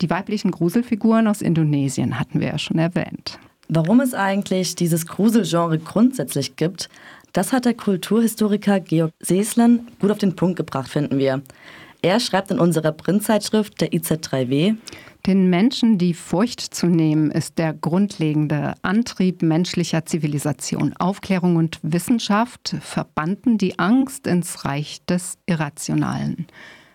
Die 0.00 0.10
weiblichen 0.10 0.50
Gruselfiguren 0.50 1.28
aus 1.28 1.40
Indonesien 1.40 2.18
hatten 2.18 2.40
wir 2.40 2.48
ja 2.48 2.58
schon 2.58 2.78
erwähnt. 2.78 3.38
Warum 3.68 4.00
es 4.00 4.14
eigentlich 4.14 4.74
dieses 4.74 5.06
Gruselgenre 5.06 5.78
grundsätzlich 5.78 6.56
gibt, 6.56 6.88
das 7.32 7.52
hat 7.52 7.64
der 7.64 7.74
Kulturhistoriker 7.74 8.80
Georg 8.80 9.12
Seeslan 9.20 9.86
gut 10.00 10.10
auf 10.10 10.18
den 10.18 10.34
Punkt 10.34 10.56
gebracht, 10.56 10.88
finden 10.88 11.18
wir. 11.18 11.42
Er 12.00 12.20
schreibt 12.20 12.50
in 12.50 12.60
unserer 12.60 12.92
Printzeitschrift 12.92 13.80
der 13.80 13.92
IZ3W, 13.92 14.76
den 15.26 15.50
Menschen 15.50 15.98
die 15.98 16.14
Furcht 16.14 16.60
zu 16.60 16.86
nehmen, 16.86 17.30
ist 17.32 17.58
der 17.58 17.74
grundlegende 17.74 18.74
Antrieb 18.82 19.42
menschlicher 19.42 20.06
Zivilisation. 20.06 20.94
Aufklärung 20.96 21.56
und 21.56 21.80
Wissenschaft 21.82 22.76
verbannten 22.80 23.58
die 23.58 23.78
Angst 23.80 24.28
ins 24.28 24.64
Reich 24.64 25.04
des 25.06 25.36
Irrationalen. 25.46 26.46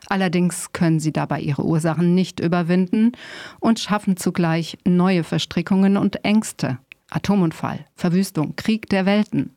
Allerdings 0.07 0.71
können 0.71 0.99
sie 0.99 1.11
dabei 1.11 1.41
ihre 1.41 1.65
Ursachen 1.65 2.15
nicht 2.15 2.39
überwinden 2.39 3.11
und 3.59 3.79
schaffen 3.79 4.17
zugleich 4.17 4.77
neue 4.85 5.23
Verstrickungen 5.23 5.97
und 5.97 6.23
Ängste. 6.23 6.79
Atomunfall, 7.09 7.85
Verwüstung, 7.95 8.55
Krieg 8.55 8.89
der 8.89 9.05
Welten. 9.05 9.51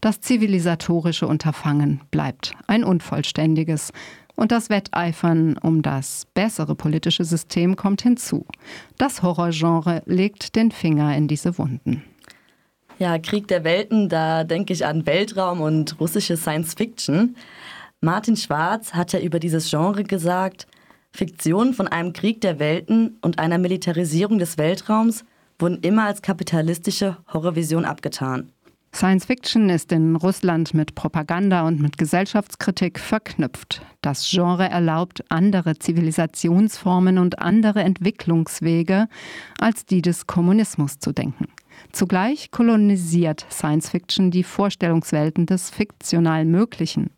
Das 0.00 0.20
zivilisatorische 0.20 1.26
Unterfangen 1.26 2.00
bleibt 2.10 2.54
ein 2.66 2.84
unvollständiges, 2.84 3.92
und 4.40 4.52
das 4.52 4.70
Wetteifern 4.70 5.58
um 5.58 5.82
das 5.82 6.26
bessere 6.32 6.74
politische 6.74 7.24
System 7.24 7.76
kommt 7.76 8.00
hinzu. 8.00 8.46
Das 8.96 9.22
Horrorgenre 9.22 10.02
legt 10.06 10.56
den 10.56 10.72
Finger 10.72 11.14
in 11.14 11.28
diese 11.28 11.58
Wunden. 11.58 12.02
Ja, 12.98 13.18
Krieg 13.18 13.48
der 13.48 13.64
Welten, 13.64 14.08
da 14.08 14.44
denke 14.44 14.72
ich 14.72 14.86
an 14.86 15.04
Weltraum 15.04 15.60
und 15.60 16.00
russische 16.00 16.38
Science 16.38 16.72
Fiction. 16.72 17.36
Martin 18.00 18.36
Schwarz 18.36 18.94
hat 18.94 19.12
ja 19.12 19.20
über 19.20 19.40
dieses 19.40 19.68
Genre 19.68 20.04
gesagt, 20.04 20.66
Fiktionen 21.12 21.74
von 21.74 21.86
einem 21.86 22.14
Krieg 22.14 22.40
der 22.40 22.58
Welten 22.58 23.18
und 23.20 23.38
einer 23.38 23.58
Militarisierung 23.58 24.38
des 24.38 24.56
Weltraums 24.56 25.26
wurden 25.58 25.80
immer 25.82 26.04
als 26.04 26.22
kapitalistische 26.22 27.18
Horrorvision 27.30 27.84
abgetan. 27.84 28.52
Science 28.94 29.24
Fiction 29.24 29.70
ist 29.70 29.92
in 29.92 30.16
Russland 30.16 30.74
mit 30.74 30.94
Propaganda 30.94 31.66
und 31.66 31.80
mit 31.80 31.96
Gesellschaftskritik 31.96 32.98
verknüpft. 32.98 33.82
Das 34.02 34.28
Genre 34.28 34.68
erlaubt 34.68 35.24
andere 35.30 35.78
Zivilisationsformen 35.78 37.18
und 37.18 37.38
andere 37.38 37.82
Entwicklungswege, 37.82 39.08
als 39.58 39.86
die 39.86 40.02
des 40.02 40.26
Kommunismus 40.26 40.98
zu 40.98 41.12
denken. 41.12 41.46
Zugleich 41.92 42.50
kolonisiert 42.50 43.46
Science 43.50 43.88
Fiction 43.88 44.30
die 44.30 44.44
Vorstellungswelten 44.44 45.46
des 45.46 45.70
fiktional 45.70 46.44
Möglichen 46.44 47.10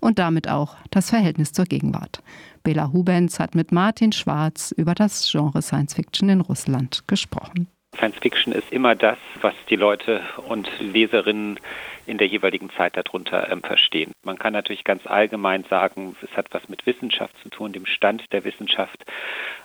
und 0.00 0.18
damit 0.18 0.48
auch 0.48 0.76
das 0.90 1.10
Verhältnis 1.10 1.52
zur 1.52 1.66
Gegenwart. 1.66 2.22
Bela 2.62 2.92
Hubens 2.92 3.38
hat 3.38 3.54
mit 3.54 3.72
Martin 3.72 4.12
Schwarz 4.12 4.72
über 4.76 4.94
das 4.94 5.28
Genre 5.30 5.62
Science 5.62 5.94
Fiction 5.94 6.28
in 6.28 6.40
Russland 6.40 7.04
gesprochen. 7.06 7.68
Science 7.96 8.18
Fiction 8.20 8.52
ist 8.52 8.72
immer 8.72 8.94
das, 8.94 9.18
was 9.40 9.54
die 9.68 9.76
Leute 9.76 10.22
und 10.46 10.68
Leserinnen 10.78 11.58
in 12.06 12.18
der 12.18 12.26
jeweiligen 12.26 12.70
Zeit 12.70 12.96
darunter 12.96 13.50
ähm, 13.50 13.62
verstehen. 13.62 14.12
Man 14.22 14.38
kann 14.38 14.52
natürlich 14.52 14.84
ganz 14.84 15.06
allgemein 15.06 15.64
sagen, 15.64 16.16
es 16.22 16.36
hat 16.36 16.46
was 16.50 16.68
mit 16.68 16.86
Wissenschaft 16.86 17.34
zu 17.42 17.48
tun, 17.50 17.72
dem 17.72 17.86
Stand 17.86 18.32
der 18.32 18.44
Wissenschaft. 18.44 19.04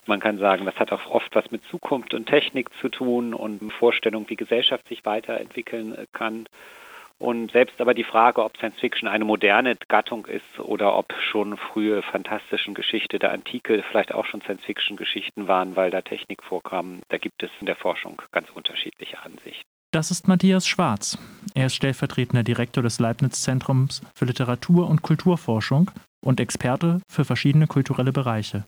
Man 0.05 0.19
kann 0.19 0.37
sagen, 0.37 0.65
das 0.65 0.75
hat 0.75 0.91
auch 0.91 1.07
oft 1.07 1.33
was 1.35 1.49
mit 1.51 1.63
Zukunft 1.65 2.13
und 2.13 2.27
Technik 2.27 2.69
zu 2.81 2.89
tun 2.89 3.33
und 3.33 3.71
Vorstellung, 3.71 4.29
wie 4.29 4.35
Gesellschaft 4.35 4.87
sich 4.87 5.05
weiterentwickeln 5.05 5.95
äh, 5.95 6.05
kann. 6.11 6.47
Und 7.17 7.51
selbst 7.51 7.79
aber 7.79 7.93
die 7.93 8.03
Frage, 8.03 8.43
ob 8.43 8.57
Science 8.57 8.79
Fiction 8.79 9.07
eine 9.07 9.23
moderne 9.23 9.77
Gattung 9.87 10.25
ist 10.25 10.59
oder 10.59 10.97
ob 10.97 11.13
schon 11.31 11.55
frühe 11.57 12.01
fantastischen 12.01 12.73
Geschichte 12.73 13.19
der 13.19 13.31
Antike 13.31 13.83
vielleicht 13.89 14.13
auch 14.13 14.25
schon 14.25 14.41
Science 14.41 14.65
Fiction 14.65 14.97
Geschichten 14.97 15.47
waren, 15.47 15.75
weil 15.75 15.91
da 15.91 16.01
Technik 16.01 16.43
vorkam, 16.43 16.99
da 17.07 17.17
gibt 17.17 17.41
es 17.41 17.51
in 17.61 17.67
der 17.67 17.77
Forschung 17.77 18.21
ganz 18.31 18.49
unterschiedliche 18.49 19.21
Ansichten. 19.23 19.63
Das 19.91 20.11
ist 20.11 20.27
Matthias 20.27 20.67
Schwarz. 20.67 21.17
Er 21.53 21.67
ist 21.67 21.75
stellvertretender 21.75 22.43
Direktor 22.43 22.83
des 22.83 22.99
Leibniz-Zentrums 22.99 24.01
für 24.13 24.25
Literatur- 24.25 24.89
und 24.89 25.01
Kulturforschung 25.01 25.91
und 26.21 26.41
Experte 26.41 26.99
für 27.09 27.23
verschiedene 27.23 27.67
kulturelle 27.67 28.11
Bereiche. 28.11 28.65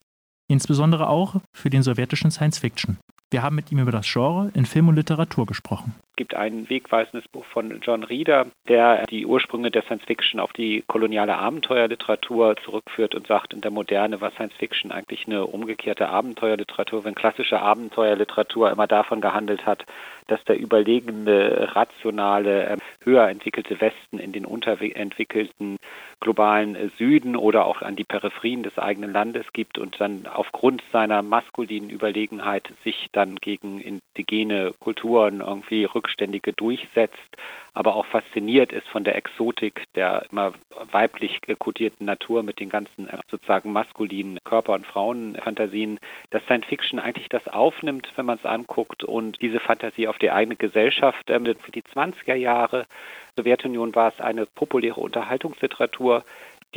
Insbesondere 0.50 1.10
auch 1.10 1.41
für 1.54 1.70
den 1.70 1.84
sowjetischen 1.84 2.32
Science 2.32 2.60
Fiction. 2.60 2.98
Wir 3.30 3.43
haben 3.43 3.58
mit 3.58 3.74
ihm 3.74 3.80
über 3.80 3.91
das 3.91 4.10
Genre 4.10 4.52
in 4.54 4.66
Film 4.66 4.88
und 4.88 4.95
Literatur 4.95 5.45
gesprochen. 5.45 5.95
Gibt 6.18 6.34
ein 6.34 6.68
wegweisendes 6.68 7.28
Buch 7.28 7.45
von 7.45 7.80
John 7.82 8.03
Reeder, 8.03 8.47
der 8.68 9.05
die 9.05 9.28
Ursprünge 9.28 9.70
der 9.70 9.84
Science 9.84 10.03
Fiction 10.05 10.39
auf 10.39 10.51
die 10.51 10.84
koloniale 10.88 11.38
Abenteuerliteratur 11.38 12.55
zurückführt 12.57 13.13
und 13.13 13.28
sagt, 13.28 13.53
in 13.53 13.61
der 13.61 13.70
Moderne 13.70 14.20
war 14.20 14.32
Science 14.32 14.55
Fiction 14.55 14.91
eigentlich 14.91 15.28
eine 15.28 15.45
umgekehrte 15.45 16.09
Abenteuerliteratur, 16.09 17.05
wenn 17.05 17.13
klassische 17.13 17.61
Abenteuerliteratur 17.61 18.72
immer 18.72 18.88
davon 18.88 19.22
gehandelt 19.22 19.68
hat, 19.68 19.86
dass 20.28 20.43
der 20.45 20.59
überlegene, 20.59 21.76
rationale, 21.76 22.68
ähm, 22.68 22.80
höher 23.03 23.30
entwickelte 23.30 23.80
Westen 23.80 24.20
in 24.20 24.32
den 24.32 24.45
unterentwickelten 24.45 25.78
globalen 26.20 26.91
Süden 26.97 27.36
oder 27.36 27.65
auch 27.65 27.82
an 27.82 27.95
die 27.95 28.03
Peripherien 28.03 28.63
des 28.63 28.78
eigenen 28.78 29.13
Landes 29.13 29.45
gibt 29.53 29.78
und 29.78 29.99
dann 30.01 30.26
aufgrund 30.26 30.84
seiner 30.91 31.22
maskulinen 31.22 31.89
Überlegenheit 31.89 32.74
sich 32.84 33.07
dann 33.11 33.36
gegen 33.36 33.80
indigene 33.80 34.74
Kulturen 34.80 35.41
irgendwie 35.41 35.86
rück 35.86 36.07
Rückständige 36.08 36.53
durchsetzt, 36.53 37.38
aber 37.74 37.95
auch 37.95 38.05
fasziniert 38.05 38.72
ist 38.72 38.88
von 38.88 39.03
der 39.03 39.16
Exotik 39.16 39.84
der 39.95 40.26
immer 40.32 40.53
weiblich 40.91 41.41
kodierten 41.60 42.05
Natur 42.05 42.43
mit 42.43 42.60
den 42.60 42.70
ganzen 42.70 43.10
äh, 43.10 43.18
sozusagen 43.30 43.74
maskulinen 43.74 44.39
Körper- 44.45 44.74
und 44.74 44.88
Frauenfantasien, 44.88 45.99
dass 46.30 46.43
Science 46.43 46.66
Fiction 46.68 46.99
eigentlich 46.99 47.30
das 47.30 47.47
aufnimmt, 47.49 48.12
wenn 48.16 48.26
man 48.26 48.38
es 48.38 48.45
anguckt 48.45 49.03
und 49.03 49.41
diese 49.41 49.60
Fantasie 49.60 50.08
auf 50.08 50.18
die 50.18 50.32
eigene 50.32 50.55
Gesellschaft 50.55 51.28
für 51.28 51.72
die 51.72 51.84
20er 51.84 52.36
Jahre 52.36 52.86
Sowjetunion 53.38 53.93
war 53.93 54.12
es 54.12 54.20
eine 54.20 54.45
populäre 54.47 54.99
Unterhaltungsliteratur, 54.99 56.24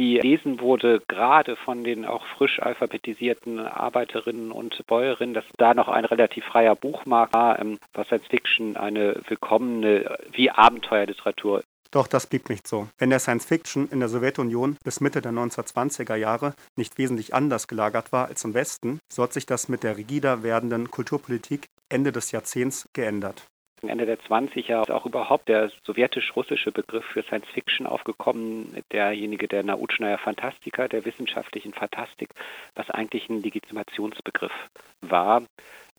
die 0.00 0.18
lesen 0.18 0.60
wurde, 0.60 1.02
gerade 1.08 1.56
von 1.56 1.84
den 1.84 2.06
auch 2.06 2.24
frisch 2.38 2.58
alphabetisierten 2.58 3.58
Arbeiterinnen 3.58 4.50
und 4.50 4.86
Bäuerinnen, 4.86 5.34
dass 5.34 5.44
da 5.58 5.74
noch 5.74 5.88
ein 5.88 6.06
relativ 6.06 6.42
freier 6.46 6.74
Buchmarkt 6.74 7.34
war, 7.34 7.58
ähm, 7.58 7.78
was 7.92 8.06
Science 8.06 8.26
Fiction 8.28 8.76
eine 8.78 9.20
willkommene 9.28 10.16
wie 10.32 10.50
Abenteuerliteratur 10.50 11.62
doch 11.92 12.06
das 12.06 12.28
blieb 12.28 12.48
nicht 12.48 12.68
so. 12.68 12.86
Wenn 12.98 13.10
der 13.10 13.18
Science 13.18 13.46
Fiction 13.46 13.88
in 13.88 13.98
der 13.98 14.08
Sowjetunion 14.08 14.76
bis 14.84 15.00
Mitte 15.00 15.20
der 15.20 15.32
1920er 15.32 16.14
Jahre 16.14 16.54
nicht 16.76 16.98
wesentlich 16.98 17.34
anders 17.34 17.66
gelagert 17.66 18.12
war 18.12 18.28
als 18.28 18.44
im 18.44 18.54
Westen, 18.54 19.00
so 19.12 19.24
hat 19.24 19.32
sich 19.32 19.44
das 19.44 19.68
mit 19.68 19.82
der 19.82 19.96
rigider 19.96 20.44
werdenden 20.44 20.92
Kulturpolitik 20.92 21.66
Ende 21.88 22.12
des 22.12 22.30
Jahrzehnts 22.30 22.88
geändert. 22.92 23.48
Ende 23.88 24.06
der 24.06 24.18
20er 24.18 24.82
ist 24.82 24.90
auch 24.90 25.06
überhaupt 25.06 25.48
der 25.48 25.70
sowjetisch-russische 25.84 26.72
Begriff 26.72 27.04
für 27.04 27.22
Science 27.22 27.48
Fiction 27.48 27.86
aufgekommen, 27.86 28.84
derjenige 28.92 29.48
der 29.48 29.62
Nautschnaya 29.62 30.18
Fantastika, 30.18 30.88
der 30.88 31.04
wissenschaftlichen 31.04 31.72
Fantastik, 31.72 32.30
was 32.74 32.90
eigentlich 32.90 33.28
ein 33.28 33.42
Legitimationsbegriff 33.42 34.52
war 35.00 35.42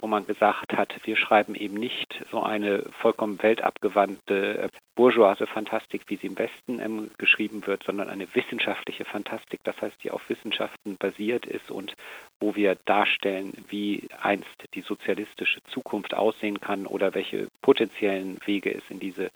wo 0.02 0.08
man 0.08 0.26
gesagt 0.26 0.74
hat, 0.74 0.94
wir 1.04 1.16
schreiben 1.16 1.56
eben 1.56 1.76
nicht 1.76 2.26
so 2.32 2.42
eine 2.42 2.84
vollkommen 3.00 3.42
weltabgewandte 3.42 4.64
äh, 4.64 4.70
bourgeoise 4.96 5.48
Fantastik, 5.48 6.04
wie 6.08 6.18
sie 6.18 6.28
im 6.28 6.38
Westen 6.38 6.80
ähm, 6.80 7.12
geschrieben 7.18 7.66
wird, 7.66 7.84
sondern 7.84 8.10
eine 8.10 8.28
wissenschaftliche 8.36 9.06
Fantastik, 9.06 9.62
das 9.64 9.80
heißt, 9.82 10.04
die 10.04 10.12
auf 10.12 10.28
Wissenschaften 10.30 10.98
basiert 10.98 11.46
ist 11.46 11.72
und 11.72 11.96
wo 12.40 12.56
wir 12.56 12.76
darstellen, 12.86 13.54
wie 13.70 14.08
einst 14.22 14.48
die 14.74 14.82
sozialistische 14.82 15.62
Zukunft 15.64 16.14
aussehen 16.14 16.60
kann 16.60 16.86
oder 16.86 17.14
welche 17.14 17.48
potenziellen 17.62 18.40
Wege 18.46 18.74
es 18.74 18.84
in 18.90 19.00
diese 19.00 19.30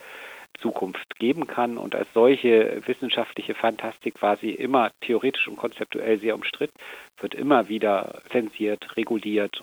Zukunft 0.60 1.18
geben 1.20 1.48
kann. 1.48 1.78
Und 1.78 1.96
als 1.96 2.08
solche 2.14 2.82
wissenschaftliche 2.86 3.56
Fantastik 3.56 4.22
war 4.22 4.38
sie 4.38 4.52
immer 4.52 4.92
theoretisch 5.02 5.48
und 5.48 5.58
konzeptuell 5.58 6.20
sehr 6.20 6.36
umstritten, 6.36 6.78
wird 7.20 7.34
immer 7.34 7.70
wieder 7.70 8.22
zensiert, 8.32 8.96
reguliert 8.98 9.62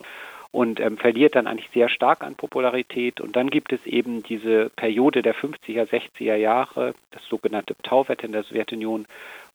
und 0.53 0.79
ähm, 0.79 0.97
verliert 0.97 1.35
dann 1.35 1.47
eigentlich 1.47 1.71
sehr 1.73 1.89
stark 1.89 2.23
an 2.23 2.35
Popularität. 2.35 3.19
Und 3.19 3.35
dann 3.35 3.49
gibt 3.49 3.73
es 3.73 3.83
eben 3.87 4.21
diese 4.21 4.69
Periode 4.69 5.23
der 5.23 5.33
50er, 5.33 5.89
60er 5.89 6.35
Jahre, 6.35 6.93
das 7.09 7.25
sogenannte 7.27 7.75
Tauwetter 7.81 8.25
in 8.25 8.33
der 8.33 8.43
Sowjetunion, 8.43 9.07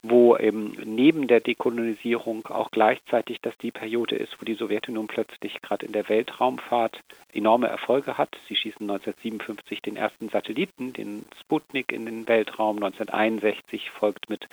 wo 0.02 0.36
eben 0.36 0.76
neben 0.84 1.26
der 1.26 1.40
Dekolonisierung 1.40 2.46
auch 2.46 2.70
gleichzeitig 2.70 3.40
das 3.40 3.56
die 3.58 3.72
Periode 3.72 4.14
ist, 4.14 4.40
wo 4.40 4.44
die 4.44 4.54
Sowjetunion 4.54 5.08
plötzlich 5.08 5.60
gerade 5.60 5.86
in 5.86 5.92
der 5.92 6.08
Weltraumfahrt 6.08 7.00
enorme 7.32 7.66
Erfolge 7.66 8.16
hat. 8.16 8.36
Sie 8.48 8.54
schießen 8.54 8.88
1957 8.88 9.82
den 9.82 9.96
ersten 9.96 10.28
Satelliten, 10.28 10.92
den 10.92 11.24
Sputnik, 11.40 11.90
in 11.90 12.06
den 12.06 12.28
Weltraum. 12.28 12.76
1961 12.76 13.90
folgt 13.90 14.30
mit 14.30 14.48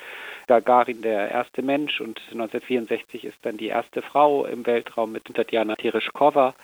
Gagarin 0.47 1.01
der 1.01 1.29
erste 1.29 1.61
Mensch 1.61 2.01
und 2.01 2.19
1964 2.31 3.25
ist 3.25 3.37
dann 3.43 3.57
die 3.57 3.67
erste 3.67 4.01
Frau 4.01 4.45
im 4.45 4.65
Weltraum 4.65 5.11
mit 5.11 5.25
Tatjana 5.25 5.75
Tereshkova. 5.75 6.55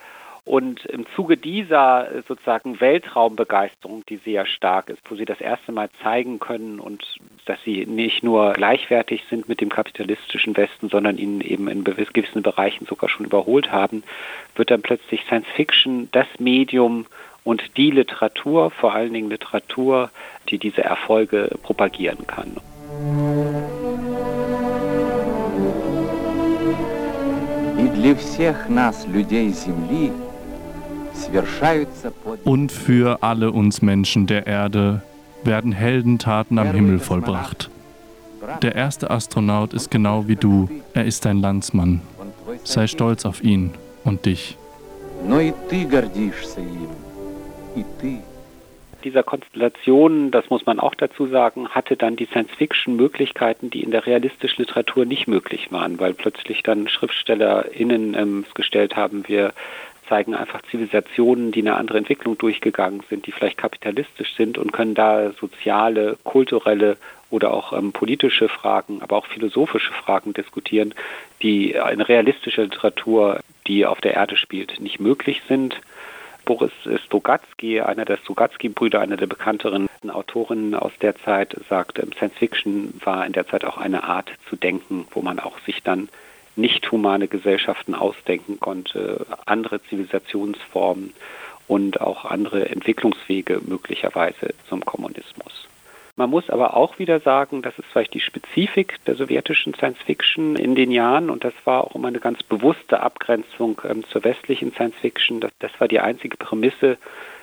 Und 0.47 0.85
im 0.85 1.05
Zuge 1.13 1.35
dieser 1.35 2.09
äh, 2.09 2.21
sozusagen 2.25 2.79
Weltraumbegeisterung, 2.79 4.05
die 4.07 4.15
sehr 4.15 4.45
stark 4.45 4.87
ist, 4.87 5.01
wo 5.09 5.15
sie 5.15 5.25
das 5.25 5.41
erste 5.41 5.73
Mal 5.73 5.89
zeigen 6.01 6.39
können 6.39 6.79
und 6.79 7.03
dass 7.43 7.61
sie 7.63 7.85
nicht 7.85 8.23
nur 8.23 8.53
gleichwertig 8.53 9.25
sind 9.29 9.49
mit 9.49 9.59
dem 9.59 9.67
kapitalistischen 9.67 10.55
Westen, 10.55 10.87
sondern 10.87 11.17
ihn 11.17 11.41
eben 11.41 11.67
in 11.67 11.83
gewissen 11.83 12.43
Bereichen 12.43 12.85
sogar 12.85 13.09
schon 13.09 13.25
überholt 13.25 13.73
haben, 13.73 14.03
wird 14.55 14.71
dann 14.71 14.81
plötzlich 14.81 15.23
Science 15.25 15.47
Fiction 15.53 16.07
das 16.13 16.27
Medium 16.39 17.07
und 17.43 17.75
die 17.75 17.91
Literatur, 17.91 18.71
vor 18.71 18.93
allen 18.93 19.11
Dingen 19.11 19.29
Literatur, 19.29 20.09
die 20.47 20.59
diese 20.59 20.81
Erfolge 20.83 21.49
propagieren 21.61 22.25
kann. 22.25 22.55
И 27.79 27.87
для 27.89 28.15
всех 28.15 28.69
нас, 28.69 29.05
людей 29.07 29.49
Земли, 29.49 30.11
und 32.44 32.72
für 32.72 33.22
alle 33.22 33.50
uns 33.52 33.82
Menschen 33.82 34.26
der 34.26 34.46
Erde 34.46 35.02
werden 35.44 35.72
Heldentaten 35.72 36.58
am 36.58 36.72
Himmel 36.72 36.98
vollbracht. 36.98 37.70
Der 38.62 38.74
erste 38.74 39.10
Astronaut 39.10 39.72
ist 39.72 39.90
genau 39.90 40.26
wie 40.26 40.36
du, 40.36 40.68
er 40.94 41.04
ist 41.04 41.24
dein 41.24 41.40
Landsmann. 41.40 42.02
Sei 42.64 42.86
stolz 42.86 43.24
auf 43.24 43.42
ihn 43.42 43.70
und 44.04 44.26
dich. 44.26 44.56
Dieser 49.04 49.22
Konstellation, 49.22 50.30
das 50.30 50.48
muss 50.50 50.64
man 50.64 50.78
auch 50.78 50.94
dazu 50.94 51.26
sagen, 51.26 51.68
hatte 51.68 51.96
dann 51.96 52.14
die 52.16 52.26
Science-Fiction 52.26 52.94
Möglichkeiten, 52.94 53.70
die 53.70 53.82
in 53.82 53.90
der 53.90 54.06
realistischen 54.06 54.64
Literatur 54.64 55.04
nicht 55.04 55.26
möglich 55.26 55.72
waren, 55.72 55.98
weil 55.98 56.14
plötzlich 56.14 56.62
dann 56.62 56.88
SchriftstellerInnen 56.88 58.14
ähm, 58.14 58.44
gestellt 58.54 58.94
haben, 58.96 59.26
wir 59.26 59.52
zeigen 60.12 60.34
einfach 60.34 60.60
Zivilisationen, 60.70 61.52
die 61.52 61.60
eine 61.60 61.76
andere 61.76 61.96
Entwicklung 61.96 62.36
durchgegangen 62.36 63.02
sind, 63.08 63.26
die 63.26 63.32
vielleicht 63.32 63.56
kapitalistisch 63.56 64.36
sind 64.36 64.58
und 64.58 64.70
können 64.70 64.94
da 64.94 65.30
soziale, 65.40 66.18
kulturelle 66.22 66.98
oder 67.30 67.54
auch 67.54 67.72
ähm, 67.72 67.92
politische 67.92 68.50
Fragen, 68.50 69.00
aber 69.00 69.16
auch 69.16 69.24
philosophische 69.24 69.94
Fragen 69.94 70.34
diskutieren, 70.34 70.92
die 71.40 71.70
in 71.70 72.02
realistischer 72.02 72.64
Literatur, 72.64 73.40
die 73.66 73.86
auf 73.86 74.02
der 74.02 74.12
Erde 74.12 74.36
spielt, 74.36 74.80
nicht 74.80 75.00
möglich 75.00 75.40
sind. 75.48 75.80
Boris 76.44 76.72
Stogatsky, 77.06 77.80
einer 77.80 78.04
der 78.04 78.18
Stogatsky-Brüder, 78.18 79.00
einer 79.00 79.16
der 79.16 79.28
bekannteren 79.28 79.88
Autorinnen 80.10 80.74
aus 80.74 80.92
der 81.00 81.16
Zeit, 81.16 81.56
sagt, 81.70 82.02
Science 82.16 82.36
Fiction 82.36 82.92
war 83.02 83.24
in 83.24 83.32
der 83.32 83.46
Zeit 83.46 83.64
auch 83.64 83.78
eine 83.78 84.04
Art 84.04 84.30
zu 84.50 84.56
denken, 84.56 85.06
wo 85.12 85.22
man 85.22 85.38
auch 85.38 85.58
sich 85.60 85.82
dann 85.82 86.10
nicht 86.56 86.90
humane 86.90 87.28
Gesellschaften 87.28 87.94
ausdenken 87.94 88.60
konnte, 88.60 89.26
andere 89.46 89.82
Zivilisationsformen 89.84 91.14
und 91.68 92.00
auch 92.00 92.24
andere 92.24 92.68
Entwicklungswege 92.68 93.60
möglicherweise 93.66 94.54
zum 94.68 94.84
Kommunismus. 94.84 95.68
Man 96.16 96.28
muss 96.28 96.50
aber 96.50 96.76
auch 96.76 96.98
wieder 96.98 97.20
sagen, 97.20 97.62
das 97.62 97.78
ist 97.78 97.86
vielleicht 97.90 98.12
die 98.12 98.20
Spezifik 98.20 99.02
der 99.06 99.14
sowjetischen 99.14 99.72
Science 99.72 99.98
Fiction 100.04 100.56
in 100.56 100.74
den 100.74 100.90
Jahren 100.90 101.30
und 101.30 101.42
das 101.42 101.54
war 101.64 101.84
auch 101.84 101.94
immer 101.94 102.08
eine 102.08 102.20
ganz 102.20 102.42
bewusste 102.42 103.00
Abgrenzung 103.00 103.80
ähm, 103.88 104.04
zur 104.04 104.22
westlichen 104.22 104.72
Science 104.72 104.96
Fiction. 105.00 105.40
Das, 105.40 105.50
das 105.58 105.72
war 105.78 105.88
die 105.88 106.00
einzige 106.00 106.36
Prämisse, 106.36 106.98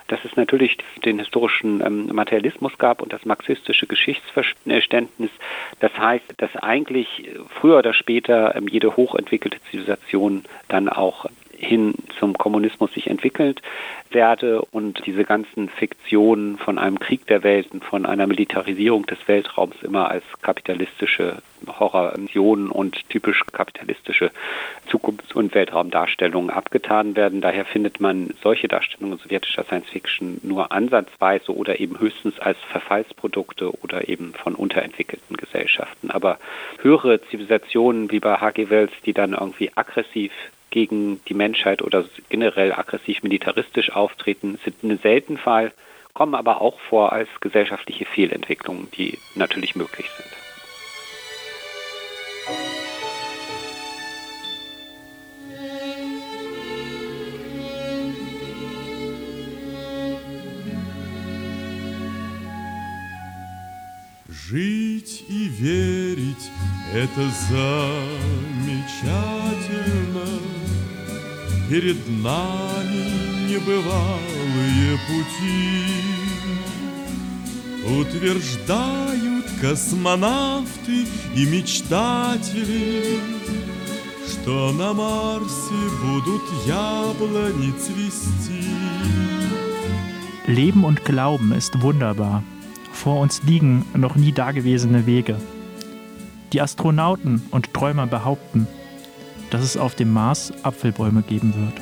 dass 0.09 0.23
es 0.25 0.35
natürlich 0.35 0.77
den 1.05 1.19
historischen 1.19 1.81
ähm, 1.85 2.07
Materialismus 2.07 2.77
gab 2.77 3.01
und 3.01 3.13
das 3.13 3.25
marxistische 3.25 3.87
Geschichtsverständnis. 3.87 5.31
Das 5.79 5.97
heißt, 5.97 6.25
dass 6.37 6.55
eigentlich 6.57 7.29
früher 7.49 7.77
oder 7.79 7.93
später 7.93 8.55
ähm, 8.55 8.67
jede 8.67 8.95
hochentwickelte 8.95 9.61
Zivilisation 9.69 10.43
dann 10.67 10.89
auch 10.89 11.25
hin 11.59 11.93
zum 12.17 12.37
Kommunismus 12.37 12.93
sich 12.93 13.07
entwickelt 13.07 13.61
werde 14.11 14.61
und 14.71 15.05
diese 15.05 15.23
ganzen 15.23 15.69
Fiktionen 15.69 16.57
von 16.57 16.79
einem 16.79 16.99
Krieg 16.99 17.27
der 17.27 17.43
Welten, 17.43 17.81
von 17.81 18.05
einer 18.05 18.27
Militarisierung 18.27 19.05
des 19.05 19.19
Weltraums 19.27 19.75
immer 19.83 20.09
als 20.09 20.23
kapitalistische 20.41 21.41
Horrorvisionen 21.67 22.69
und 22.69 23.07
typisch 23.09 23.43
kapitalistische 23.51 24.31
Zukunfts- 24.89 25.33
und 25.33 25.53
Weltraumdarstellungen 25.53 26.49
abgetan 26.49 27.15
werden. 27.15 27.41
Daher 27.41 27.65
findet 27.65 27.99
man 27.99 28.33
solche 28.41 28.67
Darstellungen 28.67 29.19
sowjetischer 29.19 29.65
Science 29.65 29.89
Fiction 29.89 30.39
nur 30.41 30.71
ansatzweise 30.71 31.55
oder 31.55 31.79
eben 31.79 31.99
höchstens 31.99 32.39
als 32.39 32.57
Verfallsprodukte 32.71 33.71
oder 33.83 34.07
eben 34.07 34.33
von 34.33 34.55
unterentwickelten 34.55 35.37
Gesellschaften. 35.37 36.09
Aber 36.09 36.39
höhere 36.81 37.21
Zivilisationen 37.21 38.09
wie 38.11 38.19
bei 38.19 38.35
H.G. 38.35 38.69
Wells, 38.69 38.91
die 39.05 39.13
dann 39.13 39.33
irgendwie 39.33 39.71
aggressiv 39.75 40.31
gegen 40.70 41.20
die 41.28 41.34
Menschheit 41.34 41.82
oder 41.82 42.04
generell 42.28 42.72
aggressiv 42.72 43.22
militaristisch 43.22 43.90
auftreten, 43.90 44.58
sind 44.64 44.82
ein 44.82 44.98
selten 44.98 45.38
Fall, 45.38 45.72
kommen 46.14 46.34
aber 46.34 46.60
auch 46.60 46.80
vor 46.80 47.12
als 47.12 47.28
gesellschaftliche 47.40 48.06
Fehlentwicklungen, 48.06 48.90
die 48.96 49.18
natürlich 49.34 49.76
möglich 49.76 50.06
sind. 50.16 50.30
Жить 64.28 65.24
и 65.28 65.48
верить — 65.48 66.94
это 66.94 67.28
замечательно. 67.50 69.27
Перед 71.68 71.96
нами 72.22 73.48
небывалые 73.48 74.98
пути. 75.06 76.04
Утверждают 78.00 79.44
космонавты 79.60 81.06
и 81.34 81.46
мечтатели, 81.46 83.20
Что 84.26 84.72
на 84.72 84.92
Марсе 84.92 85.88
будут 86.02 86.42
яблони 86.66 87.72
цвести. 87.78 88.64
Leben 90.46 90.84
und 90.84 91.04
Glauben 91.04 91.52
ist 91.52 91.80
wunderbar. 91.80 92.42
Vor 92.92 93.20
uns 93.20 93.42
liegen 93.42 93.84
noch 93.94 94.16
nie 94.16 94.32
dagewesene 94.32 95.06
Wege. 95.06 95.36
Die 96.52 96.60
Astronauten 96.60 97.42
und 97.50 97.72
Träumer 97.72 98.06
behaupten, 98.06 98.66
dass 99.49 99.61
es 99.63 99.77
auf 99.77 99.95
dem 99.95 100.13
Mars 100.13 100.53
Apfelbäume 100.63 101.21
geben 101.23 101.53
wird. 101.55 101.73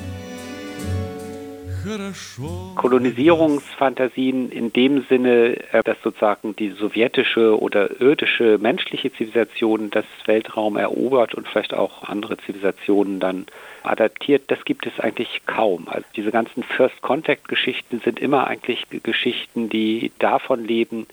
Kolonisierungsfantasien 2.74 4.50
in 4.50 4.72
dem 4.72 5.04
Sinne, 5.08 5.56
äh, 5.72 5.82
dass 5.82 5.96
sozusagen 6.02 6.54
die 6.54 6.70
sowjetische 6.70 7.58
oder 7.58 8.00
irdische 8.00 8.58
menschliche 8.58 9.10
Zivilisation 9.12 9.90
das 9.90 10.04
Weltraum 10.26 10.76
erobert 10.76 11.34
und 11.34 11.48
vielleicht 11.48 11.72
auch 11.72 12.02
andere 12.04 12.36
Zivilisationen 12.38 13.20
dann 13.20 13.46
adaptiert, 13.84 14.44
das 14.48 14.64
gibt 14.64 14.86
es 14.86 15.00
eigentlich 15.00 15.42
kaum. 15.46 15.88
Also 15.88 16.06
diese 16.14 16.30
ganzen 16.30 16.62
First 16.62 17.00
Contact 17.00 17.48
Geschichten 17.48 18.00
sind 18.04 18.20
immer 18.20 18.46
eigentlich 18.46 18.84
Geschichten, 19.02 19.68
die 19.68 20.12
davon 20.18 20.64
leben, 20.66 21.06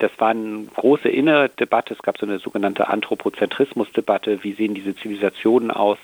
das 0.00 0.10
war 0.18 0.30
eine 0.30 0.64
große 0.64 1.08
innere 1.08 1.50
Debatte. 1.50 1.94
Es 1.94 2.02
gab 2.02 2.18
so 2.18 2.26
eine 2.26 2.38
sogenannte 2.38 2.88
Anthropozentrismus-Debatte. 2.88 4.42
Wie 4.42 4.54
sehen 4.54 4.74
diese 4.74 4.96
Zivilisationen 4.96 5.70
aus? 5.70 5.98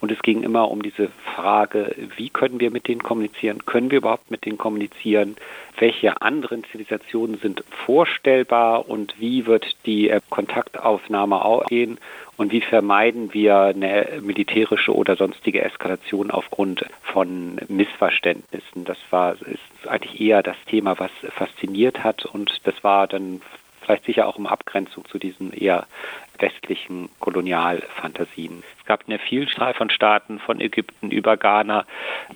Und 0.00 0.10
es 0.10 0.20
ging 0.22 0.42
immer 0.42 0.70
um 0.70 0.82
diese 0.82 1.10
Frage, 1.36 1.94
wie 2.16 2.30
können 2.30 2.58
wir 2.58 2.70
mit 2.70 2.88
denen 2.88 3.02
kommunizieren? 3.02 3.66
Können 3.66 3.90
wir 3.90 3.98
überhaupt 3.98 4.30
mit 4.30 4.46
denen 4.46 4.56
kommunizieren? 4.56 5.36
Welche 5.78 6.22
anderen 6.22 6.64
Zivilisationen 6.64 7.38
sind 7.38 7.62
vorstellbar 7.84 8.88
und 8.88 9.14
wie 9.18 9.46
wird 9.46 9.76
die 9.84 10.08
äh, 10.08 10.20
Kontaktaufnahme 10.30 11.44
aussehen? 11.44 11.98
Und 12.38 12.52
wie 12.52 12.62
vermeiden 12.62 13.34
wir 13.34 13.58
eine 13.58 14.20
militärische 14.22 14.94
oder 14.94 15.16
sonstige 15.16 15.62
Eskalation 15.62 16.30
aufgrund 16.30 16.86
von 17.02 17.60
Missverständnissen? 17.68 18.86
Das 18.86 18.96
war 19.10 19.34
ist 19.34 19.86
eigentlich 19.86 20.18
eher 20.18 20.42
das 20.42 20.56
Thema, 20.66 20.98
was 20.98 21.10
fasziniert 21.28 22.02
hat 22.02 22.24
und 22.24 22.60
das 22.64 22.82
war 22.82 23.06
dann 23.06 23.42
vielleicht 23.82 24.04
sicher 24.04 24.26
auch 24.26 24.38
in 24.38 24.46
Abgrenzung 24.46 25.04
zu 25.04 25.18
diesen 25.18 25.52
eher 25.52 25.86
westlichen 26.40 27.08
Kolonialfantasien. 27.20 28.62
Es 28.78 28.86
gab 28.86 29.04
eine 29.06 29.18
Vielzahl 29.18 29.74
von 29.74 29.90
Staaten, 29.90 30.38
von 30.38 30.60
Ägypten 30.60 31.10
über 31.10 31.36
Ghana, 31.36 31.84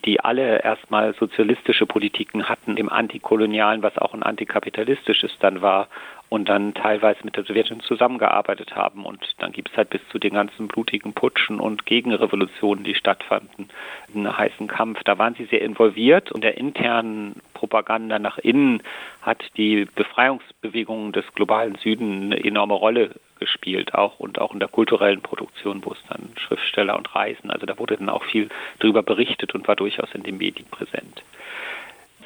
die 0.04 0.20
alle 0.20 0.62
erstmal 0.62 1.14
sozialistische 1.14 1.86
Politiken 1.86 2.48
hatten 2.48 2.76
im 2.76 2.88
Antikolonialen, 2.88 3.82
was 3.82 3.98
auch 3.98 4.14
ein 4.14 4.22
antikapitalistisches 4.22 5.36
dann 5.40 5.62
war 5.62 5.88
und 6.28 6.48
dann 6.48 6.74
teilweise 6.74 7.20
mit 7.22 7.36
der 7.36 7.44
Sowjetunion 7.44 7.84
zusammengearbeitet 7.86 8.74
haben. 8.74 9.04
Und 9.04 9.24
dann 9.38 9.52
gibt 9.52 9.70
es 9.70 9.76
halt 9.76 9.90
bis 9.90 10.00
zu 10.08 10.18
den 10.18 10.34
ganzen 10.34 10.68
blutigen 10.68 11.12
Putschen 11.12 11.60
und 11.60 11.86
Gegenrevolutionen, 11.86 12.82
die 12.82 12.94
stattfanden, 12.94 13.68
einen 14.12 14.36
heißen 14.36 14.66
Kampf. 14.66 15.02
Da 15.04 15.16
waren 15.18 15.34
sie 15.36 15.44
sehr 15.44 15.62
involviert 15.62 16.32
und 16.32 16.42
der 16.42 16.56
internen 16.56 17.36
Propaganda 17.52 18.18
nach 18.18 18.38
innen 18.38 18.82
hat 19.22 19.44
die 19.56 19.86
Befreiungsbewegungen 19.94 21.12
des 21.12 21.24
globalen 21.34 21.76
Süden 21.76 22.32
eine 22.32 22.44
enorme 22.44 22.74
Rolle 22.74 23.10
gespielt, 23.38 23.94
auch 23.94 24.20
und 24.20 24.40
auch 24.40 24.52
in 24.52 24.60
der 24.60 24.68
kulturellen 24.68 25.20
Produktion, 25.20 25.84
wo 25.84 25.92
es 25.92 26.02
dann 26.08 26.30
Schriftsteller 26.38 26.96
und 26.96 27.14
Reisen, 27.14 27.50
also 27.50 27.66
da 27.66 27.78
wurde 27.78 27.96
dann 27.96 28.08
auch 28.08 28.24
viel 28.24 28.48
darüber 28.78 29.02
berichtet 29.02 29.54
und 29.54 29.66
war 29.68 29.76
durchaus 29.76 30.14
in 30.14 30.22
den 30.22 30.38
Medien 30.38 30.66
präsent. 30.70 31.22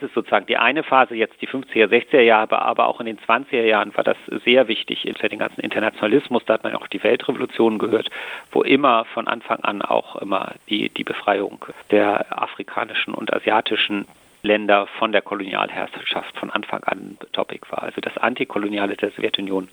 Das 0.00 0.10
ist 0.10 0.14
sozusagen 0.14 0.46
die 0.46 0.56
eine 0.56 0.84
Phase, 0.84 1.16
jetzt 1.16 1.42
die 1.42 1.48
50er, 1.48 1.88
60er 1.88 2.20
Jahre, 2.20 2.62
aber 2.62 2.86
auch 2.86 3.00
in 3.00 3.06
den 3.06 3.18
20er 3.18 3.64
Jahren 3.64 3.96
war 3.96 4.04
das 4.04 4.16
sehr 4.44 4.68
wichtig. 4.68 5.04
In 5.04 5.14
den 5.14 5.40
ganzen 5.40 5.60
Internationalismus, 5.60 6.44
da 6.44 6.54
hat 6.54 6.62
man 6.62 6.76
auch 6.76 6.86
die 6.86 7.02
Weltrevolution 7.02 7.78
gehört, 7.78 8.08
wo 8.52 8.62
immer 8.62 9.06
von 9.06 9.26
Anfang 9.26 9.58
an 9.60 9.82
auch 9.82 10.14
immer 10.16 10.54
die, 10.68 10.88
die 10.88 11.02
Befreiung 11.02 11.64
der 11.90 12.40
afrikanischen 12.40 13.12
und 13.12 13.32
asiatischen 13.34 14.06
Länder 14.42 14.86
von 14.86 15.10
der 15.10 15.22
Kolonialherrschaft 15.22 16.36
von 16.38 16.50
Anfang 16.50 16.84
an 16.84 17.18
Topic 17.32 17.66
war. 17.70 17.82
Also 17.82 18.00
das 18.00 18.16
Antikoloniale 18.18 18.96
der 18.96 19.10
Sowjetunion 19.10 19.68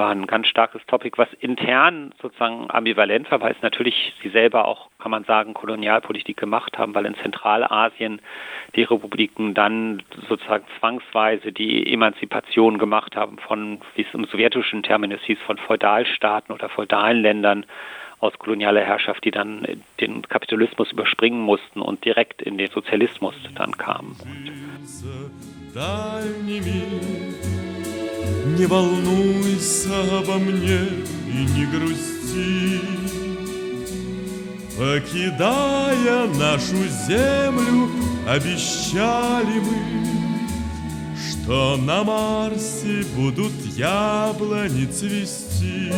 war 0.00 0.10
ein 0.10 0.26
ganz 0.26 0.46
starkes 0.46 0.80
Topic, 0.86 1.18
was 1.18 1.28
intern 1.40 2.14
sozusagen 2.22 2.70
ambivalent 2.70 3.30
war, 3.30 3.42
weil 3.42 3.52
es 3.52 3.60
natürlich 3.60 4.14
sie 4.22 4.30
selber 4.30 4.66
auch, 4.66 4.88
kann 4.98 5.10
man 5.10 5.24
sagen, 5.24 5.52
Kolonialpolitik 5.52 6.38
gemacht 6.38 6.78
haben, 6.78 6.94
weil 6.94 7.04
in 7.04 7.14
Zentralasien 7.16 8.22
die 8.74 8.84
Republiken 8.84 9.52
dann 9.52 10.02
sozusagen 10.26 10.64
zwangsweise 10.78 11.52
die 11.52 11.92
Emanzipation 11.92 12.78
gemacht 12.78 13.14
haben 13.14 13.36
von, 13.38 13.82
wie 13.94 14.02
es 14.02 14.14
im 14.14 14.24
sowjetischen 14.24 14.82
Terminus 14.82 15.20
hieß, 15.20 15.38
von 15.40 15.58
Feudalstaaten 15.58 16.54
oder 16.54 16.70
feudalen 16.70 17.20
Ländern 17.20 17.66
aus 18.20 18.38
kolonialer 18.38 18.82
Herrschaft, 18.82 19.22
die 19.24 19.30
dann 19.30 19.66
den 20.00 20.22
Kapitalismus 20.22 20.92
überspringen 20.92 21.40
mussten 21.42 21.82
und 21.82 22.06
direkt 22.06 22.40
in 22.40 22.56
den 22.56 22.70
Sozialismus 22.70 23.34
dann 23.54 23.76
kamen. 23.76 24.16
Не 28.58 28.66
волнуйся 28.66 30.18
обо 30.18 30.38
мне 30.38 30.80
и 31.26 31.44
не 31.54 31.66
грусти, 31.66 32.80
Покидая 34.80 36.26
нашу 36.38 36.88
землю, 37.06 37.90
обещали 38.26 39.60
мы, 39.60 40.08
Что 41.16 41.76
на 41.76 42.02
Марсе 42.02 43.04
будут 43.14 43.52
яблони 43.76 44.86
цвести. 44.86 45.92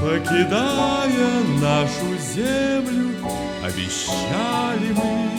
Покидая 0.00 1.42
нашу 1.60 2.16
землю, 2.34 3.14
обещали 3.62 4.94
мы, 4.94 5.30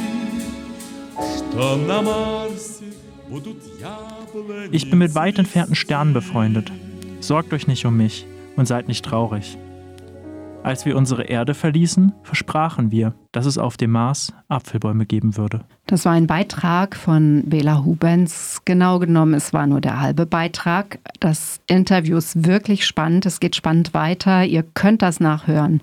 Что 1.15 1.75
на 1.75 2.01
Марсе 2.03 2.93
Ich 4.71 4.89
bin 4.89 4.99
mit 4.99 5.15
weit 5.15 5.39
entfernten 5.39 5.75
Sternen 5.75 6.13
befreundet. 6.13 6.71
Sorgt 7.19 7.53
euch 7.53 7.67
nicht 7.67 7.85
um 7.85 7.97
mich 7.97 8.25
und 8.55 8.67
seid 8.67 8.87
nicht 8.87 9.03
traurig. 9.05 9.57
Als 10.63 10.85
wir 10.85 10.97
unsere 10.97 11.25
Erde 11.25 11.53
verließen, 11.53 12.13
versprachen 12.23 12.89
wir, 12.89 13.13
dass 13.31 13.45
es 13.45 13.59
auf 13.59 13.77
dem 13.77 13.91
Mars 13.91 14.33
Apfelbäume 14.47 15.05
geben 15.05 15.37
würde. 15.37 15.61
Das 15.85 16.05
war 16.05 16.13
ein 16.13 16.25
Beitrag 16.25 16.95
von 16.95 17.43
Bela 17.45 17.83
Hubens. 17.85 18.61
Genau 18.65 18.97
genommen, 18.97 19.35
es 19.35 19.53
war 19.53 19.67
nur 19.67 19.79
der 19.79 20.01
halbe 20.01 20.25
Beitrag. 20.25 20.97
Das 21.19 21.61
Interview 21.67 22.17
ist 22.17 22.47
wirklich 22.47 22.83
spannend. 22.83 23.27
Es 23.27 23.39
geht 23.39 23.55
spannend 23.55 23.93
weiter. 23.93 24.43
Ihr 24.43 24.63
könnt 24.63 25.03
das 25.03 25.19
nachhören 25.19 25.81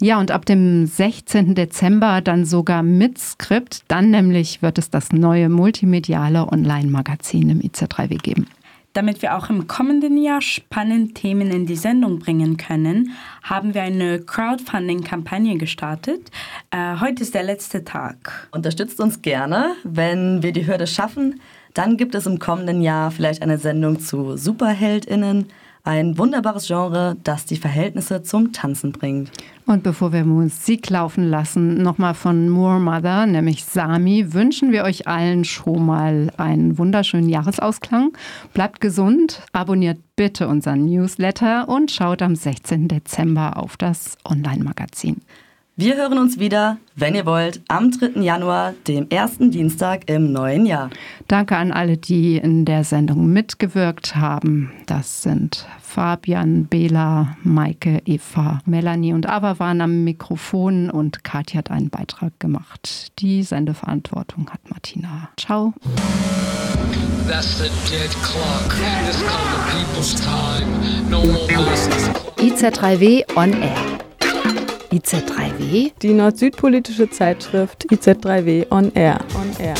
Ja, 0.00 0.18
und 0.18 0.30
ab 0.30 0.46
dem 0.46 0.86
16. 0.86 1.54
Dezember 1.54 2.20
dann 2.20 2.44
sogar 2.44 2.82
mit 2.82 3.18
Skript. 3.18 3.84
Dann 3.88 4.10
nämlich 4.10 4.62
wird 4.62 4.78
es 4.78 4.90
das 4.90 5.12
neue 5.12 5.48
multimediale 5.48 6.50
Online-Magazin 6.50 7.50
im 7.50 7.60
IZ3W 7.60 8.22
geben. 8.22 8.46
Damit 8.96 9.20
wir 9.20 9.36
auch 9.36 9.50
im 9.50 9.66
kommenden 9.66 10.16
Jahr 10.16 10.40
spannende 10.40 11.12
Themen 11.12 11.50
in 11.50 11.66
die 11.66 11.76
Sendung 11.76 12.18
bringen 12.18 12.56
können, 12.56 13.10
haben 13.42 13.74
wir 13.74 13.82
eine 13.82 14.20
Crowdfunding-Kampagne 14.20 15.58
gestartet. 15.58 16.30
Äh, 16.70 16.98
heute 16.98 17.22
ist 17.22 17.34
der 17.34 17.42
letzte 17.42 17.84
Tag. 17.84 18.48
Unterstützt 18.52 18.98
uns 18.98 19.20
gerne, 19.20 19.72
wenn 19.84 20.42
wir 20.42 20.52
die 20.52 20.66
Hürde 20.66 20.86
schaffen. 20.86 21.42
Dann 21.76 21.98
gibt 21.98 22.14
es 22.14 22.24
im 22.26 22.38
kommenden 22.38 22.80
Jahr 22.80 23.10
vielleicht 23.10 23.42
eine 23.42 23.58
Sendung 23.58 24.00
zu 24.00 24.38
SuperheldInnen, 24.38 25.48
ein 25.84 26.16
wunderbares 26.16 26.68
Genre, 26.68 27.18
das 27.22 27.44
die 27.44 27.58
Verhältnisse 27.58 28.22
zum 28.22 28.52
Tanzen 28.52 28.92
bringt. 28.92 29.30
Und 29.66 29.82
bevor 29.82 30.10
wir 30.10 30.24
Musik 30.24 30.88
laufen 30.88 31.28
lassen, 31.28 31.82
nochmal 31.82 32.14
von 32.14 32.48
Moor 32.48 32.78
Mother, 32.78 33.26
nämlich 33.26 33.66
Sami, 33.66 34.32
wünschen 34.32 34.72
wir 34.72 34.84
euch 34.84 35.06
allen 35.06 35.44
schon 35.44 35.84
mal 35.84 36.32
einen 36.38 36.78
wunderschönen 36.78 37.28
Jahresausklang. 37.28 38.16
Bleibt 38.54 38.80
gesund, 38.80 39.42
abonniert 39.52 39.98
bitte 40.16 40.48
unseren 40.48 40.86
Newsletter 40.86 41.68
und 41.68 41.90
schaut 41.90 42.22
am 42.22 42.36
16. 42.36 42.88
Dezember 42.88 43.58
auf 43.58 43.76
das 43.76 44.16
Online-Magazin. 44.24 45.20
Wir 45.78 45.96
hören 45.96 46.16
uns 46.16 46.38
wieder, 46.38 46.78
wenn 46.94 47.14
ihr 47.14 47.26
wollt, 47.26 47.60
am 47.68 47.90
3. 47.90 48.22
Januar, 48.22 48.72
dem 48.88 49.10
ersten 49.10 49.50
Dienstag 49.50 50.08
im 50.08 50.32
neuen 50.32 50.64
Jahr. 50.64 50.88
Danke 51.28 51.54
an 51.58 51.70
alle, 51.70 51.98
die 51.98 52.38
in 52.38 52.64
der 52.64 52.82
Sendung 52.82 53.30
mitgewirkt 53.30 54.16
haben. 54.16 54.72
Das 54.86 55.22
sind 55.22 55.66
Fabian, 55.82 56.64
Bela, 56.64 57.36
Maike, 57.42 58.00
Eva, 58.06 58.60
Melanie 58.64 59.12
und 59.12 59.28
Ava 59.28 59.58
waren 59.58 59.82
am 59.82 60.02
Mikrofon 60.02 60.88
und 60.88 61.24
Katja 61.24 61.58
hat 61.58 61.70
einen 61.70 61.90
Beitrag 61.90 62.32
gemacht. 62.40 63.12
Die 63.18 63.42
Sendeverantwortung 63.42 64.48
hat 64.48 64.70
Martina. 64.70 65.28
Ciao. 65.36 65.74
That's 67.28 67.58
the 67.58 67.68
dead 67.90 68.10
clock. 68.22 68.74
This 69.06 69.22
called 69.22 69.50
the 69.52 69.76
people's 69.76 70.14
time. 70.14 71.10
No 71.10 71.22
more 71.22 71.52
masters. 71.52 72.08
IZ3W 72.38 73.36
on 73.36 73.52
Air. 73.62 74.05
IZ3W? 74.96 75.92
Die 76.00 76.14
nord-süd-politische 76.14 77.10
Zeitschrift 77.10 77.86
IZ3W 77.90 78.66
On 78.70 78.90
Air. 78.94 79.18
On 79.34 79.62
Air. 79.62 79.74